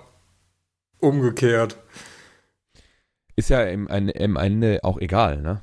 umgekehrt? 0.99 1.77
Ist 3.35 3.49
ja 3.49 3.63
im, 3.63 3.87
im 3.87 4.35
Ende 4.37 4.79
auch 4.83 4.97
egal, 4.97 5.41
ne? 5.41 5.61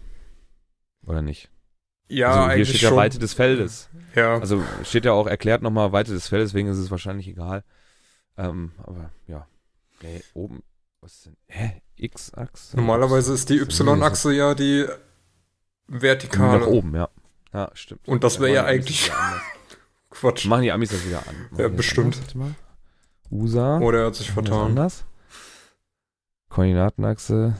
Oder 1.06 1.22
nicht? 1.22 1.48
Ja, 2.08 2.28
also 2.28 2.40
hier 2.40 2.48
eigentlich 2.50 2.68
steht 2.68 2.80
schon. 2.82 2.90
ja 2.90 2.96
Weite 2.96 3.18
des 3.18 3.32
Feldes. 3.32 3.88
Ja, 4.14 4.38
Also 4.38 4.62
steht 4.84 5.06
ja 5.06 5.12
auch 5.12 5.26
erklärt 5.26 5.62
nochmal 5.62 5.92
Weite 5.92 6.12
des 6.12 6.28
Feldes, 6.28 6.50
deswegen 6.50 6.68
ist 6.68 6.78
es 6.78 6.90
wahrscheinlich 6.90 7.28
egal. 7.28 7.64
Ähm, 8.36 8.72
aber 8.82 9.10
ja. 9.26 9.46
Nee, 10.02 10.22
oben. 10.34 10.62
Was 11.00 11.14
ist 11.14 11.26
denn? 11.26 11.36
Hä? 11.48 11.80
X-Achse? 11.96 12.76
normalerweise 12.76 13.32
ist 13.32 13.48
die 13.48 13.58
Y-Achse 13.58 14.32
ja 14.34 14.54
die 14.54 14.86
hier? 15.90 16.00
vertikale. 16.00 16.60
Nach 16.60 16.66
oben, 16.66 16.94
ja. 16.94 17.08
Ja, 17.52 17.70
stimmt. 17.74 18.06
Und 18.06 18.24
das 18.24 18.40
wäre 18.40 18.52
ja 18.52 18.64
eigentlich. 18.64 19.10
Quatsch. 20.10 20.46
Machen 20.46 20.62
die 20.62 20.72
Amis 20.72 20.90
das 20.90 21.04
wieder 21.06 21.20
an? 21.26 21.34
Machen 21.50 21.60
Ja, 21.60 21.68
bestimmt. 21.68 22.20
Warte 22.20 22.38
mal. 22.38 22.54
USA. 23.30 23.78
Oder 23.78 24.00
er 24.00 24.06
hat 24.06 24.16
sich 24.16 24.30
vertan. 24.30 24.70
anders? 24.70 25.04
Koordinatenachse. 26.48 27.56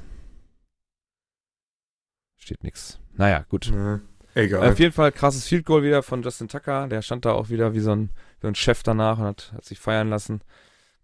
Steht 2.37 2.65
nix. 2.65 2.99
Naja, 3.15 3.45
gut. 3.49 3.71
Nee, 3.73 4.01
egal. 4.35 4.69
Auf 4.69 4.79
jeden 4.81 4.93
Fall 4.93 5.13
krasses 5.13 5.47
Field 5.47 5.65
Goal 5.65 5.85
wieder 5.85 6.03
von 6.03 6.23
Justin 6.23 6.49
Tucker. 6.49 6.89
Der 6.89 7.03
stand 7.03 7.25
da 7.25 7.33
auch 7.33 7.51
wieder 7.51 7.73
wie 7.75 7.81
so 7.81 7.93
ein, 7.93 8.11
wie 8.41 8.49
ein 8.49 8.57
Chef 8.57 8.83
danach 8.83 9.19
und 9.19 9.25
hat, 9.25 9.53
hat 9.55 9.65
sich 9.65 9.79
feiern 9.79 10.09
lassen. 10.09 10.41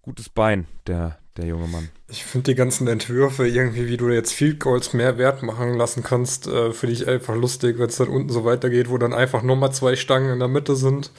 Gutes 0.03 0.29
Bein, 0.29 0.67
der, 0.87 1.19
der 1.37 1.46
junge 1.46 1.66
Mann. 1.68 1.88
Ich 2.09 2.25
finde 2.25 2.51
die 2.53 2.55
ganzen 2.55 2.87
Entwürfe 2.88 3.46
irgendwie, 3.46 3.88
wie 3.88 3.96
du 3.96 4.09
jetzt 4.11 4.33
Field 4.33 4.61
Goals 4.61 4.92
mehr 4.92 5.18
Wert 5.18 5.42
machen 5.42 5.75
lassen 5.75 6.03
kannst, 6.03 6.46
äh, 6.46 6.72
finde 6.72 6.94
ich 6.94 7.07
einfach 7.09 7.35
lustig, 7.35 7.79
wenn 7.79 7.88
es 7.88 7.96
dann 7.96 8.09
unten 8.09 8.31
so 8.31 8.44
weitergeht, 8.44 8.88
wo 8.90 8.99
dann 8.99 9.12
einfach 9.12 9.42
nochmal 9.42 9.72
zwei 9.72 9.96
Stangen 9.96 10.33
in 10.33 10.38
der 10.38 10.49
Mitte 10.49 10.77
sind. 10.77 11.11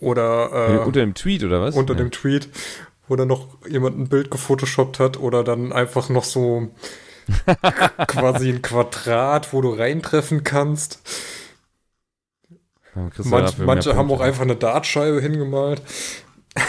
Oder 0.00 0.80
äh, 0.82 0.84
unter 0.84 1.00
dem 1.00 1.14
Tweet 1.14 1.44
oder 1.44 1.60
was? 1.62 1.74
unter 1.76 1.94
Ja. 1.94 1.98
dem 1.98 2.10
Tweet, 2.10 2.48
wo 3.08 3.16
dann 3.16 3.28
noch 3.28 3.48
jemand 3.66 3.98
ein 3.98 4.08
Bild 4.08 4.30
gefotoshoppt 4.30 4.98
hat 5.00 5.18
oder 5.18 5.42
dann 5.44 5.72
einfach 5.72 6.08
noch 6.08 6.24
so 6.24 6.68
quasi 8.06 8.50
ein 8.50 8.60
Quadrat, 8.62 9.52
wo 9.52 9.60
du 9.62 9.70
reintreffen 9.70 10.44
kannst. 10.44 11.00
Ja, 12.94 13.10
Manch, 13.24 13.58
manche 13.58 13.96
haben 13.96 14.10
auch 14.10 14.20
einfach 14.20 14.42
eine 14.42 14.56
Dartscheibe 14.56 15.20
hingemalt. 15.20 15.82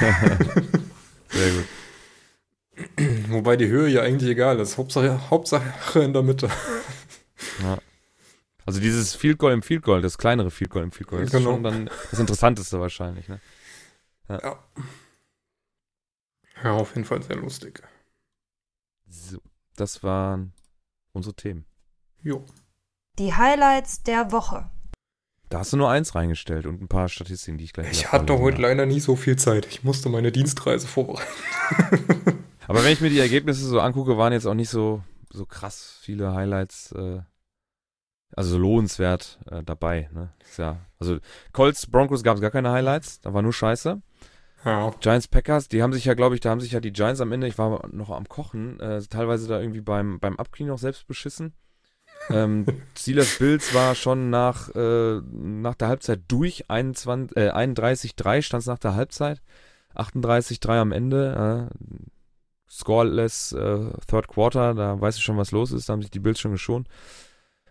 Sehr 1.32 1.52
gut. 1.52 1.66
Wobei 3.30 3.56
die 3.56 3.68
Höhe 3.68 3.88
ja 3.88 4.02
eigentlich 4.02 4.30
egal 4.30 4.58
ist. 4.60 4.78
Hauptsache, 4.78 5.30
Hauptsache 5.30 6.00
in 6.00 6.12
der 6.12 6.22
Mitte. 6.22 6.50
Also 8.64 8.80
dieses 8.80 9.14
Field 9.14 9.38
Goal 9.38 9.52
im 9.52 9.62
Field 9.62 9.82
Goal, 9.82 10.00
das 10.02 10.16
kleinere 10.18 10.50
Field 10.50 10.70
Goal 10.70 10.84
im 10.84 10.92
Field 10.92 11.08
Goal, 11.08 11.22
das 11.22 11.30
Genau. 11.32 11.50
ist 11.50 11.54
schon 11.54 11.62
dann 11.64 11.90
das 12.10 12.18
Interessanteste 12.20 12.80
wahrscheinlich. 12.80 13.28
Ne? 13.28 13.40
Ja. 14.28 14.58
Ja, 16.62 16.72
auf 16.74 16.94
jeden 16.94 17.04
Fall 17.04 17.22
sehr 17.22 17.36
lustig. 17.36 17.82
So, 19.08 19.38
das 19.76 20.02
waren 20.02 20.52
unsere 21.12 21.34
Themen. 21.34 21.66
Jo. 22.22 22.44
Die 23.18 23.34
Highlights 23.34 24.02
der 24.04 24.30
Woche. 24.32 24.70
Da 25.52 25.58
hast 25.58 25.74
du 25.74 25.76
nur 25.76 25.90
eins 25.90 26.14
reingestellt 26.14 26.64
und 26.64 26.80
ein 26.80 26.88
paar 26.88 27.10
Statistiken, 27.10 27.58
die 27.58 27.64
ich 27.64 27.74
gleich 27.74 27.90
Ich 27.92 28.10
hatte 28.10 28.38
heute 28.38 28.56
werde. 28.56 28.62
leider 28.62 28.86
nie 28.86 29.00
so 29.00 29.16
viel 29.16 29.36
Zeit. 29.36 29.66
Ich 29.66 29.84
musste 29.84 30.08
meine 30.08 30.32
Dienstreise 30.32 30.86
vorbereiten. 30.86 31.28
Aber 32.68 32.82
wenn 32.82 32.92
ich 32.94 33.02
mir 33.02 33.10
die 33.10 33.18
Ergebnisse 33.18 33.66
so 33.66 33.78
angucke, 33.78 34.16
waren 34.16 34.32
jetzt 34.32 34.46
auch 34.46 34.54
nicht 34.54 34.70
so, 34.70 35.02
so 35.30 35.44
krass 35.44 35.98
viele 36.00 36.32
Highlights, 36.32 36.92
äh, 36.92 37.20
also 38.34 38.56
lohnenswert 38.56 39.40
äh, 39.50 39.62
dabei. 39.62 40.08
Ne? 40.14 40.32
Ja, 40.56 40.86
also 40.98 41.18
Colts, 41.52 41.86
Broncos 41.86 42.22
gab 42.22 42.36
es 42.36 42.40
gar 42.40 42.50
keine 42.50 42.70
Highlights, 42.70 43.20
da 43.20 43.34
war 43.34 43.42
nur 43.42 43.52
Scheiße. 43.52 44.00
Ja. 44.64 44.90
Giants, 45.00 45.28
Packers, 45.28 45.68
die 45.68 45.82
haben 45.82 45.92
sich 45.92 46.06
ja, 46.06 46.14
glaube 46.14 46.34
ich, 46.34 46.40
da 46.40 46.48
haben 46.48 46.62
sich 46.62 46.72
ja 46.72 46.80
die 46.80 46.94
Giants 46.94 47.20
am 47.20 47.30
Ende, 47.30 47.46
ich 47.46 47.58
war 47.58 47.86
noch 47.88 48.08
am 48.08 48.26
Kochen, 48.26 48.80
äh, 48.80 49.02
teilweise 49.02 49.48
da 49.48 49.60
irgendwie 49.60 49.82
beim, 49.82 50.18
beim 50.18 50.38
Abknie 50.38 50.64
noch 50.64 50.78
selbst 50.78 51.06
beschissen. 51.06 51.52
Ähm, 52.30 52.66
Steelers 52.96 53.38
Bills 53.38 53.74
war 53.74 53.94
schon 53.94 54.30
nach, 54.30 54.74
äh, 54.74 55.20
nach 55.32 55.74
der 55.74 55.88
Halbzeit 55.88 56.20
durch, 56.28 56.70
21, 56.70 57.36
äh, 57.36 57.50
31-3 57.50 58.42
stand 58.42 58.62
es 58.62 58.66
nach 58.66 58.78
der 58.78 58.94
Halbzeit. 58.94 59.42
38-3 59.94 60.80
am 60.80 60.92
Ende. 60.92 61.70
Äh, 61.70 62.02
scoreless 62.72 63.52
äh, 63.52 63.90
Third 64.06 64.28
Quarter, 64.28 64.74
da 64.74 64.98
weißt 64.98 65.18
du 65.18 65.22
schon, 65.22 65.36
was 65.36 65.50
los 65.50 65.72
ist, 65.72 65.88
da 65.88 65.92
haben 65.92 66.00
sich 66.00 66.10
die 66.10 66.20
Bills 66.20 66.40
schon 66.40 66.52
geschont. 66.52 66.88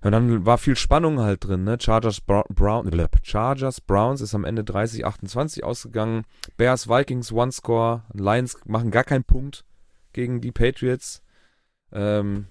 Und 0.03 0.11
dann 0.13 0.45
war 0.45 0.57
viel 0.57 0.75
Spannung 0.75 1.19
halt 1.19 1.45
drin, 1.45 1.63
ne? 1.63 1.77
Chargers, 1.79 2.21
Brown, 2.21 3.09
Chargers 3.21 3.81
Browns 3.81 4.21
ist 4.21 4.33
am 4.33 4.45
Ende 4.45 4.63
30-28 4.63 5.61
ausgegangen. 5.61 6.25
Bears 6.57 6.89
Vikings 6.89 7.31
One 7.31 7.51
Score. 7.51 8.03
Lions 8.13 8.57
machen 8.65 8.89
gar 8.89 9.03
keinen 9.03 9.23
Punkt 9.23 9.63
gegen 10.11 10.41
die 10.41 10.51
Patriots. 10.51 11.21
Ähm, 11.91 12.47
äh, 12.47 12.50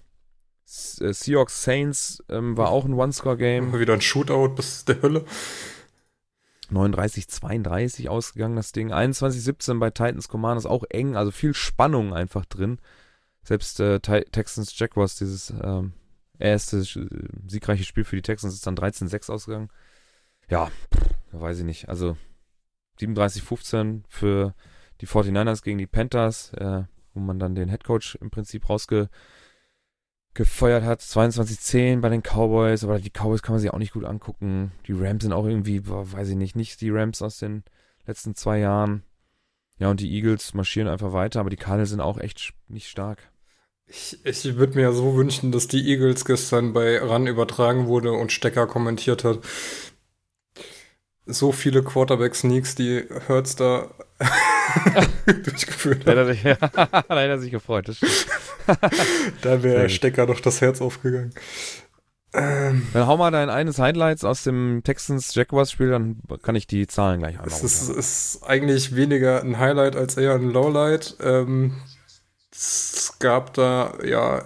Seahawks 0.72 1.64
Saints 1.64 2.22
ähm, 2.28 2.56
war 2.56 2.68
auch 2.68 2.84
ein 2.84 2.94
One-Score-Game. 2.94 3.76
Wieder 3.76 3.94
ein 3.94 4.00
Shootout 4.00 4.50
bis 4.50 4.84
der 4.84 5.02
Hölle. 5.02 5.24
39-32 6.70 8.08
ausgegangen, 8.08 8.54
das 8.54 8.70
Ding. 8.70 8.92
21-17 8.92 9.80
bei 9.80 9.90
Titans 9.90 10.28
Commanders, 10.28 10.66
auch 10.66 10.84
eng, 10.88 11.16
also 11.16 11.32
viel 11.32 11.54
Spannung 11.54 12.14
einfach 12.14 12.44
drin. 12.46 12.78
Selbst 13.42 13.80
äh, 13.80 13.98
Texans 13.98 14.78
Jaguars, 14.78 15.16
dieses 15.16 15.52
ähm, 15.60 15.92
erste 16.38 16.82
siegreiche 16.82 17.82
Spiel 17.82 18.04
für 18.04 18.14
die 18.14 18.22
Texans, 18.22 18.54
ist 18.54 18.64
dann 18.64 18.76
13-6 18.76 19.32
ausgegangen. 19.32 19.70
Ja, 20.48 20.70
weiß 21.32 21.58
ich 21.58 21.64
nicht. 21.64 21.88
Also 21.88 22.16
37-15 23.00 24.02
für 24.08 24.54
die 25.00 25.08
49ers 25.08 25.64
gegen 25.64 25.78
die 25.78 25.88
Panthers, 25.88 26.52
äh, 26.52 26.84
wo 27.12 27.18
man 27.18 27.40
dann 27.40 27.56
den 27.56 27.68
Headcoach 27.68 28.18
im 28.20 28.30
Prinzip 28.30 28.68
rausge 28.68 29.08
gefeuert 30.34 30.84
hat. 30.84 31.00
22-10 31.00 32.00
bei 32.00 32.08
den 32.08 32.22
Cowboys, 32.22 32.84
aber 32.84 32.98
die 32.98 33.10
Cowboys 33.10 33.42
kann 33.42 33.54
man 33.54 33.60
sich 33.60 33.72
auch 33.72 33.78
nicht 33.78 33.92
gut 33.92 34.04
angucken. 34.04 34.72
Die 34.86 34.92
Rams 34.92 35.22
sind 35.22 35.32
auch 35.32 35.46
irgendwie, 35.46 35.80
boah, 35.80 36.10
weiß 36.10 36.28
ich 36.28 36.36
nicht, 36.36 36.56
nicht 36.56 36.80
die 36.80 36.90
Rams 36.90 37.22
aus 37.22 37.38
den 37.38 37.64
letzten 38.06 38.34
zwei 38.34 38.58
Jahren. 38.58 39.02
Ja, 39.78 39.90
und 39.90 40.00
die 40.00 40.12
Eagles 40.12 40.54
marschieren 40.54 40.88
einfach 40.88 41.12
weiter, 41.12 41.40
aber 41.40 41.50
die 41.50 41.56
Cardinals 41.56 41.90
sind 41.90 42.00
auch 42.00 42.18
echt 42.18 42.52
nicht 42.68 42.88
stark. 42.88 43.30
Ich, 43.86 44.18
ich 44.24 44.56
würde 44.56 44.74
mir 44.74 44.82
ja 44.82 44.92
so 44.92 45.16
wünschen, 45.16 45.50
dass 45.50 45.66
die 45.66 45.88
Eagles 45.88 46.24
gestern 46.24 46.72
bei 46.72 46.98
RAN 46.98 47.26
übertragen 47.26 47.88
wurde 47.88 48.12
und 48.12 48.30
Stecker 48.30 48.66
kommentiert 48.68 49.24
hat. 49.24 49.40
So 51.32 51.52
viele 51.52 51.82
Quarterback-Sneaks, 51.82 52.74
die 52.74 53.04
Hurts 53.28 53.56
da 53.56 53.88
durchgeführt 55.26 56.06
hat. 56.06 56.16
Da 56.16 56.20
hat 57.08 57.08
er 57.08 57.38
sich 57.38 57.50
gefreut, 57.50 57.88
das 57.88 57.98
da 59.42 59.62
wäre 59.62 59.88
Stecker 59.88 60.26
doch 60.26 60.40
das 60.40 60.60
Herz 60.60 60.80
aufgegangen. 60.80 61.32
Ähm, 62.32 62.86
dann 62.92 63.06
hau 63.08 63.16
mal 63.16 63.32
dein 63.32 63.50
eines 63.50 63.80
Highlights 63.80 64.24
aus 64.24 64.44
dem 64.44 64.82
Texans 64.84 65.34
Jaguars 65.34 65.72
Spiel, 65.72 65.90
dann 65.90 66.20
kann 66.42 66.54
ich 66.54 66.68
die 66.68 66.86
Zahlen 66.86 67.18
gleich 67.18 67.40
einmal 67.40 67.48
Es 67.48 67.62
ist, 67.64 67.88
ist, 67.88 68.42
eigentlich 68.44 68.94
weniger 68.94 69.42
ein 69.42 69.58
Highlight 69.58 69.96
als 69.96 70.16
eher 70.16 70.34
ein 70.34 70.50
Lowlight. 70.50 71.16
Ähm, 71.20 71.74
es 72.52 73.16
gab 73.18 73.54
da 73.54 73.94
ja 74.04 74.44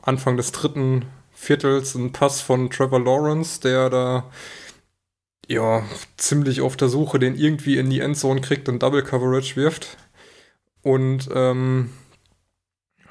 Anfang 0.00 0.38
des 0.38 0.52
dritten 0.52 1.04
Viertels 1.32 1.94
einen 1.96 2.12
Pass 2.12 2.40
von 2.40 2.70
Trevor 2.70 3.00
Lawrence, 3.00 3.60
der 3.60 3.90
da 3.90 4.24
ja 5.52 5.84
ziemlich 6.16 6.60
auf 6.60 6.76
der 6.76 6.88
Suche 6.88 7.18
den 7.18 7.36
irgendwie 7.36 7.78
in 7.78 7.90
die 7.90 8.00
Endzone 8.00 8.40
kriegt 8.40 8.68
und 8.68 8.82
Double 8.82 9.02
Coverage 9.02 9.56
wirft. 9.56 9.96
Und 10.82 11.28
ähm, 11.34 11.90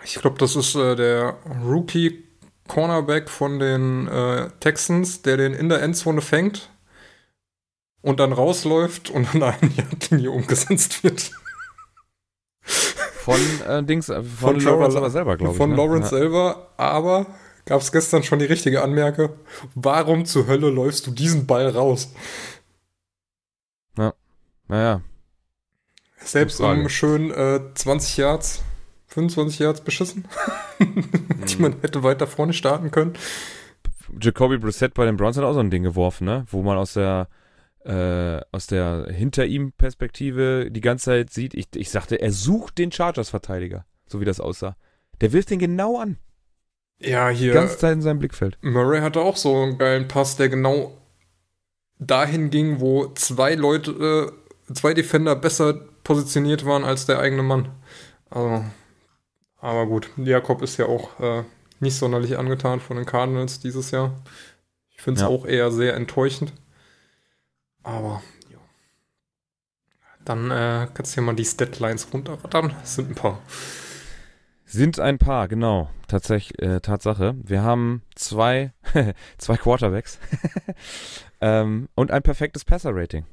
ich 0.04 0.16
glaube, 0.16 0.38
das 0.38 0.56
ist 0.56 0.76
äh, 0.76 0.96
der 0.96 1.38
Rookie 1.66 2.24
Cornerback 2.68 3.30
von 3.30 3.60
den 3.60 4.08
äh, 4.08 4.50
Texans, 4.60 5.22
der 5.22 5.38
den 5.38 5.54
in 5.54 5.70
der 5.70 5.82
Endzone 5.82 6.22
fängt 6.22 6.70
und 8.02 8.20
dann 8.20 8.34
rausläuft 8.34 9.10
und 9.10 9.36
an 9.36 9.44
eine 9.44 9.58
Linie 10.10 10.32
umgesetzt 10.32 11.04
wird. 11.04 11.32
Von 12.62 13.40
äh, 13.68 13.84
Dings, 13.84 14.10
äh, 14.10 14.24
von, 14.24 14.60
von 14.60 14.60
Lawrence 14.60 14.98
aber 14.98 15.10
selber, 15.10 15.38
glaube 15.38 15.54
ich. 15.54 15.58
Von 15.58 15.72
ne? 15.72 15.76
Lawrence 15.76 16.12
ja. 16.12 16.20
selber, 16.22 16.70
aber 16.78 17.28
gab 17.66 17.82
es 17.82 17.92
gestern 17.92 18.24
schon 18.24 18.40
die 18.40 18.46
richtige 18.46 18.82
Anmerke. 18.84 19.34
Warum 19.76 20.26
zur 20.26 20.48
Hölle 20.48 20.70
läufst 20.70 21.08
du 21.08 21.12
diesen 21.12 21.48
Ball 21.48 21.68
raus? 21.70 22.14
Ja, 23.98 24.14
naja. 24.68 25.02
Selbst 26.18 26.60
um 26.60 26.88
schön 26.88 27.32
äh, 27.32 27.62
20 27.74 28.18
Yards 28.18 28.64
25 29.12 29.60
Yards 29.60 29.82
beschissen, 29.82 30.26
die 30.80 31.62
man 31.62 31.76
hätte 31.82 32.02
weiter 32.04 32.28
vorne 32.28 32.54
starten 32.54 32.92
können. 32.92 33.14
Jacoby 34.22 34.58
Brissett 34.58 34.94
bei 34.94 35.06
den 35.06 35.18
Browns 35.18 35.38
hat 35.38 35.44
auch 35.44 35.54
so 35.54 35.60
ein 35.60 35.70
Ding 35.70 35.84
geworfen, 35.84 36.26
ne? 36.26 36.46
Wo 36.50 36.64
man 36.64 36.78
aus 36.78 36.94
der 36.94 37.28
äh, 37.84 38.40
aus 38.52 38.68
der 38.68 39.08
hinter 39.12 39.46
ihm 39.46 39.74
Perspektive 39.74 40.70
die 40.72 40.82
ganze 40.82 41.06
Zeit 41.06 41.30
sieht, 41.32 41.54
ich, 41.54 41.68
ich 41.76 41.90
sagte, 41.90 42.22
er 42.22 42.32
sucht 42.32 42.78
den 42.78 42.92
Chargers-Verteidiger, 42.92 43.86
so 44.06 44.22
wie 44.22 44.26
das 44.26 44.40
aussah. 44.40 44.78
Der 45.20 45.34
wirft 45.34 45.50
den 45.50 45.60
genau 45.60 45.98
an. 45.98 46.18
Ja, 47.02 47.30
hier. 47.30 47.52
Die 47.52 47.58
ganze 47.58 47.78
Zeit 47.78 47.94
in 47.94 48.02
seinem 48.02 48.20
Blickfeld. 48.20 48.58
Murray 48.62 49.02
hatte 49.02 49.22
auch 49.22 49.38
so 49.38 49.56
einen 49.56 49.78
geilen 49.78 50.08
Pass, 50.08 50.36
der 50.36 50.50
genau 50.50 50.98
dahin 52.00 52.50
ging, 52.50 52.80
wo 52.80 53.08
zwei 53.14 53.56
Leute, 53.56 54.34
äh, 54.68 54.74
zwei 54.74 54.94
Defender 54.94 55.36
besser 55.36 55.74
positioniert 56.04 56.66
waren 56.66 56.84
als 56.84 57.06
der 57.06 57.20
eigene 57.20 57.44
Mann. 57.44 57.70
Also, 58.30 58.66
aber 59.58 59.86
gut, 59.88 60.10
Jakob 60.18 60.62
ist 60.62 60.78
ja 60.78 60.86
auch 60.86 61.20
äh, 61.20 61.44
nicht 61.80 61.96
sonderlich 61.96 62.38
angetan 62.38 62.80
von 62.80 62.98
den 62.98 63.06
Cardinals 63.06 63.60
dieses 63.60 63.92
Jahr. 63.92 64.16
Ich 64.90 65.02
finde 65.02 65.22
es 65.22 65.22
ja. 65.22 65.28
auch 65.28 65.46
eher 65.46 65.72
sehr 65.72 65.96
enttäuschend. 65.96 66.54
Aber 67.84 68.22
ja. 68.52 68.58
Dann 70.24 70.52
äh, 70.52 70.88
kannst 70.94 71.16
du 71.16 71.22
ja 71.22 71.26
mal 71.26 71.36
die 71.36 71.46
Statlines 71.46 72.08
runterrattern. 72.14 72.76
Es 72.84 72.96
sind 72.96 73.10
ein 73.10 73.16
paar. 73.16 73.42
Sind 74.72 75.02
ein 75.02 75.18
paar, 75.18 75.50
genau. 75.50 75.90
Tatsächlich, 76.08 76.58
äh, 76.62 76.80
Tatsache. 76.80 77.36
Wir 77.44 77.62
haben 77.62 78.04
zwei, 78.16 78.72
zwei 79.38 79.58
Quarterbacks 79.58 80.18
ähm, 81.42 81.90
und 81.94 82.12
ein 82.12 82.24
perfektes 82.24 82.64
Passer-Rating. 82.64 83.26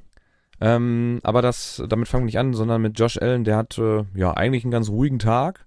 Ähm, 0.59 1.21
aber 1.23 1.41
das, 1.41 1.81
damit 1.87 2.09
fangen 2.09 2.23
wir 2.23 2.25
nicht 2.25 2.39
an, 2.39 2.53
sondern 2.53 2.81
mit 2.81 2.99
Josh 2.99 3.17
Allen, 3.17 3.45
der 3.45 3.55
hat 3.55 3.77
äh, 3.77 4.03
ja 4.15 4.33
eigentlich 4.33 4.65
einen 4.65 4.71
ganz 4.71 4.89
ruhigen 4.89 5.17
Tag. 5.17 5.65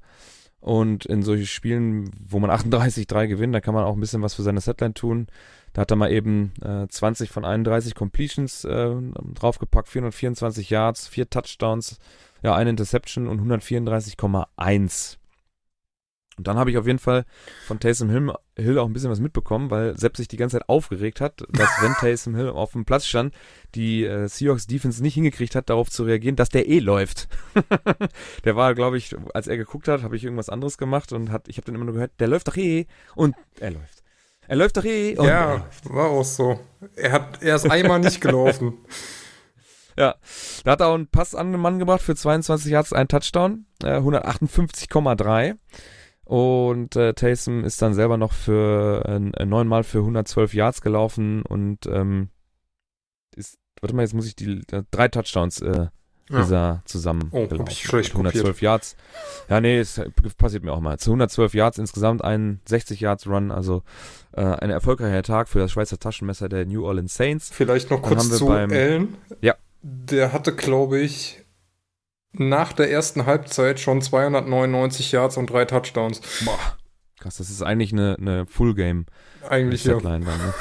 Und 0.61 1.07
in 1.07 1.23
solchen 1.23 1.47
Spielen, 1.47 2.11
wo 2.23 2.39
man 2.39 2.51
38-3 2.75 3.27
gewinnt, 3.27 3.55
da 3.55 3.63
kann 3.63 3.73
man 3.73 3.85
auch 3.85 3.95
ein 3.95 4.01
bisschen 4.01 4.21
was 4.21 4.35
für 4.35 4.43
seine 4.43 4.61
Setline 4.61 4.93
tun. 4.93 5.27
Da 5.73 5.81
hat 5.81 5.91
er 5.91 5.97
mal 5.97 6.13
eben 6.13 6.53
äh, 6.61 6.87
20 6.87 7.31
von 7.31 7.47
31 7.47 7.95
Completions 7.95 8.65
äh, 8.65 8.95
draufgepackt, 9.33 9.89
424 9.89 10.69
Yards, 10.69 11.09
vier 11.09 11.31
Touchdowns, 11.31 11.99
ja, 12.43 12.55
eine 12.55 12.69
Interception 12.69 13.27
und 13.27 13.41
134,1 13.41 15.17
und 16.43 16.49
dann 16.49 16.59
habe 16.59 16.73
ich 16.73 16.77
auf 16.77 16.89
jeden 16.89 16.99
Fall 16.99 17.25
von 17.69 17.79
Taysom 17.79 18.11
Hill, 18.11 18.33
Hill, 18.57 18.77
auch 18.81 18.87
ein 18.87 18.93
bisschen 18.93 19.13
was 19.13 19.21
mitbekommen, 19.21 19.71
weil 19.71 19.97
Sepp 19.97 20.17
sich 20.17 20.27
die 20.27 20.37
ganze 20.37 20.59
Zeit 20.59 20.69
aufgeregt 20.69 21.21
hat, 21.21 21.45
dass 21.51 21.71
wenn 21.81 21.93
Taysom 22.01 22.35
Hill 22.35 22.49
auf 22.49 22.73
dem 22.73 22.85
Platz 22.85 23.07
stand, 23.07 23.33
die 23.77 24.05
äh, 24.05 24.27
Seahawks 24.27 24.67
Defense 24.67 25.01
nicht 25.05 25.15
hingekriegt 25.15 25.55
hat, 25.55 25.71
darauf 25.71 25.89
zu 25.89 26.03
reagieren, 26.03 26.35
dass 26.35 26.49
der 26.49 26.67
eh 26.67 26.81
läuft. 26.81 27.29
der 28.45 28.57
war, 28.57 28.75
glaube 28.75 28.99
ich, 28.99 29.15
als 29.35 29.47
er 29.47 29.57
geguckt 29.57 29.87
hat, 29.87 30.03
habe 30.03 30.17
ich 30.17 30.25
irgendwas 30.25 30.49
anderes 30.49 30.79
gemacht 30.79 31.13
und 31.13 31.31
hat, 31.31 31.47
ich 31.47 31.59
habe 31.59 31.67
dann 31.67 31.77
immer 31.77 31.85
nur 31.85 31.95
gehört, 31.95 32.11
der 32.19 32.27
läuft 32.27 32.49
doch 32.49 32.57
eh 32.57 32.87
und 33.15 33.37
er 33.61 33.71
läuft. 33.71 34.03
Er 34.49 34.57
läuft 34.57 34.77
doch 34.79 34.85
eh. 34.85 35.17
Und 35.17 35.29
ja, 35.29 35.65
war 35.85 36.11
auch 36.11 36.25
so. 36.25 36.59
Er 36.97 37.13
hat, 37.13 37.41
er 37.41 37.55
ist 37.55 37.71
einmal 37.71 38.01
nicht 38.01 38.21
gelaufen. 38.21 38.79
Ja, 39.99 40.15
da 40.65 40.73
hat 40.73 40.81
er 40.81 40.89
auch 40.89 40.95
einen 40.95 41.07
Pass 41.07 41.35
an 41.35 41.53
den 41.53 41.61
Mann 41.61 41.79
gebracht 41.79 42.03
für 42.03 42.15
22 42.15 42.73
Yards, 42.73 42.93
einen 42.93 43.09
Touchdown, 43.09 43.67
äh, 43.83 43.99
158,3. 43.99 45.57
Und 46.25 46.97
äh, 46.97 47.15
Taysom 47.15 47.65
ist 47.65 47.83
dann 47.83 47.95
selber 47.95 48.17
noch 48.17 48.33
für 48.33 49.05
äh, 49.07 49.45
neunmal 49.45 49.83
für 49.83 49.99
112 49.99 50.55
Yards 50.55 50.81
gelaufen 50.81 51.43
und 51.43 51.87
ähm, 51.87 52.29
ist, 53.35 53.59
warte 53.81 53.95
mal, 53.97 54.03
jetzt 54.03 54.15
muss 54.15 54.27
ich 54.27 54.37
die 54.37 54.63
äh, 54.71 54.85
drei 54.91 55.09
Touchdowns 55.09 55.61
äh, 55.61 55.89
ja. 56.31 56.83
zusammen 56.85 57.29
oh. 57.33 57.49
Hab 57.51 57.69
ich 57.69 57.83
schlecht 57.83 58.13
112 58.13 58.45
kopiert. 58.45 58.61
Yards. 58.61 58.97
Ja, 59.49 59.61
nee, 59.61 59.79
es 59.79 60.01
passiert 60.39 60.65
mir 60.65 60.73
auch 60.73 60.81
mal. 60.81 60.99
Zu 60.99 61.11
112 61.11 61.55
Yards 61.55 61.79
insgesamt 61.79 62.23
ein 62.23 62.61
60 62.67 63.01
Yards 63.01 63.27
Run, 63.27 63.51
also 63.51 63.83
äh, 64.33 64.43
ein 64.43 64.71
erfolgreicher 64.71 65.23
Tag 65.23 65.49
für 65.49 65.59
das 65.59 65.73
Schweizer 65.73 65.99
Taschenmesser 65.99 66.49
der 66.49 66.67
New 66.67 66.85
Orleans 66.85 67.15
Saints. 67.15 67.51
Vielleicht 67.53 67.91
noch 67.91 68.03
kurz 68.03 68.31
zu 68.31 68.47
beim, 68.47 68.71
Allen. 68.71 69.17
Ja. 69.41 69.57
Der 69.83 70.33
hatte, 70.33 70.55
glaube 70.55 71.01
ich, 71.01 71.42
nach 72.33 72.73
der 72.73 72.91
ersten 72.91 73.27
Halbzeit 73.27 73.81
schon 73.81 74.01
299 74.01 75.13
Yards 75.13 75.37
und 75.37 75.51
drei 75.51 75.65
Touchdowns. 75.65 76.21
Boah. 76.45 76.59
Krass, 77.19 77.37
das 77.37 77.51
ist 77.51 77.63
eigentlich 77.63 77.93
eine, 77.93 78.17
eine 78.19 78.47
Full 78.47 78.75
Game. 78.75 79.07
Eigentlich 79.49 79.85
ja. 79.85 79.99
Dann, 80.01 80.23
ne? 80.23 80.31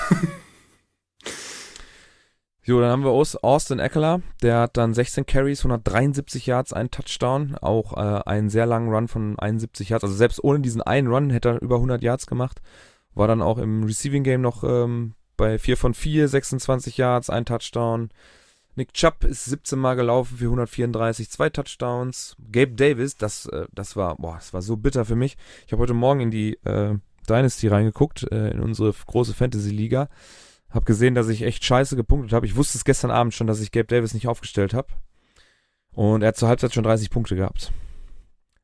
so, 2.64 2.80
dann 2.80 2.92
haben 2.92 3.04
wir 3.04 3.10
Austin 3.10 3.80
Eckler, 3.80 4.22
der 4.44 4.60
hat 4.60 4.78
dann 4.78 4.94
16 4.94 5.26
Carries, 5.26 5.62
173 5.62 6.46
Yards, 6.46 6.74
einen 6.74 6.92
Touchdown, 6.92 7.56
auch 7.60 7.98
äh, 7.98 8.22
einen 8.30 8.50
sehr 8.50 8.68
langen 8.68 8.94
Run 8.94 9.08
von 9.08 9.40
71 9.40 9.90
Yards. 9.90 10.04
Also 10.04 10.16
selbst 10.16 10.44
ohne 10.44 10.60
diesen 10.60 10.82
einen 10.84 11.08
Run 11.08 11.32
hätte 11.32 11.50
er 11.50 11.62
über 11.62 11.76
100 11.78 12.04
Yards 12.04 12.28
gemacht. 12.28 12.62
War 13.16 13.28
dann 13.28 13.42
auch 13.42 13.58
im 13.58 13.84
Receiving 13.84 14.24
Game 14.24 14.42
noch 14.42 14.64
ähm, 14.64 15.16
bei 15.38 15.58
4 15.58 15.78
von 15.78 15.94
4, 15.94 16.28
26 16.28 16.98
Yards, 16.98 17.30
ein 17.30 17.46
Touchdown. 17.46 18.10
Nick 18.76 18.94
Chubb 18.94 19.24
ist 19.24 19.46
17 19.46 19.78
Mal 19.78 19.96
gelaufen 19.96 20.38
für 20.38 20.46
134, 20.46 21.30
zwei 21.30 21.50
Touchdowns. 21.50 22.38
Gabe 22.52 22.72
Davis, 22.72 23.18
das, 23.18 23.46
äh, 23.48 23.66
das 23.74 23.96
war, 23.96 24.16
boah, 24.16 24.36
das 24.36 24.54
war 24.54 24.62
so 24.62 24.78
bitter 24.78 25.06
für 25.06 25.16
mich. 25.16 25.38
Ich 25.66 25.74
habe 25.74 25.82
heute 25.82 25.94
Morgen 25.94 26.22
in 26.22 26.32
die 26.32 26.54
äh, 26.64 26.96
Dynasty 27.28 27.68
reingeguckt, 27.68 28.32
äh, 28.32 28.52
in 28.52 28.62
unsere 28.62 28.94
große 28.94 29.34
Fantasy-Liga. 29.34 30.10
Hab 30.70 30.86
gesehen, 30.86 31.16
dass 31.16 31.28
ich 31.28 31.42
echt 31.42 31.66
scheiße 31.66 31.98
gepunktet 31.98 32.32
habe. 32.34 32.46
Ich 32.46 32.56
wusste 32.56 32.78
es 32.78 32.86
gestern 32.86 33.12
Abend 33.12 33.34
schon, 33.34 33.48
dass 33.48 33.60
ich 33.60 33.72
Gabe 33.72 33.88
Davis 33.88 34.14
nicht 34.14 34.28
aufgestellt 34.28 34.74
habe. 34.74 34.88
Und 35.94 36.22
er 36.22 36.30
hat 36.30 36.38
zur 36.38 36.48
Halbzeit 36.48 36.74
schon 36.74 36.86
30 36.86 37.10
Punkte 37.10 37.36
gehabt. 37.36 37.74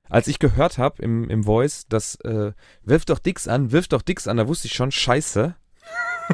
Als 0.09 0.29
ich 0.29 0.39
gehört 0.39 0.77
habe 0.77 1.01
im, 1.01 1.29
im 1.29 1.43
Voice, 1.43 1.85
dass 1.89 2.15
äh, 2.21 2.53
wirf 2.83 3.03
doch 3.03 3.19
Dix 3.19 3.47
an, 3.49 3.73
wirf 3.73 3.89
doch 3.89 4.01
Dix 4.01 4.27
an, 4.27 4.37
da 4.37 4.47
wusste 4.47 4.67
ich 4.67 4.73
schon, 4.73 4.91
scheiße. 4.91 5.55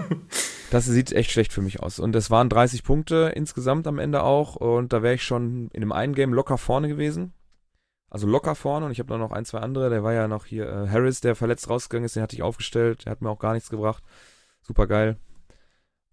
das 0.71 0.85
sieht 0.85 1.11
echt 1.11 1.31
schlecht 1.31 1.53
für 1.53 1.61
mich 1.61 1.81
aus. 1.81 1.99
Und 1.99 2.15
es 2.15 2.31
waren 2.31 2.49
30 2.49 2.83
Punkte 2.83 3.31
insgesamt 3.35 3.87
am 3.87 3.99
Ende 3.99 4.23
auch. 4.23 4.55
Und 4.55 4.93
da 4.93 5.03
wäre 5.03 5.15
ich 5.15 5.23
schon 5.23 5.69
in 5.73 5.81
dem 5.81 5.91
einen 5.91 6.15
Game 6.15 6.33
locker 6.33 6.57
vorne 6.57 6.87
gewesen. 6.87 7.33
Also 8.09 8.27
locker 8.27 8.55
vorne. 8.55 8.85
Und 8.85 8.91
ich 8.91 8.99
habe 8.99 9.09
dann 9.09 9.19
noch 9.19 9.31
ein, 9.31 9.45
zwei 9.45 9.59
andere. 9.59 9.89
Der 9.89 10.03
war 10.03 10.13
ja 10.13 10.27
noch 10.27 10.45
hier 10.45 10.67
äh, 10.67 10.87
Harris, 10.87 11.21
der 11.21 11.35
verletzt 11.35 11.69
rausgegangen 11.69 12.05
ist. 12.05 12.15
Den 12.15 12.23
hatte 12.23 12.35
ich 12.35 12.43
aufgestellt. 12.43 13.05
Der 13.05 13.11
hat 13.11 13.21
mir 13.21 13.29
auch 13.29 13.39
gar 13.39 13.53
nichts 13.53 13.69
gebracht. 13.69 14.03
Super 14.61 14.87
geil. 14.87 15.17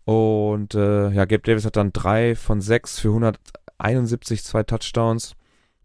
Und 0.04 0.74
äh, 0.74 1.10
ja, 1.10 1.24
Gabe 1.24 1.42
Davis 1.42 1.64
hat 1.64 1.76
dann 1.76 1.92
drei 1.92 2.34
von 2.34 2.60
sechs 2.60 2.98
für 2.98 3.08
171, 3.08 4.42
zwei 4.42 4.62
Touchdowns. 4.62 5.36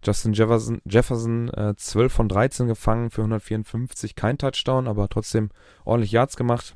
Justin 0.05 0.33
Jefferson, 0.33 0.81
Jefferson 0.85 1.49
äh, 1.49 1.75
12 1.75 2.13
von 2.13 2.29
13 2.29 2.67
gefangen 2.67 3.09
für 3.09 3.21
154, 3.21 4.15
kein 4.15 4.37
Touchdown, 4.37 4.87
aber 4.87 5.09
trotzdem 5.09 5.49
ordentlich 5.83 6.11
Yards 6.11 6.37
gemacht. 6.37 6.75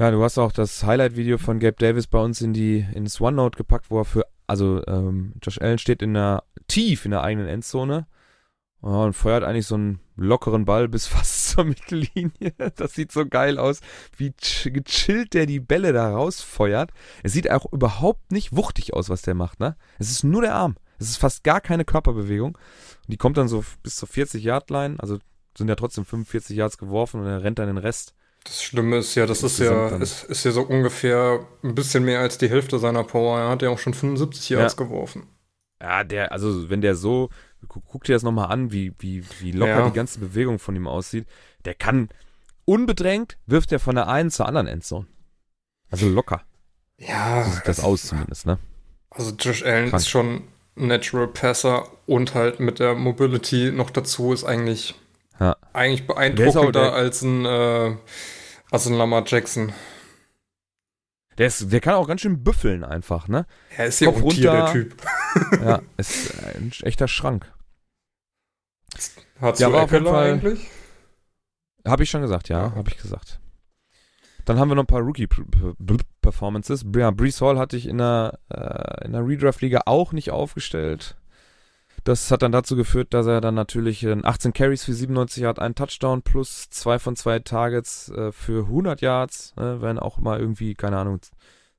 Ja, 0.00 0.10
du 0.10 0.24
hast 0.24 0.38
auch 0.38 0.50
das 0.50 0.82
Highlight-Video 0.82 1.36
von 1.36 1.58
Gabe 1.58 1.76
Davis 1.78 2.06
bei 2.06 2.18
uns 2.18 2.40
in 2.40 2.54
die 2.54 2.86
ins 2.94 3.20
OneNote 3.20 3.58
gepackt, 3.58 3.90
wo 3.90 3.98
er 3.98 4.06
für, 4.06 4.24
also 4.46 4.82
ähm, 4.86 5.34
Josh 5.42 5.60
Allen 5.60 5.76
steht 5.76 6.00
in 6.00 6.14
der 6.14 6.42
tief 6.68 7.04
in 7.04 7.10
der 7.10 7.22
eigenen 7.22 7.46
Endzone 7.46 8.06
ja, 8.82 8.88
und 8.88 9.12
feuert 9.12 9.44
eigentlich 9.44 9.66
so 9.66 9.74
einen 9.74 10.00
lockeren 10.16 10.64
Ball 10.64 10.88
bis 10.88 11.06
fast 11.06 11.50
zur 11.50 11.64
Mittellinie. 11.64 12.54
Das 12.76 12.94
sieht 12.94 13.12
so 13.12 13.26
geil 13.26 13.58
aus, 13.58 13.82
wie 14.16 14.32
gechillt 14.64 15.34
der 15.34 15.44
die 15.44 15.60
Bälle 15.60 15.92
da 15.92 16.12
rausfeuert. 16.12 16.92
Es 17.22 17.34
sieht 17.34 17.50
auch 17.50 17.70
überhaupt 17.70 18.32
nicht 18.32 18.56
wuchtig 18.56 18.94
aus, 18.94 19.10
was 19.10 19.20
der 19.20 19.34
macht, 19.34 19.60
ne? 19.60 19.76
Es 19.98 20.10
ist 20.10 20.24
nur 20.24 20.40
der 20.40 20.54
Arm. 20.54 20.76
Es 20.98 21.10
ist 21.10 21.18
fast 21.18 21.44
gar 21.44 21.60
keine 21.60 21.84
Körperbewegung. 21.84 22.54
Und 22.54 23.12
die 23.12 23.18
kommt 23.18 23.36
dann 23.36 23.48
so 23.48 23.62
bis 23.82 23.96
zur 23.96 24.08
40-Yard-Line. 24.08 24.96
Also 24.98 25.18
sind 25.58 25.68
ja 25.68 25.76
trotzdem 25.76 26.06
45 26.06 26.56
Yards 26.56 26.78
geworfen 26.78 27.20
und 27.20 27.26
er 27.26 27.42
rennt 27.42 27.58
dann 27.58 27.66
den 27.66 27.76
Rest. 27.76 28.14
Das 28.44 28.62
Schlimme 28.62 28.98
ist 28.98 29.14
ja, 29.14 29.26
das 29.26 29.42
ist 29.42 29.58
ja, 29.58 29.88
ist, 29.88 30.24
ist 30.24 30.44
ja 30.44 30.50
so 30.50 30.62
ungefähr 30.62 31.46
ein 31.62 31.74
bisschen 31.74 32.04
mehr 32.04 32.20
als 32.20 32.38
die 32.38 32.48
Hälfte 32.48 32.78
seiner 32.78 33.04
Power. 33.04 33.38
Er 33.38 33.48
hat 33.50 33.62
ja 33.62 33.68
auch 33.70 33.78
schon 33.78 33.94
75 33.94 34.48
Yards 34.48 34.76
ja. 34.78 34.84
geworfen. 34.84 35.26
Ja, 35.82 36.04
der, 36.04 36.32
also 36.32 36.68
wenn 36.68 36.80
der 36.80 36.94
so, 36.94 37.30
guck, 37.68 37.84
guck 37.86 38.04
dir 38.04 38.14
das 38.14 38.22
nochmal 38.22 38.50
an, 38.50 38.72
wie, 38.72 38.92
wie, 38.98 39.24
wie 39.40 39.52
locker 39.52 39.78
ja. 39.78 39.88
die 39.88 39.94
ganze 39.94 40.20
Bewegung 40.20 40.58
von 40.58 40.76
ihm 40.76 40.86
aussieht. 40.86 41.26
Der 41.64 41.74
kann 41.74 42.08
unbedrängt, 42.64 43.38
wirft 43.46 43.72
er 43.72 43.80
von 43.80 43.94
der 43.94 44.08
einen 44.08 44.30
zur 44.30 44.46
anderen 44.46 44.66
Endzone. 44.66 45.06
Also 45.90 46.08
locker. 46.08 46.42
Ja. 46.98 47.44
So 47.44 47.50
sieht 47.52 47.68
das 47.68 47.80
aus 47.80 48.02
zumindest, 48.02 48.46
ne? 48.46 48.58
Also 49.10 49.32
Josh 49.32 49.64
Allen 49.64 49.90
Krank. 49.90 50.02
ist 50.02 50.08
schon 50.08 50.44
Natural 50.76 51.26
Passer 51.26 51.88
und 52.06 52.34
halt 52.34 52.60
mit 52.60 52.78
der 52.78 52.94
Mobility 52.94 53.72
noch 53.72 53.90
dazu 53.90 54.32
ist 54.32 54.44
eigentlich, 54.44 54.94
ja. 55.40 55.56
eigentlich 55.72 56.06
beeindruckender 56.06 56.92
als 56.92 57.22
ein, 57.22 57.44
äh, 57.44 57.96
als 58.70 58.86
ein 58.86 58.94
Lamar 58.94 59.24
Jackson. 59.26 59.72
Der, 61.38 61.46
ist, 61.46 61.72
der 61.72 61.80
kann 61.80 61.94
auch 61.94 62.06
ganz 62.06 62.20
schön 62.20 62.44
büffeln 62.44 62.84
einfach, 62.84 63.26
ne? 63.26 63.46
Er 63.76 63.86
ist 63.86 64.00
ja 64.00 64.10
auch 64.10 64.16
ein 64.16 64.28
Tier, 64.28 64.50
der 64.50 64.72
Typ. 64.72 64.94
ja, 65.64 65.80
ist 65.96 66.34
ein 66.44 66.72
echter 66.82 67.08
Schrank. 67.08 67.50
Hast 69.40 69.60
ja, 69.60 69.70
du 69.70 69.78
auf 69.78 69.90
jeden 69.90 70.04
Fall, 70.06 70.32
eigentlich? 70.32 70.68
Habe 71.86 72.02
ich 72.02 72.10
schon 72.10 72.20
gesagt, 72.20 72.50
ja, 72.50 72.66
ja. 72.66 72.74
habe 72.74 72.90
ich 72.90 72.98
gesagt. 72.98 73.40
Dann 74.44 74.58
haben 74.58 74.68
wir 74.68 74.74
noch 74.74 74.82
ein 74.82 74.86
paar 74.86 75.00
Rookie-Performances. 75.00 76.84
Ja, 76.94 77.10
Brees 77.10 77.40
Hall 77.40 77.58
hatte 77.58 77.76
ich 77.76 77.86
in 77.86 77.98
der, 77.98 78.38
äh, 78.50 79.06
in 79.06 79.12
der 79.12 79.26
Redraft-Liga 79.26 79.82
auch 79.86 80.12
nicht 80.12 80.30
aufgestellt. 80.30 81.16
Das 82.04 82.30
hat 82.30 82.42
dann 82.42 82.52
dazu 82.52 82.76
geführt, 82.76 83.12
dass 83.12 83.26
er 83.26 83.40
dann 83.40 83.54
natürlich 83.54 84.06
18 84.06 84.52
Carries 84.52 84.84
für 84.84 84.94
97 84.94 85.42
Yards, 85.42 85.58
einen 85.58 85.74
Touchdown 85.74 86.22
plus 86.22 86.70
zwei 86.70 86.98
von 86.98 87.16
zwei 87.16 87.38
Targets 87.40 88.08
äh, 88.10 88.32
für 88.32 88.64
100 88.64 89.00
Yards, 89.00 89.52
äh, 89.56 89.80
wären 89.80 89.98
auch 89.98 90.18
mal 90.18 90.40
irgendwie, 90.40 90.74
keine 90.74 90.98
Ahnung, 90.98 91.20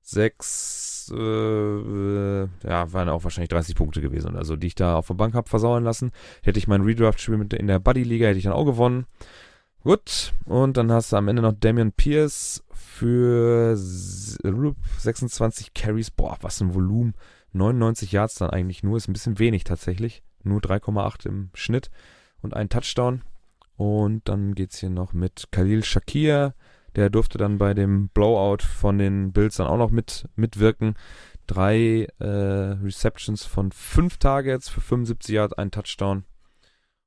sechs, 0.02 1.12
äh, 1.16 1.16
äh, 1.16 2.48
ja, 2.64 2.94
waren 2.94 3.10
auch 3.10 3.24
wahrscheinlich 3.24 3.50
30 3.50 3.76
Punkte 3.76 4.02
gewesen 4.02 4.32
oder 4.32 4.46
so, 4.46 4.56
die 4.56 4.68
ich 4.68 4.76
da 4.76 4.96
auf 4.96 5.08
der 5.08 5.16
Bank 5.16 5.34
habe 5.34 5.50
versauern 5.50 5.84
lassen. 5.84 6.12
Hätte 6.44 6.60
ich 6.60 6.68
mein 6.68 6.82
Redraft-Spiel 6.82 7.48
in 7.54 7.68
der 7.68 7.80
Buddy-Liga, 7.80 8.28
hätte 8.28 8.38
ich 8.38 8.44
dann 8.44 8.54
auch 8.54 8.66
gewonnen. 8.66 9.06
Gut, 9.84 10.34
und 10.46 10.78
dann 10.78 10.92
hast 10.92 11.12
du 11.12 11.18
am 11.18 11.28
Ende 11.28 11.42
noch 11.42 11.54
Damian 11.60 11.92
Pierce 11.92 12.64
für 12.72 13.76
26 13.76 15.74
Carries. 15.74 16.12
Boah, 16.12 16.38
was 16.42 16.62
ein 16.62 16.76
Volumen. 16.76 17.16
99 17.54 18.12
Yards 18.12 18.36
dann 18.36 18.49
eigentlich 18.49 18.84
nur, 18.84 18.97
ist 18.97 19.08
ein 19.08 19.14
bisschen 19.14 19.39
wenig 19.39 19.64
tatsächlich. 19.64 20.24
Nur 20.43 20.60
3,8 20.60 21.28
im 21.28 21.49
Schnitt 21.54 21.91
und 22.41 22.56
ein 22.56 22.70
Touchdown. 22.70 23.24
Und 23.76 24.28
dann 24.28 24.56
geht's 24.56 24.80
hier 24.80 24.89
noch 24.89 25.14
mit 25.14 25.47
Khalil 25.52 25.84
Shakir. 25.84 26.54
Der 26.95 27.10
durfte 27.10 27.38
dann 27.38 27.58
bei 27.58 27.74
dem 27.74 28.10
Blowout 28.10 28.64
von 28.64 28.97
den 28.97 29.32
Bills 29.32 29.56
dann 29.56 29.68
auch 29.68 29.78
noch 29.78 29.91
mit, 29.91 30.28
mitwirken. 30.36 30.95
Drei 31.47 32.08
äh, 32.20 32.26
Receptions 32.26 33.45
von 33.45 33.72
fünf 33.72 34.18
Targets 34.18 34.70
für 34.70 34.82
75 34.82 35.34
Yards, 35.34 35.54
ein 35.54 35.72
Touchdown. 35.72 36.26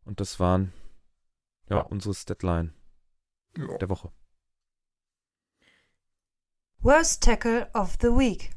Und 0.05 0.20
das 0.20 0.40
waren 0.40 0.72
ja, 1.68 1.80
unsere 1.80 2.14
Statline 2.14 2.72
ja. 3.57 3.78
der 3.78 3.88
Woche. 3.88 4.11
Worst 6.80 7.22
Tackle 7.22 7.70
of 7.74 7.97
the 8.01 8.09
Week. 8.09 8.51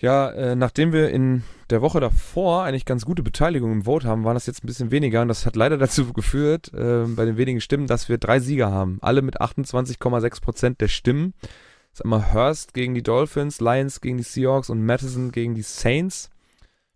Ja, 0.00 0.30
äh, 0.30 0.56
nachdem 0.56 0.92
wir 0.92 1.10
in 1.10 1.44
der 1.68 1.82
Woche 1.82 2.00
davor 2.00 2.64
eigentlich 2.64 2.86
ganz 2.86 3.04
gute 3.04 3.22
Beteiligung 3.22 3.70
im 3.70 3.84
Vote 3.84 4.08
haben, 4.08 4.24
waren 4.24 4.34
das 4.34 4.46
jetzt 4.46 4.64
ein 4.64 4.66
bisschen 4.66 4.90
weniger 4.90 5.20
und 5.20 5.28
das 5.28 5.44
hat 5.44 5.56
leider 5.56 5.76
dazu 5.78 6.12
geführt, 6.12 6.72
äh, 6.72 7.04
bei 7.04 7.26
den 7.26 7.36
wenigen 7.36 7.60
Stimmen, 7.60 7.86
dass 7.86 8.08
wir 8.08 8.16
drei 8.16 8.40
Sieger 8.40 8.70
haben. 8.70 8.98
Alle 9.02 9.20
mit 9.20 9.40
28,6 9.40 10.40
Prozent 10.40 10.80
der 10.80 10.88
Stimmen. 10.88 11.34
Das 11.42 12.00
ist 12.00 12.04
einmal 12.04 12.32
Hurst 12.32 12.72
gegen 12.72 12.94
die 12.94 13.02
Dolphins, 13.02 13.60
Lions 13.60 14.00
gegen 14.00 14.16
die 14.16 14.22
Seahawks 14.22 14.70
und 14.70 14.84
Madison 14.84 15.32
gegen 15.32 15.54
die 15.54 15.62
Saints. 15.62 16.30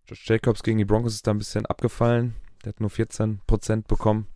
Josh 0.07 0.27
Jacobs 0.27 0.63
gegen 0.63 0.77
die 0.77 0.85
Broncos 0.85 1.13
ist 1.13 1.27
da 1.27 1.31
ein 1.31 1.37
bisschen 1.37 1.65
abgefallen. 1.65 2.35
Der 2.63 2.69
hat 2.69 2.79
nur 2.79 2.89
14 2.89 3.41
Prozent 3.45 3.87
bekommen. 3.87 4.27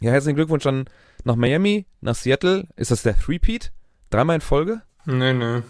Ja, 0.00 0.10
herzlichen 0.10 0.36
Glückwunsch 0.36 0.64
dann 0.64 0.86
nach 1.24 1.36
Miami, 1.36 1.86
nach 2.00 2.14
Seattle. 2.14 2.66
Ist 2.76 2.90
das 2.90 3.02
der 3.02 3.18
Three-Peat? 3.18 3.72
Dreimal 4.10 4.36
in 4.36 4.40
Folge? 4.40 4.82
Nee, 5.04 5.32
nee. 5.32 5.62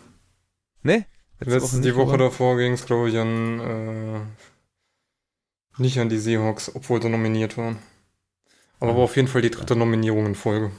Nee? 0.82 1.06
Letzte, 1.46 1.80
die 1.80 1.94
Woche 1.96 2.14
oder? 2.14 2.24
davor 2.24 2.56
ging 2.56 2.72
es, 2.72 2.86
glaube 2.86 3.10
ich, 3.10 3.18
an 3.18 3.60
äh, 3.60 4.20
nicht 5.80 5.98
an 5.98 6.08
die 6.08 6.18
Seahawks, 6.18 6.74
obwohl 6.74 7.00
sie 7.00 7.08
nominiert 7.08 7.56
waren. 7.56 7.78
Aber 8.78 8.90
ja. 8.90 8.96
war 8.96 9.04
auf 9.04 9.16
jeden 9.16 9.28
Fall 9.28 9.42
die 9.42 9.50
dritte 9.50 9.76
Nominierung 9.76 10.26
in 10.26 10.34
Folge 10.34 10.70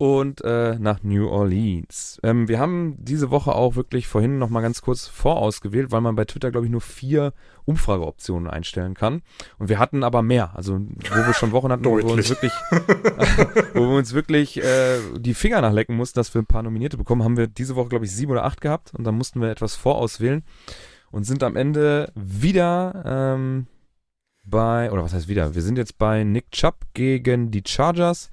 und 0.00 0.42
äh, 0.44 0.78
nach 0.78 1.02
New 1.02 1.28
Orleans. 1.28 2.18
Ähm, 2.22 2.48
wir 2.48 2.58
haben 2.58 2.96
diese 2.98 3.30
Woche 3.30 3.54
auch 3.54 3.76
wirklich 3.76 4.08
vorhin 4.08 4.38
noch 4.38 4.48
mal 4.48 4.62
ganz 4.62 4.80
kurz 4.80 5.06
vorausgewählt, 5.06 5.92
weil 5.92 6.00
man 6.00 6.16
bei 6.16 6.24
Twitter, 6.24 6.50
glaube 6.50 6.64
ich, 6.64 6.72
nur 6.72 6.80
vier 6.80 7.34
Umfrageoptionen 7.66 8.48
einstellen 8.48 8.94
kann. 8.94 9.20
Und 9.58 9.68
wir 9.68 9.78
hatten 9.78 10.02
aber 10.02 10.22
mehr. 10.22 10.56
Also, 10.56 10.78
wo 10.78 11.16
wir 11.26 11.34
schon 11.34 11.52
Wochen 11.52 11.70
hatten, 11.70 11.84
wo 11.84 11.98
wir 11.98 12.06
uns 12.06 12.30
wirklich, 12.30 12.52
wo 13.74 13.80
wir 13.80 13.98
uns 13.98 14.14
wirklich 14.14 14.64
äh, 14.64 15.00
die 15.18 15.34
Finger 15.34 15.60
nachlecken 15.60 15.96
mussten, 15.96 16.18
dass 16.18 16.32
wir 16.32 16.40
ein 16.40 16.46
paar 16.46 16.62
Nominierte 16.62 16.96
bekommen, 16.96 17.22
haben 17.22 17.36
wir 17.36 17.46
diese 17.46 17.76
Woche, 17.76 17.90
glaube 17.90 18.06
ich, 18.06 18.10
sieben 18.10 18.32
oder 18.32 18.44
acht 18.44 18.62
gehabt. 18.62 18.94
Und 18.94 19.04
dann 19.04 19.16
mussten 19.16 19.42
wir 19.42 19.50
etwas 19.50 19.76
vorauswählen 19.76 20.44
und 21.10 21.24
sind 21.24 21.42
am 21.42 21.56
Ende 21.56 22.10
wieder 22.14 23.02
ähm, 23.04 23.66
bei, 24.44 24.90
oder 24.90 25.04
was 25.04 25.12
heißt 25.12 25.28
wieder? 25.28 25.54
Wir 25.54 25.60
sind 25.60 25.76
jetzt 25.76 25.98
bei 25.98 26.24
Nick 26.24 26.52
Chubb 26.52 26.86
gegen 26.94 27.50
die 27.50 27.64
Chargers. 27.66 28.30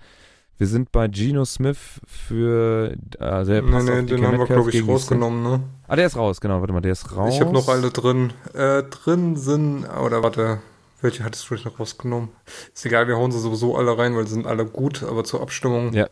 Wir 0.58 0.68
sind 0.68 0.92
bei 0.92 1.08
Geno 1.08 1.46
Smith 1.46 2.02
für. 2.06 2.94
Äh, 3.20 3.46
der 3.46 3.62
nee, 3.62 3.84
nee, 3.84 4.02
den 4.04 4.26
haben 4.26 4.40
wir, 4.40 4.46
glaube 4.46 4.72
ich, 4.72 4.88
rausgenommen, 4.88 5.44
ne? 5.44 5.64
Ah, 5.88 5.96
der 5.96 6.08
ist 6.08 6.16
raus, 6.16 6.42
genau. 6.42 6.60
Warte 6.62 6.74
mal, 6.74 6.82
der 6.82 6.94
ist 6.94 7.16
raus. 7.16 7.36
Ich 7.36 7.42
habe 7.42 7.54
noch 7.54 7.68
alle 7.68 7.92
drin. 7.92 8.34
Äh, 8.54 8.84
drin 8.84 9.36
sind. 9.36 9.86
Oder 9.86 10.24
warte. 10.24 10.60
Welche 11.00 11.24
hattest 11.24 11.48
du 11.52 11.56
noch 11.56 11.80
rausgenommen? 11.80 12.30
Ist 12.74 12.84
egal, 12.88 13.08
wir 13.08 13.18
hauen 13.18 13.32
sie 13.32 13.40
sowieso 13.40 13.78
alle 13.78 13.96
rein, 13.96 14.16
weil 14.16 14.26
sie 14.26 14.34
sind 14.34 14.48
alle 14.48 14.66
gut, 14.66 15.04
aber 15.04 15.24
zur 15.24 15.42
Abstimmung. 15.42 15.94
Ja, 15.94 16.08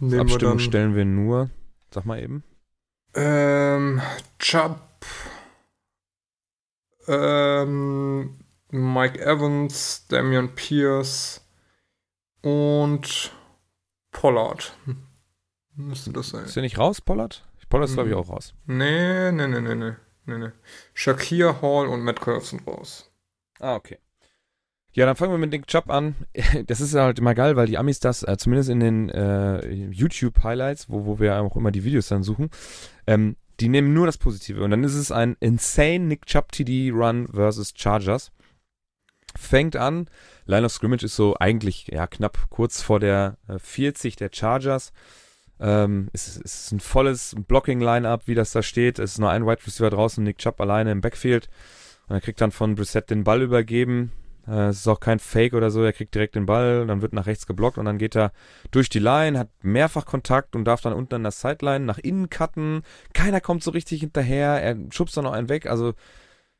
zur 0.00 0.20
Abstimmung 0.20 0.58
wir 0.58 0.64
stellen 0.64 0.96
wir 0.96 1.04
nur. 1.04 1.48
Sag 1.94 2.06
mal 2.06 2.20
eben. 2.20 2.42
Ähm. 3.14 4.02
Chubb. 4.40 4.80
Ähm. 7.06 8.36
Mike 8.70 9.20
Evans, 9.24 10.06
Damian 10.08 10.54
Pierce 10.56 11.40
und 12.42 13.30
Pollard. 14.16 14.74
Müsste 15.74 16.10
das 16.10 16.30
sein. 16.30 16.46
Ist 16.46 16.56
der 16.56 16.62
nicht 16.62 16.78
raus, 16.78 17.02
Pollard? 17.02 17.44
Pollard 17.68 17.90
ist, 17.90 17.96
glaube 17.96 18.08
ich, 18.08 18.14
auch 18.14 18.30
raus. 18.30 18.54
Nee, 18.64 19.30
nee, 19.30 19.46
nee, 19.46 19.60
nee, 19.60 19.74
nee. 19.74 19.92
nee, 20.24 20.38
nee. 20.38 20.52
Shakir, 20.94 21.60
Hall 21.60 21.86
und 21.86 22.02
Metcalf 22.02 22.46
sind 22.46 22.66
raus. 22.66 23.10
Ah, 23.60 23.74
okay. 23.74 23.98
Ja, 24.94 25.04
dann 25.04 25.16
fangen 25.16 25.32
wir 25.32 25.38
mit 25.38 25.50
Nick 25.50 25.66
Chubb 25.66 25.90
an. 25.90 26.14
Das 26.66 26.80
ist 26.80 26.94
halt 26.94 27.18
immer 27.18 27.34
geil, 27.34 27.56
weil 27.56 27.66
die 27.66 27.76
Amis 27.76 28.00
das, 28.00 28.22
äh, 28.22 28.38
zumindest 28.38 28.70
in 28.70 28.80
den 28.80 29.10
äh, 29.10 29.68
YouTube-Highlights, 29.70 30.88
wo, 30.88 31.04
wo 31.04 31.18
wir 31.18 31.38
auch 31.38 31.54
immer 31.54 31.70
die 31.70 31.84
Videos 31.84 32.08
dann 32.08 32.22
suchen, 32.22 32.48
ähm, 33.06 33.36
die 33.60 33.68
nehmen 33.68 33.92
nur 33.92 34.06
das 34.06 34.16
Positive. 34.16 34.64
Und 34.64 34.70
dann 34.70 34.82
ist 34.82 34.94
es 34.94 35.12
ein 35.12 35.36
insane 35.40 36.06
Nick 36.06 36.24
Chubb 36.24 36.52
TD 36.52 36.90
Run 36.90 37.28
versus 37.28 37.74
Chargers. 37.76 38.32
Fängt 39.36 39.76
an, 39.76 40.08
Line 40.46 40.66
of 40.66 40.72
Scrimmage 40.72 41.04
ist 41.04 41.16
so 41.16 41.36
eigentlich 41.38 41.88
ja 41.88 42.06
knapp 42.06 42.38
kurz 42.50 42.82
vor 42.82 43.00
der 43.00 43.36
äh, 43.48 43.58
40 43.58 44.16
der 44.16 44.30
Chargers. 44.32 44.92
Ähm, 45.58 46.08
es, 46.12 46.28
ist- 46.28 46.44
es 46.44 46.60
ist 46.66 46.72
ein 46.72 46.80
volles 46.80 47.34
Blocking-Line-Up, 47.48 48.22
wie 48.26 48.34
das 48.34 48.52
da 48.52 48.62
steht. 48.62 48.98
Es 48.98 49.12
ist 49.12 49.18
nur 49.18 49.30
ein 49.30 49.46
Wide 49.46 49.66
Receiver 49.66 49.90
draußen, 49.90 50.22
Nick 50.22 50.38
Chubb 50.38 50.60
alleine 50.60 50.92
im 50.92 51.00
Backfield. 51.00 51.48
Und 52.08 52.14
er 52.16 52.20
kriegt 52.20 52.40
dann 52.40 52.52
von 52.52 52.74
Brissett 52.74 53.10
den 53.10 53.24
Ball 53.24 53.42
übergeben. 53.42 54.12
Äh, 54.46 54.66
es 54.68 54.78
ist 54.80 54.88
auch 54.88 55.00
kein 55.00 55.18
Fake 55.18 55.54
oder 55.54 55.70
so. 55.70 55.82
Er 55.82 55.92
kriegt 55.94 56.14
direkt 56.14 56.34
den 56.34 56.46
Ball, 56.46 56.86
dann 56.86 57.00
wird 57.02 57.12
nach 57.14 57.26
rechts 57.26 57.46
geblockt 57.46 57.78
und 57.78 57.86
dann 57.86 57.98
geht 57.98 58.14
er 58.14 58.32
durch 58.70 58.88
die 58.90 58.98
Line, 58.98 59.38
hat 59.38 59.48
mehrfach 59.62 60.04
Kontakt 60.04 60.54
und 60.54 60.64
darf 60.66 60.82
dann 60.82 60.92
unten 60.92 61.14
an 61.14 61.22
der 61.22 61.32
Sideline 61.32 61.84
nach 61.86 61.98
innen 61.98 62.28
cutten. 62.30 62.82
Keiner 63.14 63.40
kommt 63.40 63.62
so 63.64 63.70
richtig 63.70 64.00
hinterher. 64.00 64.62
Er 64.62 64.76
schubst 64.90 65.16
dann 65.16 65.24
noch 65.24 65.32
einen 65.32 65.48
weg. 65.48 65.66
Also 65.66 65.94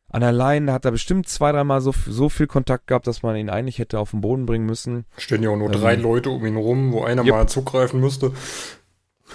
an 0.08 0.20
der 0.20 0.32
Line 0.32 0.72
hat 0.72 0.84
er 0.84 0.90
bestimmt 0.92 1.28
zwei, 1.28 1.52
dreimal 1.52 1.80
so, 1.80 1.92
so 2.06 2.28
viel 2.28 2.46
Kontakt 2.46 2.86
gehabt, 2.86 3.06
dass 3.06 3.22
man 3.22 3.36
ihn 3.36 3.50
eigentlich 3.50 3.78
hätte 3.78 3.98
auf 3.98 4.12
den 4.12 4.20
Boden 4.20 4.46
bringen 4.46 4.64
müssen. 4.66 5.04
Stehen 5.18 5.42
ja 5.42 5.50
auch 5.50 5.56
nur 5.56 5.72
Ähm, 5.72 5.80
drei 5.80 5.94
Leute 5.96 6.30
um 6.30 6.44
ihn 6.46 6.56
rum, 6.56 6.92
wo 6.92 7.02
einer 7.04 7.22
Yep. 7.24 7.30
mal 7.34 7.48
zugreifen 7.48 8.00
müsste. 8.00 8.32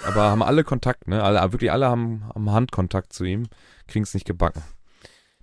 Aber 0.04 0.22
haben 0.22 0.42
alle 0.42 0.64
Kontakt, 0.64 1.06
ne? 1.08 1.22
Alle, 1.22 1.40
wirklich 1.52 1.70
alle 1.70 1.86
haben, 1.88 2.24
haben 2.34 2.50
Handkontakt 2.50 3.12
zu 3.12 3.24
ihm. 3.24 3.48
Kriegen 3.86 4.04
es 4.04 4.14
nicht 4.14 4.26
gebacken. 4.26 4.62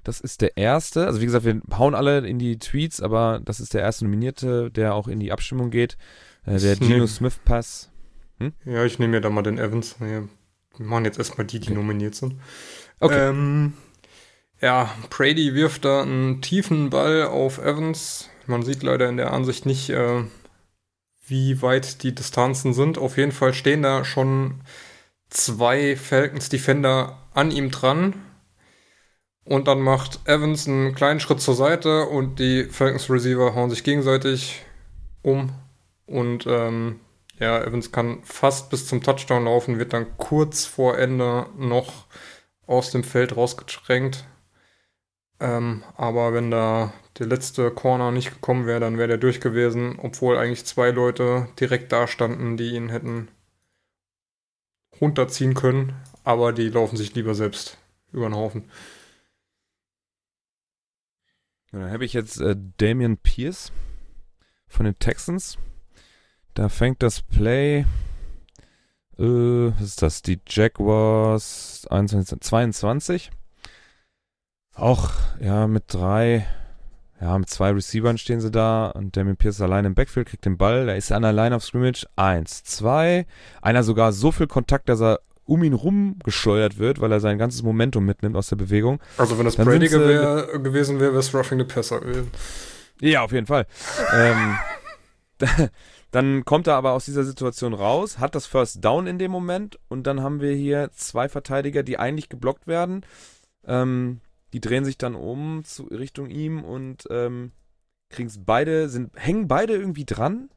Das 0.03 0.19
ist 0.21 0.41
der 0.41 0.57
erste. 0.57 1.05
Also 1.05 1.21
wie 1.21 1.25
gesagt, 1.25 1.45
wir 1.45 1.61
hauen 1.77 1.93
alle 1.93 2.25
in 2.27 2.39
die 2.39 2.57
Tweets, 2.57 2.99
aber 3.01 3.39
das 3.43 3.59
ist 3.59 3.73
der 3.73 3.81
erste 3.81 4.05
Nominierte, 4.05 4.71
der 4.71 4.95
auch 4.95 5.07
in 5.07 5.19
die 5.19 5.31
Abstimmung 5.31 5.69
geht. 5.69 5.97
Äh, 6.45 6.57
der 6.57 6.77
Nee. 6.79 6.87
Geno 6.87 7.05
Smith 7.07 7.39
Pass. 7.45 7.91
Ja, 8.65 8.85
ich 8.85 8.97
nehme 8.97 9.11
mir 9.11 9.21
da 9.21 9.29
mal 9.29 9.41
den 9.43 9.57
Evans. 9.59 9.97
Wir 9.99 10.27
machen 10.79 11.05
jetzt 11.05 11.17
erstmal 11.19 11.45
die, 11.45 11.59
die 11.59 11.67
Okay. 11.67 11.75
nominiert 11.77 12.15
sind. 12.15 12.35
Okay. 13.01 13.29
Ähm, 13.29 13.73
ja, 14.61 14.93
Brady 15.09 15.53
wirft 15.53 15.85
da 15.85 16.01
einen 16.01 16.41
tiefen 16.41 16.89
Ball 16.89 17.23
auf 17.23 17.59
Evans. 17.59 18.29
Man 18.45 18.63
sieht 18.63 18.83
leider 18.83 19.07
in 19.07 19.17
der 19.17 19.31
Ansicht 19.33 19.65
nicht, 19.65 19.89
äh, 19.89 20.23
wie 21.25 21.61
weit 21.61 22.03
die 22.03 22.13
Distanzen 22.13 22.73
sind. 22.73 22.97
Auf 22.97 23.17
jeden 23.17 23.31
Fall 23.31 23.53
stehen 23.53 23.83
da 23.83 24.03
schon 24.03 24.61
zwei 25.29 25.95
Falcons 25.95 26.49
Defender 26.49 27.19
an 27.33 27.51
ihm 27.51 27.71
dran. 27.71 28.13
Und 29.45 29.67
dann 29.67 29.81
macht 29.81 30.19
Evans 30.25 30.67
einen 30.67 30.93
kleinen 30.93 31.19
Schritt 31.19 31.41
zur 31.41 31.55
Seite 31.55 32.05
und 32.05 32.39
die 32.39 32.65
Falcons 32.65 33.09
Receiver 33.09 33.55
hauen 33.55 33.69
sich 33.69 33.83
gegenseitig 33.83 34.61
um. 35.21 35.51
Und 36.05 36.45
ähm, 36.47 36.99
ja, 37.39 37.61
Evans 37.63 37.91
kann 37.91 38.19
fast 38.23 38.69
bis 38.69 38.87
zum 38.87 39.01
Touchdown 39.01 39.45
laufen, 39.45 39.79
wird 39.79 39.93
dann 39.93 40.17
kurz 40.17 40.65
vor 40.65 40.97
Ende 40.97 41.47
noch 41.57 42.05
aus 42.67 42.91
dem 42.91 43.03
Feld 43.03 43.35
rausgedrängt. 43.35 44.25
Ähm, 45.39 45.83
aber 45.95 46.33
wenn 46.33 46.51
da 46.51 46.93
der 47.17 47.27
letzte 47.27 47.71
Corner 47.71 48.11
nicht 48.11 48.31
gekommen 48.31 48.65
wäre, 48.65 48.79
dann 48.79 48.97
wäre 48.97 49.07
der 49.07 49.17
durch 49.17 49.41
gewesen, 49.41 49.97
obwohl 49.99 50.37
eigentlich 50.37 50.65
zwei 50.65 50.91
Leute 50.91 51.47
direkt 51.59 51.91
da 51.91 52.07
standen, 52.07 52.57
die 52.57 52.71
ihn 52.75 52.89
hätten 52.89 53.29
runterziehen 54.99 55.53
können. 55.53 55.93
Aber 56.23 56.53
die 56.53 56.69
laufen 56.69 56.97
sich 56.97 57.15
lieber 57.15 57.35
selbst 57.35 57.77
über 58.11 58.27
den 58.27 58.35
Haufen. 58.35 58.69
Dann 61.71 61.91
habe 61.91 62.05
ich 62.05 62.13
jetzt 62.13 62.41
äh, 62.41 62.55
Damian 62.77 63.17
Pierce 63.17 63.71
von 64.67 64.85
den 64.85 64.97
Texans. 64.97 65.57
Da 66.53 66.67
fängt 66.67 67.03
das 67.03 67.21
Play. 67.21 67.85
Äh, 69.17 69.23
was 69.23 69.81
ist 69.81 70.01
das? 70.01 70.21
Die 70.21 70.39
Jaguars 70.47 71.85
21, 71.89 72.39
22. 72.41 73.31
Auch, 74.79 75.11
ja, 75.41 75.67
mit 75.67 75.83
drei, 75.87 76.47
ja, 77.19 77.37
mit 77.37 77.49
zwei 77.49 77.71
Receivern 77.71 78.17
stehen 78.17 78.39
sie 78.39 78.49
da 78.49 78.87
und 78.87 79.17
Damian 79.17 79.35
Pierce 79.35 79.57
ist 79.57 79.61
alleine 79.61 79.87
im 79.87 79.93
Backfield, 79.93 80.27
kriegt 80.27 80.45
den 80.45 80.57
Ball. 80.57 80.85
Da 80.85 80.93
ist 80.93 81.11
er 81.11 81.17
an 81.17 81.23
der 81.23 81.33
Line 81.33 81.53
of 81.53 81.63
Scrimmage. 81.63 82.05
Eins, 82.15 82.63
zwei. 82.63 83.25
Einer 83.61 83.83
sogar 83.83 84.13
so 84.13 84.31
viel 84.31 84.47
Kontakt, 84.47 84.87
dass 84.87 85.01
er 85.01 85.19
um 85.43 85.63
ihn 85.63 85.73
rumgeschleudert 85.73 86.77
wird, 86.77 87.01
weil 87.01 87.11
er 87.11 87.19
sein 87.19 87.37
ganzes 87.37 87.61
Momentum 87.61 88.05
mitnimmt 88.05 88.37
aus 88.37 88.47
der 88.47 88.55
Bewegung. 88.55 89.01
Also 89.17 89.37
wenn 89.37 89.45
das 89.45 89.57
Dann 89.57 89.65
Brady 89.65 89.89
gewär, 89.89 90.59
gewesen 90.59 90.99
wäre, 90.99 91.11
wäre 91.11 91.19
es 91.19 91.33
Roughing 91.33 91.59
the 91.59 91.65
Passer 91.65 91.99
gewesen. 91.99 92.31
Ja, 93.01 93.23
auf 93.23 93.33
jeden 93.33 93.47
Fall. 93.47 93.65
ähm, 94.13 94.55
dann 96.11 96.45
kommt 96.45 96.67
er 96.67 96.75
aber 96.75 96.91
aus 96.91 97.03
dieser 97.03 97.25
Situation 97.25 97.73
raus, 97.73 98.19
hat 98.19 98.33
das 98.33 98.45
First 98.45 98.85
Down 98.85 99.07
in 99.07 99.17
dem 99.17 99.31
Moment 99.31 99.77
und 99.89 100.07
dann 100.07 100.21
haben 100.21 100.39
wir 100.39 100.53
hier 100.53 100.89
zwei 100.93 101.27
Verteidiger, 101.27 101.83
die 101.83 101.99
eigentlich 101.99 102.29
geblockt 102.29 102.67
werden. 102.67 103.05
Ähm, 103.67 104.21
die 104.53 104.61
drehen 104.61 104.85
sich 104.85 104.97
dann 104.97 105.15
um 105.15 105.63
zu 105.63 105.83
Richtung 105.83 106.29
ihm 106.29 106.63
und 106.63 107.05
ähm, 107.09 107.51
kriegen 108.09 108.27
es 108.27 108.43
beide, 108.43 108.89
sind, 108.89 109.11
hängen 109.15 109.47
beide 109.47 109.73
irgendwie 109.73 110.05
dran 110.05 110.49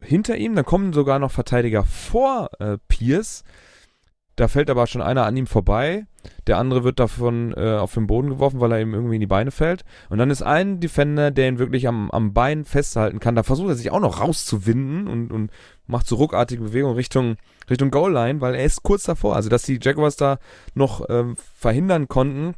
hinter 0.00 0.36
ihm. 0.36 0.54
Dann 0.54 0.64
kommen 0.64 0.92
sogar 0.92 1.18
noch 1.18 1.32
Verteidiger 1.32 1.84
vor 1.84 2.50
äh, 2.60 2.78
Pierce. 2.88 3.44
Da 4.36 4.46
fällt 4.46 4.70
aber 4.70 4.86
schon 4.86 5.02
einer 5.02 5.26
an 5.26 5.36
ihm 5.36 5.48
vorbei. 5.48 6.06
Der 6.46 6.58
andere 6.58 6.84
wird 6.84 7.00
davon 7.00 7.52
äh, 7.56 7.76
auf 7.76 7.94
den 7.94 8.06
Boden 8.06 8.28
geworfen, 8.28 8.60
weil 8.60 8.70
er 8.70 8.80
ihm 8.80 8.94
irgendwie 8.94 9.16
in 9.16 9.20
die 9.20 9.26
Beine 9.26 9.50
fällt. 9.50 9.84
Und 10.10 10.18
dann 10.18 10.30
ist 10.30 10.42
ein 10.42 10.78
Defender, 10.78 11.32
der 11.32 11.48
ihn 11.48 11.58
wirklich 11.58 11.88
am, 11.88 12.08
am 12.12 12.32
Bein 12.34 12.64
festhalten 12.64 13.18
kann. 13.18 13.34
Da 13.34 13.42
versucht 13.42 13.70
er 13.70 13.74
sich 13.74 13.90
auch 13.90 13.98
noch 13.98 14.20
rauszuwinden 14.20 15.08
und, 15.08 15.32
und 15.32 15.50
macht 15.88 16.06
so 16.06 16.14
ruckartige 16.16 16.62
Bewegungen 16.62 16.94
Richtung, 16.94 17.36
Richtung 17.68 17.90
Goal 17.90 18.12
Line, 18.12 18.40
weil 18.40 18.54
er 18.54 18.64
ist 18.64 18.84
kurz 18.84 19.02
davor. 19.02 19.34
Also, 19.34 19.48
dass 19.48 19.62
die 19.62 19.80
Jaguars 19.82 20.14
da 20.14 20.38
noch 20.74 21.04
ähm, 21.08 21.36
verhindern 21.56 22.06
konnten, 22.06 22.54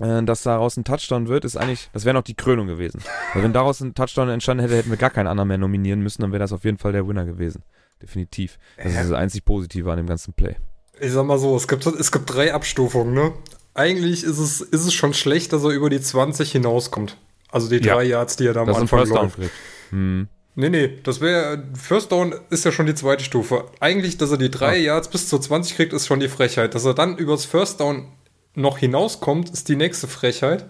äh, 0.00 0.22
dass 0.22 0.42
daraus 0.42 0.76
ein 0.76 0.84
Touchdown 0.84 1.28
wird, 1.28 1.44
ist 1.44 1.56
eigentlich, 1.56 1.90
das 1.92 2.04
wäre 2.04 2.14
noch 2.14 2.22
die 2.22 2.34
Krönung 2.34 2.66
gewesen. 2.66 3.02
Weil 3.34 3.42
wenn 3.42 3.52
daraus 3.52 3.80
ein 3.80 3.94
Touchdown 3.94 4.28
entstanden 4.28 4.62
hätte, 4.62 4.76
hätten 4.76 4.90
wir 4.90 4.96
gar 4.96 5.10
keinen 5.10 5.26
anderen 5.26 5.48
mehr 5.48 5.58
nominieren 5.58 6.00
müssen, 6.00 6.22
dann 6.22 6.32
wäre 6.32 6.40
das 6.40 6.52
auf 6.52 6.64
jeden 6.64 6.78
Fall 6.78 6.92
der 6.92 7.06
Winner 7.08 7.24
gewesen. 7.24 7.62
Definitiv. 8.02 8.58
Das 8.76 8.92
ist 8.92 9.10
das 9.10 9.12
einzig 9.12 9.44
Positive 9.44 9.90
an 9.90 9.96
dem 9.98 10.06
ganzen 10.06 10.32
Play. 10.32 10.56
Ich 11.00 11.12
sag 11.12 11.24
mal 11.26 11.38
so, 11.38 11.56
es 11.56 11.66
gibt, 11.68 11.84
es 11.86 12.12
gibt 12.12 12.32
drei 12.34 12.52
Abstufungen, 12.54 13.14
ne? 13.14 13.32
Eigentlich 13.74 14.24
ist 14.24 14.38
es, 14.38 14.60
ist 14.60 14.84
es 14.86 14.92
schon 14.94 15.14
schlecht, 15.14 15.52
dass 15.52 15.62
er 15.64 15.70
über 15.70 15.90
die 15.90 16.00
20 16.00 16.50
hinauskommt. 16.52 17.16
Also 17.50 17.68
die 17.68 17.76
Ja. 17.84 17.94
drei 17.94 18.04
Yards, 18.04 18.36
die 18.36 18.46
er 18.46 18.52
da 18.54 18.62
am 18.62 18.68
ein 18.68 18.74
Anfang 18.74 19.06
läuft. 19.08 19.38
Hm. 19.90 20.28
Nee, 20.56 20.68
nee, 20.68 20.98
das 21.04 21.20
wäre, 21.20 21.62
First 21.74 22.10
Down 22.12 22.34
ist 22.50 22.64
ja 22.64 22.72
schon 22.72 22.86
die 22.86 22.94
zweite 22.94 23.22
Stufe. 23.24 23.64
Eigentlich, 23.80 24.18
dass 24.18 24.30
er 24.30 24.36
die 24.36 24.50
drei 24.50 24.72
Ah. 24.72 24.80
Yards 24.80 25.08
bis 25.08 25.28
zur 25.28 25.40
20 25.40 25.76
kriegt, 25.76 25.92
ist 25.92 26.06
schon 26.06 26.20
die 26.20 26.28
Frechheit. 26.28 26.74
Dass 26.74 26.84
er 26.84 26.94
dann 26.94 27.16
übers 27.16 27.44
First 27.44 27.80
Down 27.80 28.06
noch 28.60 28.78
hinauskommt, 28.78 29.50
ist 29.50 29.68
die 29.68 29.76
nächste 29.76 30.08
Frechheit. 30.08 30.68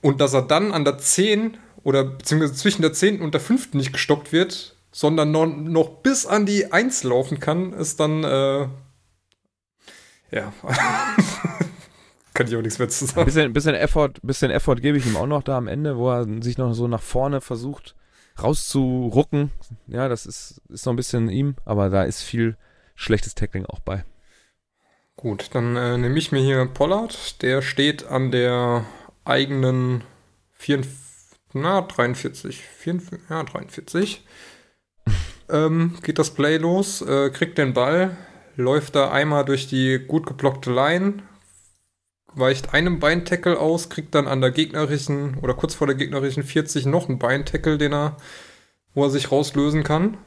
Und 0.00 0.20
dass 0.20 0.34
er 0.34 0.42
dann 0.42 0.72
an 0.72 0.84
der 0.84 0.98
10 0.98 1.56
oder 1.84 2.04
beziehungsweise 2.04 2.54
zwischen 2.54 2.82
der 2.82 2.92
10. 2.92 3.20
und 3.20 3.34
der 3.34 3.40
5. 3.40 3.74
nicht 3.74 3.92
gestoppt 3.92 4.32
wird, 4.32 4.76
sondern 4.90 5.30
noch, 5.30 5.46
noch 5.46 5.88
bis 6.02 6.26
an 6.26 6.46
die 6.46 6.72
1 6.72 7.04
laufen 7.04 7.40
kann, 7.40 7.72
ist 7.72 8.00
dann, 8.00 8.24
äh, 8.24 8.68
ja. 10.30 10.52
kann 12.34 12.46
ich 12.46 12.56
auch 12.56 12.62
nichts 12.62 12.78
mehr 12.78 12.88
zu 12.88 13.06
sagen. 13.06 13.24
Bisschen, 13.24 13.52
bisschen 13.52 13.74
Effort, 13.74 14.14
bisschen 14.22 14.50
Effort 14.50 14.76
gebe 14.76 14.98
ich 14.98 15.06
ihm 15.06 15.16
auch 15.16 15.26
noch 15.26 15.42
da 15.42 15.56
am 15.56 15.68
Ende, 15.68 15.96
wo 15.96 16.10
er 16.10 16.26
sich 16.42 16.58
noch 16.58 16.74
so 16.74 16.88
nach 16.88 17.02
vorne 17.02 17.40
versucht 17.40 17.94
rauszurucken. 18.42 19.50
Ja, 19.86 20.08
das 20.08 20.26
ist, 20.26 20.60
ist 20.68 20.86
noch 20.86 20.92
ein 20.92 20.96
bisschen 20.96 21.28
ihm, 21.28 21.56
aber 21.64 21.90
da 21.90 22.04
ist 22.04 22.22
viel 22.22 22.56
schlechtes 22.94 23.34
Tackling 23.34 23.66
auch 23.66 23.80
bei. 23.80 24.04
Gut, 25.22 25.50
dann 25.52 25.76
äh, 25.76 25.96
nehme 25.98 26.18
ich 26.18 26.32
mir 26.32 26.40
hier 26.40 26.66
Pollard. 26.66 27.42
Der 27.42 27.62
steht 27.62 28.08
an 28.08 28.32
der 28.32 28.84
eigenen 29.24 30.02
44, 30.50 30.98
na, 31.52 31.82
43, 31.82 32.60
44, 32.60 33.20
ja, 33.30 33.44
43. 33.44 34.26
ähm, 35.48 35.96
geht 36.02 36.18
das 36.18 36.30
Play 36.34 36.56
los, 36.56 37.02
äh, 37.02 37.30
kriegt 37.30 37.56
den 37.56 37.72
Ball, 37.72 38.16
läuft 38.56 38.96
da 38.96 39.12
einmal 39.12 39.44
durch 39.44 39.68
die 39.68 40.00
gut 40.00 40.26
geblockte 40.26 40.72
Line, 40.74 41.22
weicht 42.34 42.74
einem 42.74 42.98
Beintackle 42.98 43.60
aus, 43.60 43.90
kriegt 43.90 44.16
dann 44.16 44.26
an 44.26 44.40
der 44.40 44.50
gegnerischen 44.50 45.38
oder 45.38 45.54
kurz 45.54 45.76
vor 45.76 45.86
der 45.86 45.94
gegnerischen 45.94 46.42
40 46.42 46.86
noch 46.86 47.08
einen 47.08 47.20
Beintackle, 47.20 47.78
den 47.78 47.94
er, 47.94 48.16
wo 48.92 49.04
er 49.04 49.10
sich 49.10 49.30
rauslösen 49.30 49.84
kann. 49.84 50.18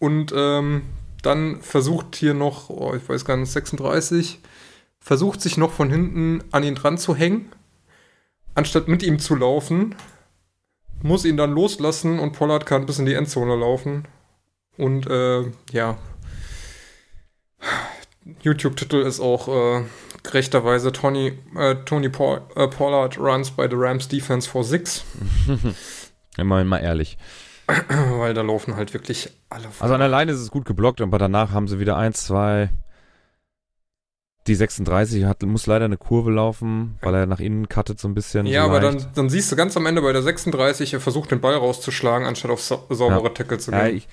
Und 0.00 0.32
ähm, 0.34 0.82
dann 1.22 1.60
versucht 1.60 2.16
hier 2.16 2.34
noch, 2.34 2.70
oh, 2.70 2.94
ich 2.94 3.08
weiß 3.08 3.24
gar 3.24 3.36
nicht, 3.36 3.50
36, 3.50 4.40
versucht 5.00 5.40
sich 5.40 5.56
noch 5.56 5.72
von 5.72 5.90
hinten 5.90 6.42
an 6.50 6.62
ihn 6.62 6.74
dran 6.74 6.98
zu 6.98 7.14
hängen, 7.14 7.52
anstatt 8.54 8.88
mit 8.88 9.02
ihm 9.02 9.18
zu 9.18 9.34
laufen, 9.34 9.94
muss 11.02 11.24
ihn 11.24 11.36
dann 11.36 11.52
loslassen 11.52 12.18
und 12.18 12.32
Pollard 12.32 12.66
kann 12.66 12.86
bis 12.86 12.98
in 12.98 13.06
die 13.06 13.14
Endzone 13.14 13.56
laufen. 13.56 14.06
Und 14.76 15.06
äh, 15.06 15.50
ja, 15.72 15.98
YouTube-Titel 18.42 18.96
ist 18.96 19.20
auch 19.20 19.48
äh, 19.48 19.84
gerechterweise 20.22 20.92
Tony, 20.92 21.38
äh, 21.56 21.76
Tony 21.84 22.08
Paul, 22.08 22.42
äh, 22.54 22.68
Pollard 22.68 23.18
runs 23.18 23.50
by 23.50 23.66
the 23.68 23.76
Rams 23.76 24.08
Defense 24.08 24.48
for 24.48 24.64
six. 24.64 25.04
Immerhin 26.36 26.66
mal 26.66 26.78
ehrlich. 26.78 27.18
Weil 28.18 28.34
da 28.34 28.42
laufen 28.42 28.76
halt 28.76 28.92
wirklich 28.94 29.30
alle 29.48 29.64
vor. 29.64 29.82
Also 29.82 29.94
an 29.94 30.00
der 30.00 30.08
Line 30.08 30.30
ist 30.32 30.40
es 30.40 30.50
gut 30.50 30.64
geblockt, 30.64 31.00
aber 31.00 31.18
danach 31.18 31.52
haben 31.52 31.68
sie 31.68 31.78
wieder 31.78 31.96
eins, 31.96 32.24
zwei. 32.24 32.70
Die 34.46 34.54
36 34.54 35.24
hat, 35.26 35.42
muss 35.42 35.66
leider 35.66 35.84
eine 35.84 35.98
Kurve 35.98 36.30
laufen, 36.30 36.98
weil 37.02 37.14
er 37.14 37.26
nach 37.26 37.40
innen 37.40 37.68
cuttet 37.68 38.00
so 38.00 38.08
ein 38.08 38.14
bisschen. 38.14 38.46
ja, 38.46 38.62
so 38.64 38.70
aber 38.70 38.80
dann, 38.80 39.06
dann 39.14 39.28
siehst 39.28 39.52
du 39.52 39.56
ganz 39.56 39.76
am 39.76 39.84
Ende 39.84 40.00
bei 40.00 40.12
der 40.12 40.22
36, 40.22 40.94
er 40.94 41.00
versucht 41.00 41.30
den 41.30 41.40
Ball 41.42 41.54
rauszuschlagen, 41.54 42.26
anstatt 42.26 42.50
auf 42.50 42.62
sa 42.62 42.78
saubere 42.88 43.24
Ja. 43.24 43.28
Tackle 43.28 43.58
zu 43.58 43.70
Ja, 43.70 43.84
gehen. 43.86 43.96
ich, 43.98 44.08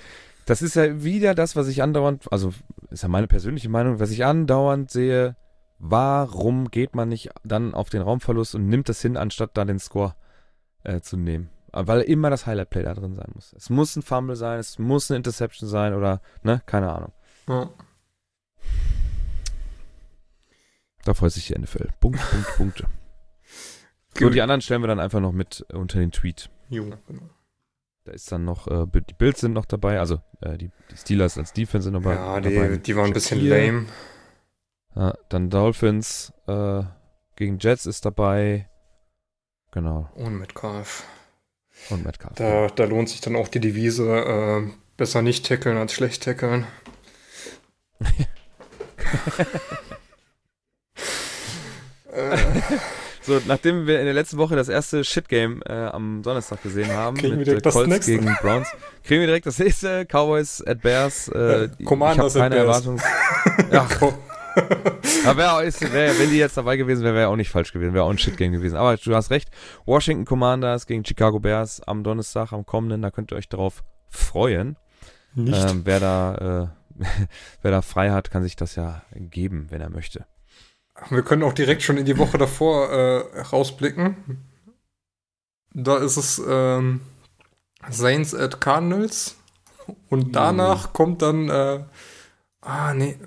das 0.45 0.61
ist 0.61 0.75
ja 0.75 1.01
wieder 1.01 1.33
das, 1.33 1.55
was 1.55 1.69
ich 1.69 1.81
andauernd, 1.81 2.31
also 2.31 2.53
ist 2.91 3.03
ja 3.03 3.09
meine 3.09 3.27
persönliche 3.27 3.69
Meinung, 3.69 4.01
was 4.01 4.11
ich 4.11 4.25
andauernd 4.25 4.91
sehe, 4.91 5.37
warum 5.79 6.71
geht 6.71 6.93
man 6.93 7.07
nicht 7.07 7.29
dann 7.45 7.73
auf 7.73 7.89
den 7.89 8.01
Raumverlust 8.01 8.53
und 8.53 8.67
nimmt 8.67 8.89
das 8.89 9.01
hin, 9.01 9.15
anstatt 9.15 9.51
da 9.53 9.63
den 9.63 9.79
Score 9.79 10.13
äh, 10.83 10.99
zu 10.99 11.15
nehmen? 11.15 11.49
Weil 11.71 12.01
immer 12.01 12.29
das 12.29 12.45
Highlight-Play 12.45 12.83
da 12.83 12.93
drin 12.93 13.13
sein 13.13 13.29
muss. 13.33 13.53
Es 13.53 13.69
muss 13.69 13.95
ein 13.95 14.01
Fumble 14.01 14.35
sein, 14.35 14.59
es 14.59 14.79
muss 14.79 15.11
eine 15.11 15.17
Interception 15.17 15.69
sein 15.69 15.93
oder, 15.93 16.21
ne, 16.43 16.61
keine 16.65 16.91
Ahnung. 16.91 17.13
ja. 17.47 17.69
Da 21.03 21.13
freut 21.13 21.31
sich 21.31 21.47
die 21.47 21.57
NFL. 21.57 21.87
Punkt, 22.01 22.19
Punkt, 22.19 22.55
Punkte. 22.57 22.87
So, 24.17 24.25
Gut. 24.25 24.33
die 24.33 24.41
anderen 24.41 24.61
stellen 24.61 24.81
wir 24.81 24.87
dann 24.87 24.99
einfach 24.99 25.19
noch 25.19 25.31
mit 25.31 25.63
äh, 25.69 25.75
unter 25.75 25.99
den 25.99 26.11
Tweet. 26.11 26.49
Jo, 26.69 26.89
genau. 27.05 27.29
Da 28.03 28.13
ist 28.13 28.31
dann 28.31 28.45
noch, 28.45 28.67
äh, 28.67 28.87
die 28.91 29.13
Bills 29.13 29.41
sind 29.41 29.53
noch 29.53 29.65
dabei, 29.65 29.99
also 29.99 30.21
äh, 30.41 30.57
die, 30.57 30.71
die 30.89 30.97
Steelers 30.97 31.37
als 31.37 31.53
Defense 31.53 31.83
sind 31.83 31.93
dabei. 31.93 32.15
Ja, 32.15 32.39
dabei. 32.39 32.69
die, 32.69 32.79
die 32.81 32.95
waren 32.95 33.05
ein 33.05 33.13
bisschen 33.13 33.39
lame. 33.47 33.85
Ja, 34.95 35.13
dann 35.29 35.51
Dolphins 35.51 36.33
äh, 36.47 36.81
gegen 37.35 37.59
Jets 37.59 37.85
ist 37.85 38.05
dabei. 38.05 38.67
Genau. 39.69 40.09
Und 40.15 40.39
Metcalf. 40.39 41.05
Und 41.89 42.05
Metcalf. 42.05 42.33
Da, 42.35 42.67
da 42.67 42.83
lohnt 42.85 43.09
sich 43.09 43.21
dann 43.21 43.35
auch 43.35 43.47
die 43.47 43.59
Devise, 43.59 44.03
äh, 44.67 44.71
besser 44.97 45.21
nicht 45.21 45.45
tackeln 45.47 45.77
als 45.77 45.93
schlecht 45.93 46.23
tackeln. 46.23 46.65
äh, 52.13 52.37
So, 53.23 53.41
nachdem 53.45 53.87
wir 53.87 53.99
in 53.99 54.05
der 54.05 54.13
letzten 54.13 54.37
Woche 54.37 54.55
das 54.55 54.69
erste 54.69 55.03
Shit-Game 55.03 55.61
äh, 55.67 55.73
am 55.73 56.23
Donnerstag 56.23 56.63
gesehen 56.63 56.89
haben, 56.93 57.17
Kriegen 57.17 57.31
wir 57.31 57.37
mit 57.39 57.47
direkt 57.47 57.63
äh, 57.65 57.67
das 57.67 57.73
Colts 57.73 57.89
nächste. 57.89 58.11
gegen 58.13 58.37
Browns, 58.41 58.69
kriegen 59.03 59.19
wir 59.19 59.27
direkt 59.27 59.45
das 59.47 59.59
nächste. 59.59 60.05
Cowboys 60.05 60.63
at 60.65 60.81
Bears. 60.81 61.27
Äh, 61.35 61.63
Ja, 61.63 61.67
Commanders 61.83 62.35
ich 62.35 62.41
habe 62.41 62.55
keine 62.55 62.63
Bears. 62.63 62.85
Erwartung. 62.85 63.01
Ach, 63.73 64.01
aber 64.01 64.13
wär, 65.35 65.63
ist, 65.63 65.81
wär, 65.93 66.17
wenn 66.19 66.29
die 66.29 66.37
jetzt 66.37 66.57
dabei 66.57 66.77
gewesen 66.77 67.03
wäre, 67.03 67.15
wäre 67.15 67.27
auch 67.29 67.35
nicht 67.35 67.49
falsch 67.49 67.71
gewesen, 67.71 67.93
wäre 67.93 68.05
auch 68.05 68.09
ein 68.09 68.17
Shit-Game 68.17 68.51
gewesen. 68.51 68.75
Aber 68.75 68.97
du 68.97 69.15
hast 69.15 69.29
recht. 69.29 69.49
Washington 69.85 70.25
Commanders 70.25 70.87
gegen 70.87 71.05
Chicago 71.05 71.39
Bears 71.39 71.81
am 71.81 72.03
Donnerstag, 72.03 72.51
am 72.53 72.65
kommenden, 72.65 73.01
da 73.01 73.11
könnt 73.11 73.31
ihr 73.31 73.37
euch 73.37 73.49
darauf 73.49 73.83
freuen. 74.09 74.77
nicht. 75.35 75.69
Ähm, 75.69 75.81
wer 75.85 75.99
da, 75.99 76.71
äh, 76.99 77.03
wer 77.61 77.71
da 77.71 77.81
frei 77.81 78.11
hat, 78.11 78.31
kann 78.31 78.43
sich 78.43 78.55
das 78.55 78.75
ja 78.75 79.03
geben, 79.13 79.67
wenn 79.69 79.81
er 79.81 79.89
möchte. 79.89 80.25
Wir 81.09 81.21
können 81.21 81.43
auch 81.43 81.53
direkt 81.53 81.83
schon 81.83 81.97
in 81.97 82.05
die 82.05 82.17
Woche 82.17 82.39
davor 82.39 82.89
äh, 82.89 83.41
rausblicken. 83.41 84.43
Da 85.73 85.97
ist 85.97 86.17
es 86.17 86.41
ähm, 86.47 87.01
Saints 87.87 88.33
at 88.33 88.59
Cardinals. 88.59 89.35
Und 90.09 90.35
danach 90.35 90.91
kommt 90.93 91.21
dann. 91.21 91.49
Äh, 91.49 91.83
ah, 92.61 92.93
nee. 92.93 93.17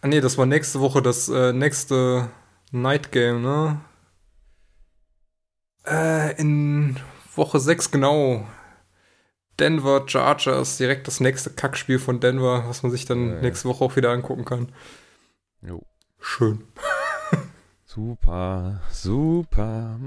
Ah, 0.00 0.08
nee, 0.08 0.20
das 0.20 0.38
war 0.38 0.46
nächste 0.46 0.80
Woche 0.80 1.02
das 1.02 1.28
äh, 1.28 1.52
nächste 1.52 2.30
Night 2.72 3.12
Game, 3.12 3.42
ne? 3.42 3.80
Äh, 5.86 6.38
in 6.40 6.98
Woche 7.34 7.58
6, 7.58 7.90
genau. 7.90 8.46
Denver 9.58 10.04
Chargers, 10.06 10.78
direkt 10.78 11.06
das 11.06 11.20
nächste 11.20 11.50
Kackspiel 11.50 11.98
von 11.98 12.20
Denver, 12.20 12.64
was 12.66 12.82
man 12.82 12.90
sich 12.90 13.04
dann 13.04 13.30
Ja, 13.30 13.40
nächste 13.42 13.68
Woche 13.68 13.84
auch 13.84 13.96
wieder 13.96 14.10
angucken 14.10 14.44
kann. 14.44 14.72
Jo. 15.62 15.82
Schön. 16.18 16.64
Super, 17.84 18.80
super. 18.90 19.98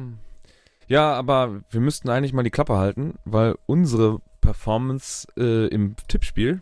Ja, 0.88 1.14
aber 1.14 1.64
wir 1.70 1.82
müssten 1.82 2.10
eigentlich 2.10 2.32
mal 2.32 2.44
die 2.44 2.50
Klappe 2.50 2.78
halten, 2.78 3.16
weil 3.26 3.58
unsere 3.66 4.20
Performance 4.40 5.28
äh, 5.36 5.68
im 5.68 5.98
Tippspiel 6.08 6.62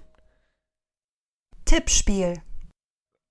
Tippspiel. 1.72 2.34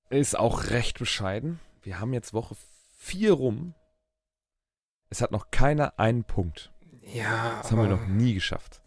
ist 0.08 0.38
auch 0.38 0.70
recht 0.70 0.98
bescheiden. 0.98 1.60
Wir 1.82 2.00
haben 2.00 2.14
jetzt 2.14 2.32
Woche 2.32 2.56
4 2.96 3.34
rum. 3.34 3.74
Es 5.10 5.20
hat 5.20 5.30
noch 5.30 5.50
keiner 5.50 5.98
einen 5.98 6.24
Punkt. 6.24 6.72
Ja, 7.02 7.58
Das 7.60 7.70
haben 7.70 7.82
wir 7.82 7.88
noch 7.88 8.06
nie 8.06 8.32
geschafft. 8.32 8.80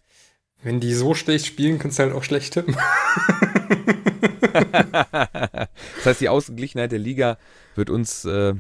Wenn 0.63 0.79
die 0.79 0.95
so 0.95 1.13
schlecht 1.13 1.45
spielen, 1.45 1.77
kannst 1.77 1.99
du 1.99 2.03
halt 2.03 2.13
auch 2.13 2.23
schlecht 2.23 2.51
tippen. 2.53 2.75
das 4.53 6.03
heißt, 6.03 6.21
die 6.21 6.29
Ausgeglichenheit 6.29 6.91
der 6.91 6.97
Liga 6.97 7.37
wird 7.75 7.91
uns, 7.91 8.25
äh, 8.25 8.55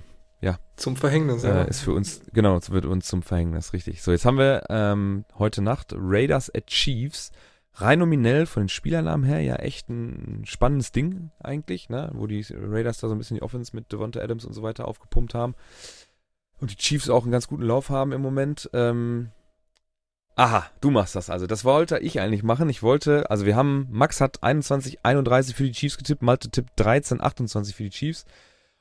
Zum 0.75 0.95
Verhängnis, 0.95 1.41
ja. 1.41 1.63
äh, 1.63 1.69
ist 1.71 1.81
für 1.81 1.93
uns, 1.93 2.21
genau, 2.33 2.59
wird 2.69 2.85
uns 2.85 3.07
zum 3.07 3.23
Verhängnis, 3.23 3.73
richtig. 3.73 4.03
So, 4.03 4.11
jetzt 4.11 4.25
haben 4.25 4.37
wir 4.37 4.65
ähm, 4.69 5.25
heute 5.39 5.63
Nacht 5.63 5.91
Raiders 5.97 6.53
at 6.53 6.67
Chiefs. 6.67 7.31
Rein 7.75 7.99
nominell 7.99 8.45
von 8.45 8.63
den 8.63 8.69
Spielernamen 8.69 9.25
her 9.25 9.41
ja 9.41 9.55
echt 9.55 9.89
ein 9.89 10.43
spannendes 10.45 10.91
Ding 10.91 11.31
eigentlich, 11.39 11.89
ne? 11.89 12.11
Wo 12.13 12.27
die 12.27 12.45
Raiders 12.51 12.99
da 12.99 13.07
so 13.07 13.15
ein 13.15 13.17
bisschen 13.17 13.35
die 13.35 13.41
Offense 13.41 13.75
mit 13.75 13.91
Devonta 13.91 14.19
Adams 14.21 14.45
und 14.45 14.53
so 14.53 14.61
weiter 14.61 14.87
aufgepumpt 14.87 15.33
haben. 15.33 15.55
Und 16.61 16.71
die 16.71 16.77
Chiefs 16.77 17.09
auch 17.09 17.23
einen 17.23 17.31
ganz 17.31 17.47
guten 17.47 17.63
Lauf 17.63 17.89
haben 17.89 18.11
im 18.11 18.21
Moment. 18.21 18.69
Ähm, 18.73 19.31
aha, 20.35 20.67
du 20.81 20.91
machst 20.91 21.15
das 21.15 21.31
also. 21.31 21.47
Das 21.47 21.65
wollte 21.65 21.97
ich 21.97 22.19
eigentlich 22.19 22.43
machen. 22.43 22.69
Ich 22.69 22.83
wollte, 22.83 23.29
also 23.31 23.45
wir 23.47 23.55
haben, 23.55 23.87
Max 23.89 24.21
hat 24.21 24.43
21, 24.43 25.03
31 25.03 25.55
für 25.55 25.63
die 25.63 25.71
Chiefs 25.71 25.97
getippt, 25.97 26.21
Malte 26.21 26.49
tippt 26.49 26.71
13, 26.75 27.21
28 27.21 27.75
für 27.75 27.83
die 27.83 27.89
Chiefs. 27.89 28.25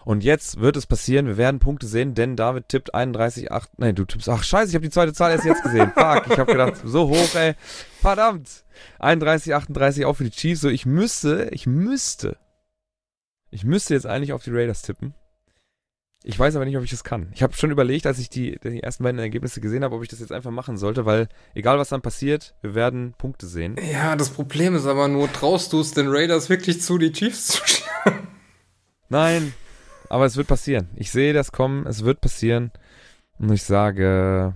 Und 0.05 0.25
jetzt 0.25 0.61
wird 0.61 0.77
es 0.77 0.87
passieren, 0.87 1.27
wir 1.27 1.37
werden 1.37 1.61
Punkte 1.61 1.87
sehen, 1.87 2.15
denn 2.15 2.37
David 2.37 2.69
tippt 2.69 2.95
31, 2.95 3.53
8, 3.53 3.79
nein, 3.79 3.95
du 3.95 4.05
tippst, 4.05 4.29
ach 4.29 4.43
scheiße, 4.43 4.71
ich 4.71 4.75
habe 4.75 4.85
die 4.85 4.91
zweite 4.91 5.13
Zahl 5.13 5.31
erst 5.31 5.45
jetzt 5.45 5.63
gesehen. 5.63 5.93
Fuck, 5.95 6.27
ich 6.31 6.39
habe 6.39 6.53
gedacht, 6.53 6.81
so 6.85 7.09
hoch, 7.09 7.35
ey. 7.35 7.55
Verdammt. 8.01 8.65
31, 8.99 9.55
38 9.55 10.05
auch 10.05 10.15
für 10.15 10.25
die 10.25 10.31
Chiefs. 10.31 10.63
So, 10.63 10.69
ich 10.69 10.87
müsste, 10.87 11.49
ich 11.53 11.67
müsste, 11.67 12.37
ich 13.51 13.65
müsste 13.65 13.95
jetzt 13.95 14.07
eigentlich 14.07 14.33
auf 14.33 14.43
die 14.43 14.51
Raiders 14.51 14.83
tippen. 14.83 15.15
Ich 16.25 16.39
weiß 16.39 16.55
aber 16.55 16.65
nicht, 16.65 16.77
ob 16.77 16.85
ich 16.85 16.91
das 16.91 17.03
kann. 17.03 17.31
Ich 17.35 17.43
habe 17.43 17.55
schon 17.55 17.73
überlegt, 17.73 18.07
als 18.07 18.21
ich 18.21 18.31
die, 18.31 18.57
die 18.63 18.81
ersten 18.81 19.03
beiden 19.03 19.19
Ergebnisse 19.19 19.61
gesehen 19.61 19.83
habe, 19.83 19.97
ob 19.97 20.03
ich 20.03 20.09
das 20.09 20.21
jetzt 20.21 20.31
einfach 20.31 20.53
machen 20.53 20.77
sollte, 20.77 21.05
weil 21.05 21.29
egal 21.53 21.79
was 21.79 21.89
dann 21.89 22.01
passiert, 22.01 22.55
wir 22.63 22.77
werden 22.77 23.15
Punkte 23.19 23.47
sehen. 23.47 23.77
Ja, 23.93 24.15
das 24.15 24.31
Problem 24.31 24.77
ist 24.77 24.87
aber 24.87 25.09
nur, 25.09 25.33
traust 25.33 25.73
du 25.73 25.81
es 25.81 25.93
den 25.93 26.07
Raiders 26.09 26.49
wirklich 26.49 26.81
zu, 26.81 26.97
die 26.99 27.13
Chiefs 27.13 27.49
zu 27.49 27.63
schlagen? 27.67 28.29
Nein, 29.09 29.53
aber 30.13 30.27
es 30.27 30.37
wird 30.37 30.47
passieren. 30.47 30.91
Ich 30.95 31.11
sehe 31.11 31.33
das 31.33 31.53
kommen, 31.53 31.87
es 31.87 32.05
wird 32.05 32.21
passieren. 32.21 32.71
Und 33.39 33.51
ich 33.51 33.63
sage, 33.63 34.55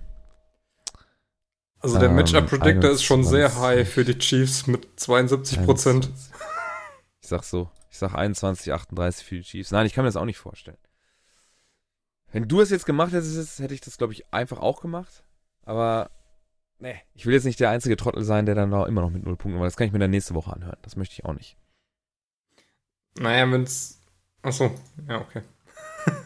Also 1.80 1.98
der 1.98 2.10
Ähm, 2.10 2.16
Matchup 2.16 2.46
Predictor 2.46 2.90
ist 2.90 3.04
schon 3.04 3.24
sehr 3.24 3.46
21. 3.46 3.62
high 3.62 3.88
für 3.88 4.04
die 4.04 4.18
Chiefs 4.18 4.66
mit 4.66 5.00
72 5.00 5.62
Prozent. 5.64 6.04
21. 6.06 6.32
Ich 7.22 7.28
sag 7.30 7.42
so, 7.42 7.70
ich 7.90 7.98
sag 7.98 8.14
21, 8.14 8.72
38 8.72 9.26
für 9.26 9.34
die 9.36 9.42
Chiefs. 9.42 9.70
Nein, 9.72 9.86
ich 9.86 9.94
kann 9.94 10.04
mir 10.04 10.08
das 10.08 10.16
auch 10.16 10.26
nicht 10.26 10.38
vorstellen. 10.38 10.76
Wenn 12.30 12.46
du 12.46 12.60
es 12.60 12.70
jetzt 12.70 12.86
gemacht 12.86 13.12
hättest, 13.12 13.58
hätte 13.58 13.74
ich 13.74 13.80
das, 13.80 13.96
glaube 13.96 14.12
ich, 14.12 14.32
einfach 14.32 14.58
auch 14.58 14.80
gemacht. 14.80 15.24
Aber, 15.64 16.10
nee, 16.78 17.00
ich 17.14 17.24
will 17.26 17.32
jetzt 17.34 17.44
nicht 17.44 17.58
der 17.58 17.70
einzige 17.70 17.96
Trottel 17.96 18.22
sein, 18.22 18.46
der 18.46 18.54
dann 18.54 18.68
noch 18.68 18.86
immer 18.86 19.00
noch 19.00 19.10
mit 19.10 19.24
null 19.24 19.36
Punkten, 19.36 19.58
weil 19.58 19.66
das 19.66 19.76
kann 19.76 19.86
ich 19.88 19.92
mir 19.92 19.98
dann 19.98 20.10
nächste 20.10 20.34
Woche 20.34 20.52
anhören. 20.52 20.78
Das 20.82 20.96
möchte 20.96 21.14
ich 21.14 21.24
auch 21.24 21.32
nicht. 21.32 21.56
Naja, 23.18 23.46
wenn's. 24.46 24.60
Achso, 24.60 24.74
ja, 25.08 25.20
okay. 25.20 25.42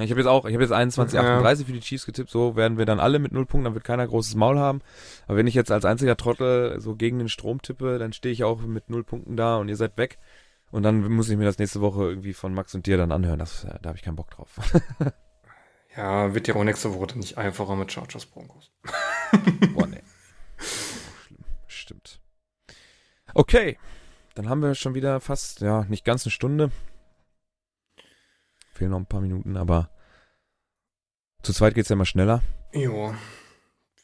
Ich 0.00 0.10
habe 0.12 0.20
jetzt 0.20 0.28
auch, 0.28 0.44
ich 0.44 0.54
habe 0.54 0.62
jetzt 0.62 0.70
21, 0.70 1.16
Ja. 1.16 1.38
38 1.38 1.66
für 1.66 1.72
die 1.72 1.80
Chiefs 1.80 2.06
getippt, 2.06 2.30
so 2.30 2.54
werden 2.54 2.78
wir 2.78 2.86
dann 2.86 3.00
alle 3.00 3.18
mit 3.18 3.32
null 3.32 3.46
Punkten, 3.46 3.64
dann 3.64 3.74
wird 3.74 3.82
keiner 3.82 4.06
großes 4.06 4.36
Maul 4.36 4.56
haben. 4.56 4.80
Aber 5.26 5.36
wenn 5.38 5.48
ich 5.48 5.54
jetzt 5.54 5.72
als 5.72 5.84
einziger 5.84 6.16
Trottel 6.16 6.80
so 6.80 6.94
gegen 6.94 7.18
den 7.18 7.28
Strom 7.28 7.60
tippe, 7.62 7.98
dann 7.98 8.12
stehe 8.12 8.32
ich 8.32 8.44
auch 8.44 8.60
mit 8.60 8.90
null 8.90 9.02
Punkten 9.02 9.36
da 9.36 9.56
und 9.56 9.68
ihr 9.68 9.74
seid 9.74 9.96
weg. 9.96 10.18
Und 10.70 10.84
dann 10.84 11.02
muss 11.10 11.28
ich 11.28 11.36
mir 11.36 11.46
das 11.46 11.58
nächste 11.58 11.80
Woche 11.80 12.04
irgendwie 12.04 12.32
von 12.32 12.54
Max 12.54 12.76
und 12.76 12.86
dir 12.86 12.96
dann 12.96 13.10
anhören. 13.10 13.40
Das, 13.40 13.64
äh, 13.64 13.76
da 13.82 13.88
habe 13.88 13.98
ich 13.98 14.04
keinen 14.04 14.14
Bock 14.14 14.30
drauf. 14.30 14.50
Ja, 15.96 16.32
wird 16.32 16.46
ja 16.46 16.54
auch 16.54 16.62
nächste 16.62 16.94
Woche 16.94 17.08
dann 17.08 17.18
nicht 17.18 17.38
einfacher 17.38 17.74
mit 17.74 17.90
Chargers 17.90 18.24
Broncos. 18.24 18.70
Boah, 19.74 19.88
nee. 19.88 20.02
Schlimm. 20.58 21.44
Stimmt. 21.66 22.20
Okay. 23.34 23.78
Dann 24.36 24.48
haben 24.48 24.62
wir 24.62 24.76
schon 24.76 24.94
wieder 24.94 25.18
fast, 25.18 25.60
ja, 25.60 25.84
nicht 25.88 26.04
ganz 26.04 26.24
eine 26.24 26.30
Stunde. 26.30 26.70
Fehlen 28.78 28.92
noch 28.92 28.98
ein 28.98 29.06
paar 29.06 29.20
Minuten, 29.20 29.56
aber 29.56 29.90
zu 31.42 31.52
zweit 31.52 31.74
geht's 31.74 31.88
ja 31.88 31.94
immer 31.94 32.04
schneller. 32.04 32.42
Ja. 32.72 33.14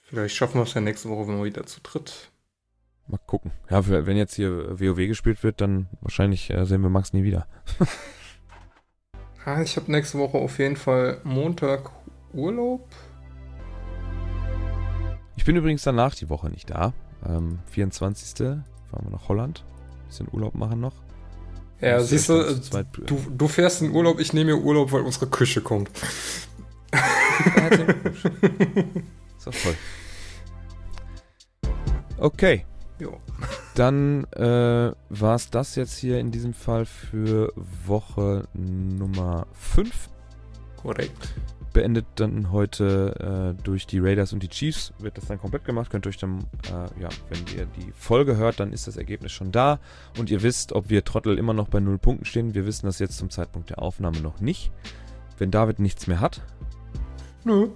Vielleicht 0.02 0.34
schaffen 0.34 0.56
wir 0.56 0.64
es 0.64 0.74
ja 0.74 0.80
nächste 0.80 1.08
Woche, 1.08 1.28
wenn 1.28 1.38
wir 1.38 1.44
wieder 1.44 1.64
zu 1.64 1.80
dritt. 1.80 2.30
Mal 3.06 3.18
gucken. 3.18 3.52
Ja, 3.70 3.86
wenn 3.86 4.16
jetzt 4.16 4.34
hier 4.34 4.80
WoW 4.80 4.96
gespielt 4.96 5.42
wird, 5.42 5.60
dann 5.60 5.88
wahrscheinlich 6.00 6.50
äh, 6.50 6.64
sehen 6.66 6.82
wir 6.82 6.90
Max 6.90 7.12
nie 7.12 7.24
wieder. 7.24 7.46
Ah, 9.46 9.60
ich 9.60 9.76
habe 9.76 9.92
nächste 9.92 10.18
Woche 10.18 10.38
auf 10.38 10.58
jeden 10.58 10.76
Fall 10.76 11.20
Montag 11.22 11.90
Urlaub. 12.32 12.88
Ich 15.36 15.44
bin 15.44 15.54
übrigens 15.54 15.82
danach 15.82 16.14
die 16.14 16.30
Woche 16.30 16.48
nicht 16.48 16.70
da. 16.70 16.94
Ähm, 17.26 17.58
24. 17.66 18.38
fahren 18.38 18.64
wir 19.02 19.10
nach 19.10 19.28
Holland. 19.28 19.62
Bisschen 20.06 20.28
Urlaub 20.32 20.54
machen 20.54 20.80
noch. 20.80 20.94
Ja, 21.84 21.98
Das 21.98 22.08
siehst 22.08 22.28
du, 22.30 22.60
du, 23.06 23.18
du 23.30 23.48
fährst 23.48 23.82
in 23.82 23.90
Urlaub, 23.90 24.18
ich 24.18 24.32
nehme 24.32 24.54
mir 24.56 24.62
Urlaub, 24.62 24.90
weil 24.92 25.02
unsere 25.02 25.26
Küche 25.26 25.60
kommt. 25.60 25.90
Doch 29.44 29.52
toll. 29.52 29.74
Okay, 32.16 32.64
Jo. 32.98 33.20
dann 33.74 34.24
äh, 34.32 34.92
war 35.10 35.34
es 35.34 35.50
das 35.50 35.74
jetzt 35.74 35.98
hier 35.98 36.18
in 36.20 36.30
diesem 36.30 36.54
Fall 36.54 36.86
für 36.86 37.52
Woche 37.84 38.48
Nummer 38.54 39.46
5. 39.52 40.08
Korrekt. 40.84 41.34
Beendet 41.72 42.06
dann 42.16 42.52
heute 42.52 43.54
äh, 43.58 43.62
durch 43.64 43.86
die 43.86 43.98
Raiders 43.98 44.32
und 44.32 44.42
die 44.42 44.48
Chiefs. 44.48 44.92
Wird 44.98 45.16
das 45.16 45.26
dann 45.26 45.40
komplett 45.40 45.64
gemacht. 45.64 45.90
Könnt 45.90 46.06
ihr 46.06 46.10
euch 46.10 46.18
dann, 46.18 46.44
äh, 46.68 47.02
ja, 47.02 47.08
wenn 47.30 47.56
ihr 47.56 47.66
die 47.66 47.90
Folge 47.96 48.36
hört, 48.36 48.60
dann 48.60 48.72
ist 48.72 48.86
das 48.86 48.96
Ergebnis 48.96 49.32
schon 49.32 49.50
da. 49.50 49.80
Und 50.18 50.30
ihr 50.30 50.42
wisst, 50.42 50.72
ob 50.72 50.88
wir 50.90 51.04
Trottel 51.04 51.36
immer 51.38 51.54
noch 51.54 51.68
bei 51.68 51.80
0 51.80 51.98
Punkten 51.98 52.26
stehen. 52.26 52.54
Wir 52.54 52.66
wissen 52.66 52.86
das 52.86 53.00
jetzt 53.00 53.16
zum 53.16 53.30
Zeitpunkt 53.30 53.70
der 53.70 53.80
Aufnahme 53.80 54.20
noch 54.20 54.40
nicht. 54.40 54.70
Wenn 55.38 55.50
David 55.50 55.80
nichts 55.80 56.06
mehr 56.06 56.20
hat, 56.20 56.42
Nö. 57.42 57.68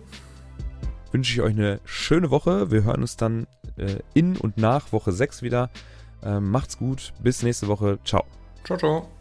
wünsche 1.11 1.33
ich 1.33 1.41
euch 1.41 1.55
eine 1.55 1.81
schöne 1.85 2.31
Woche. 2.31 2.71
Wir 2.71 2.85
hören 2.85 3.01
uns 3.01 3.17
dann 3.17 3.49
äh, 3.79 3.97
in 4.15 4.37
und 4.37 4.59
nach 4.59 4.93
Woche 4.93 5.11
6 5.11 5.43
wieder. 5.43 5.71
Ähm, 6.23 6.51
macht's 6.51 6.79
gut. 6.79 7.13
Bis 7.21 7.43
nächste 7.43 7.67
Woche. 7.67 7.99
Ciao. 8.05 8.25
Ciao, 8.65 8.79
ciao. 8.79 9.18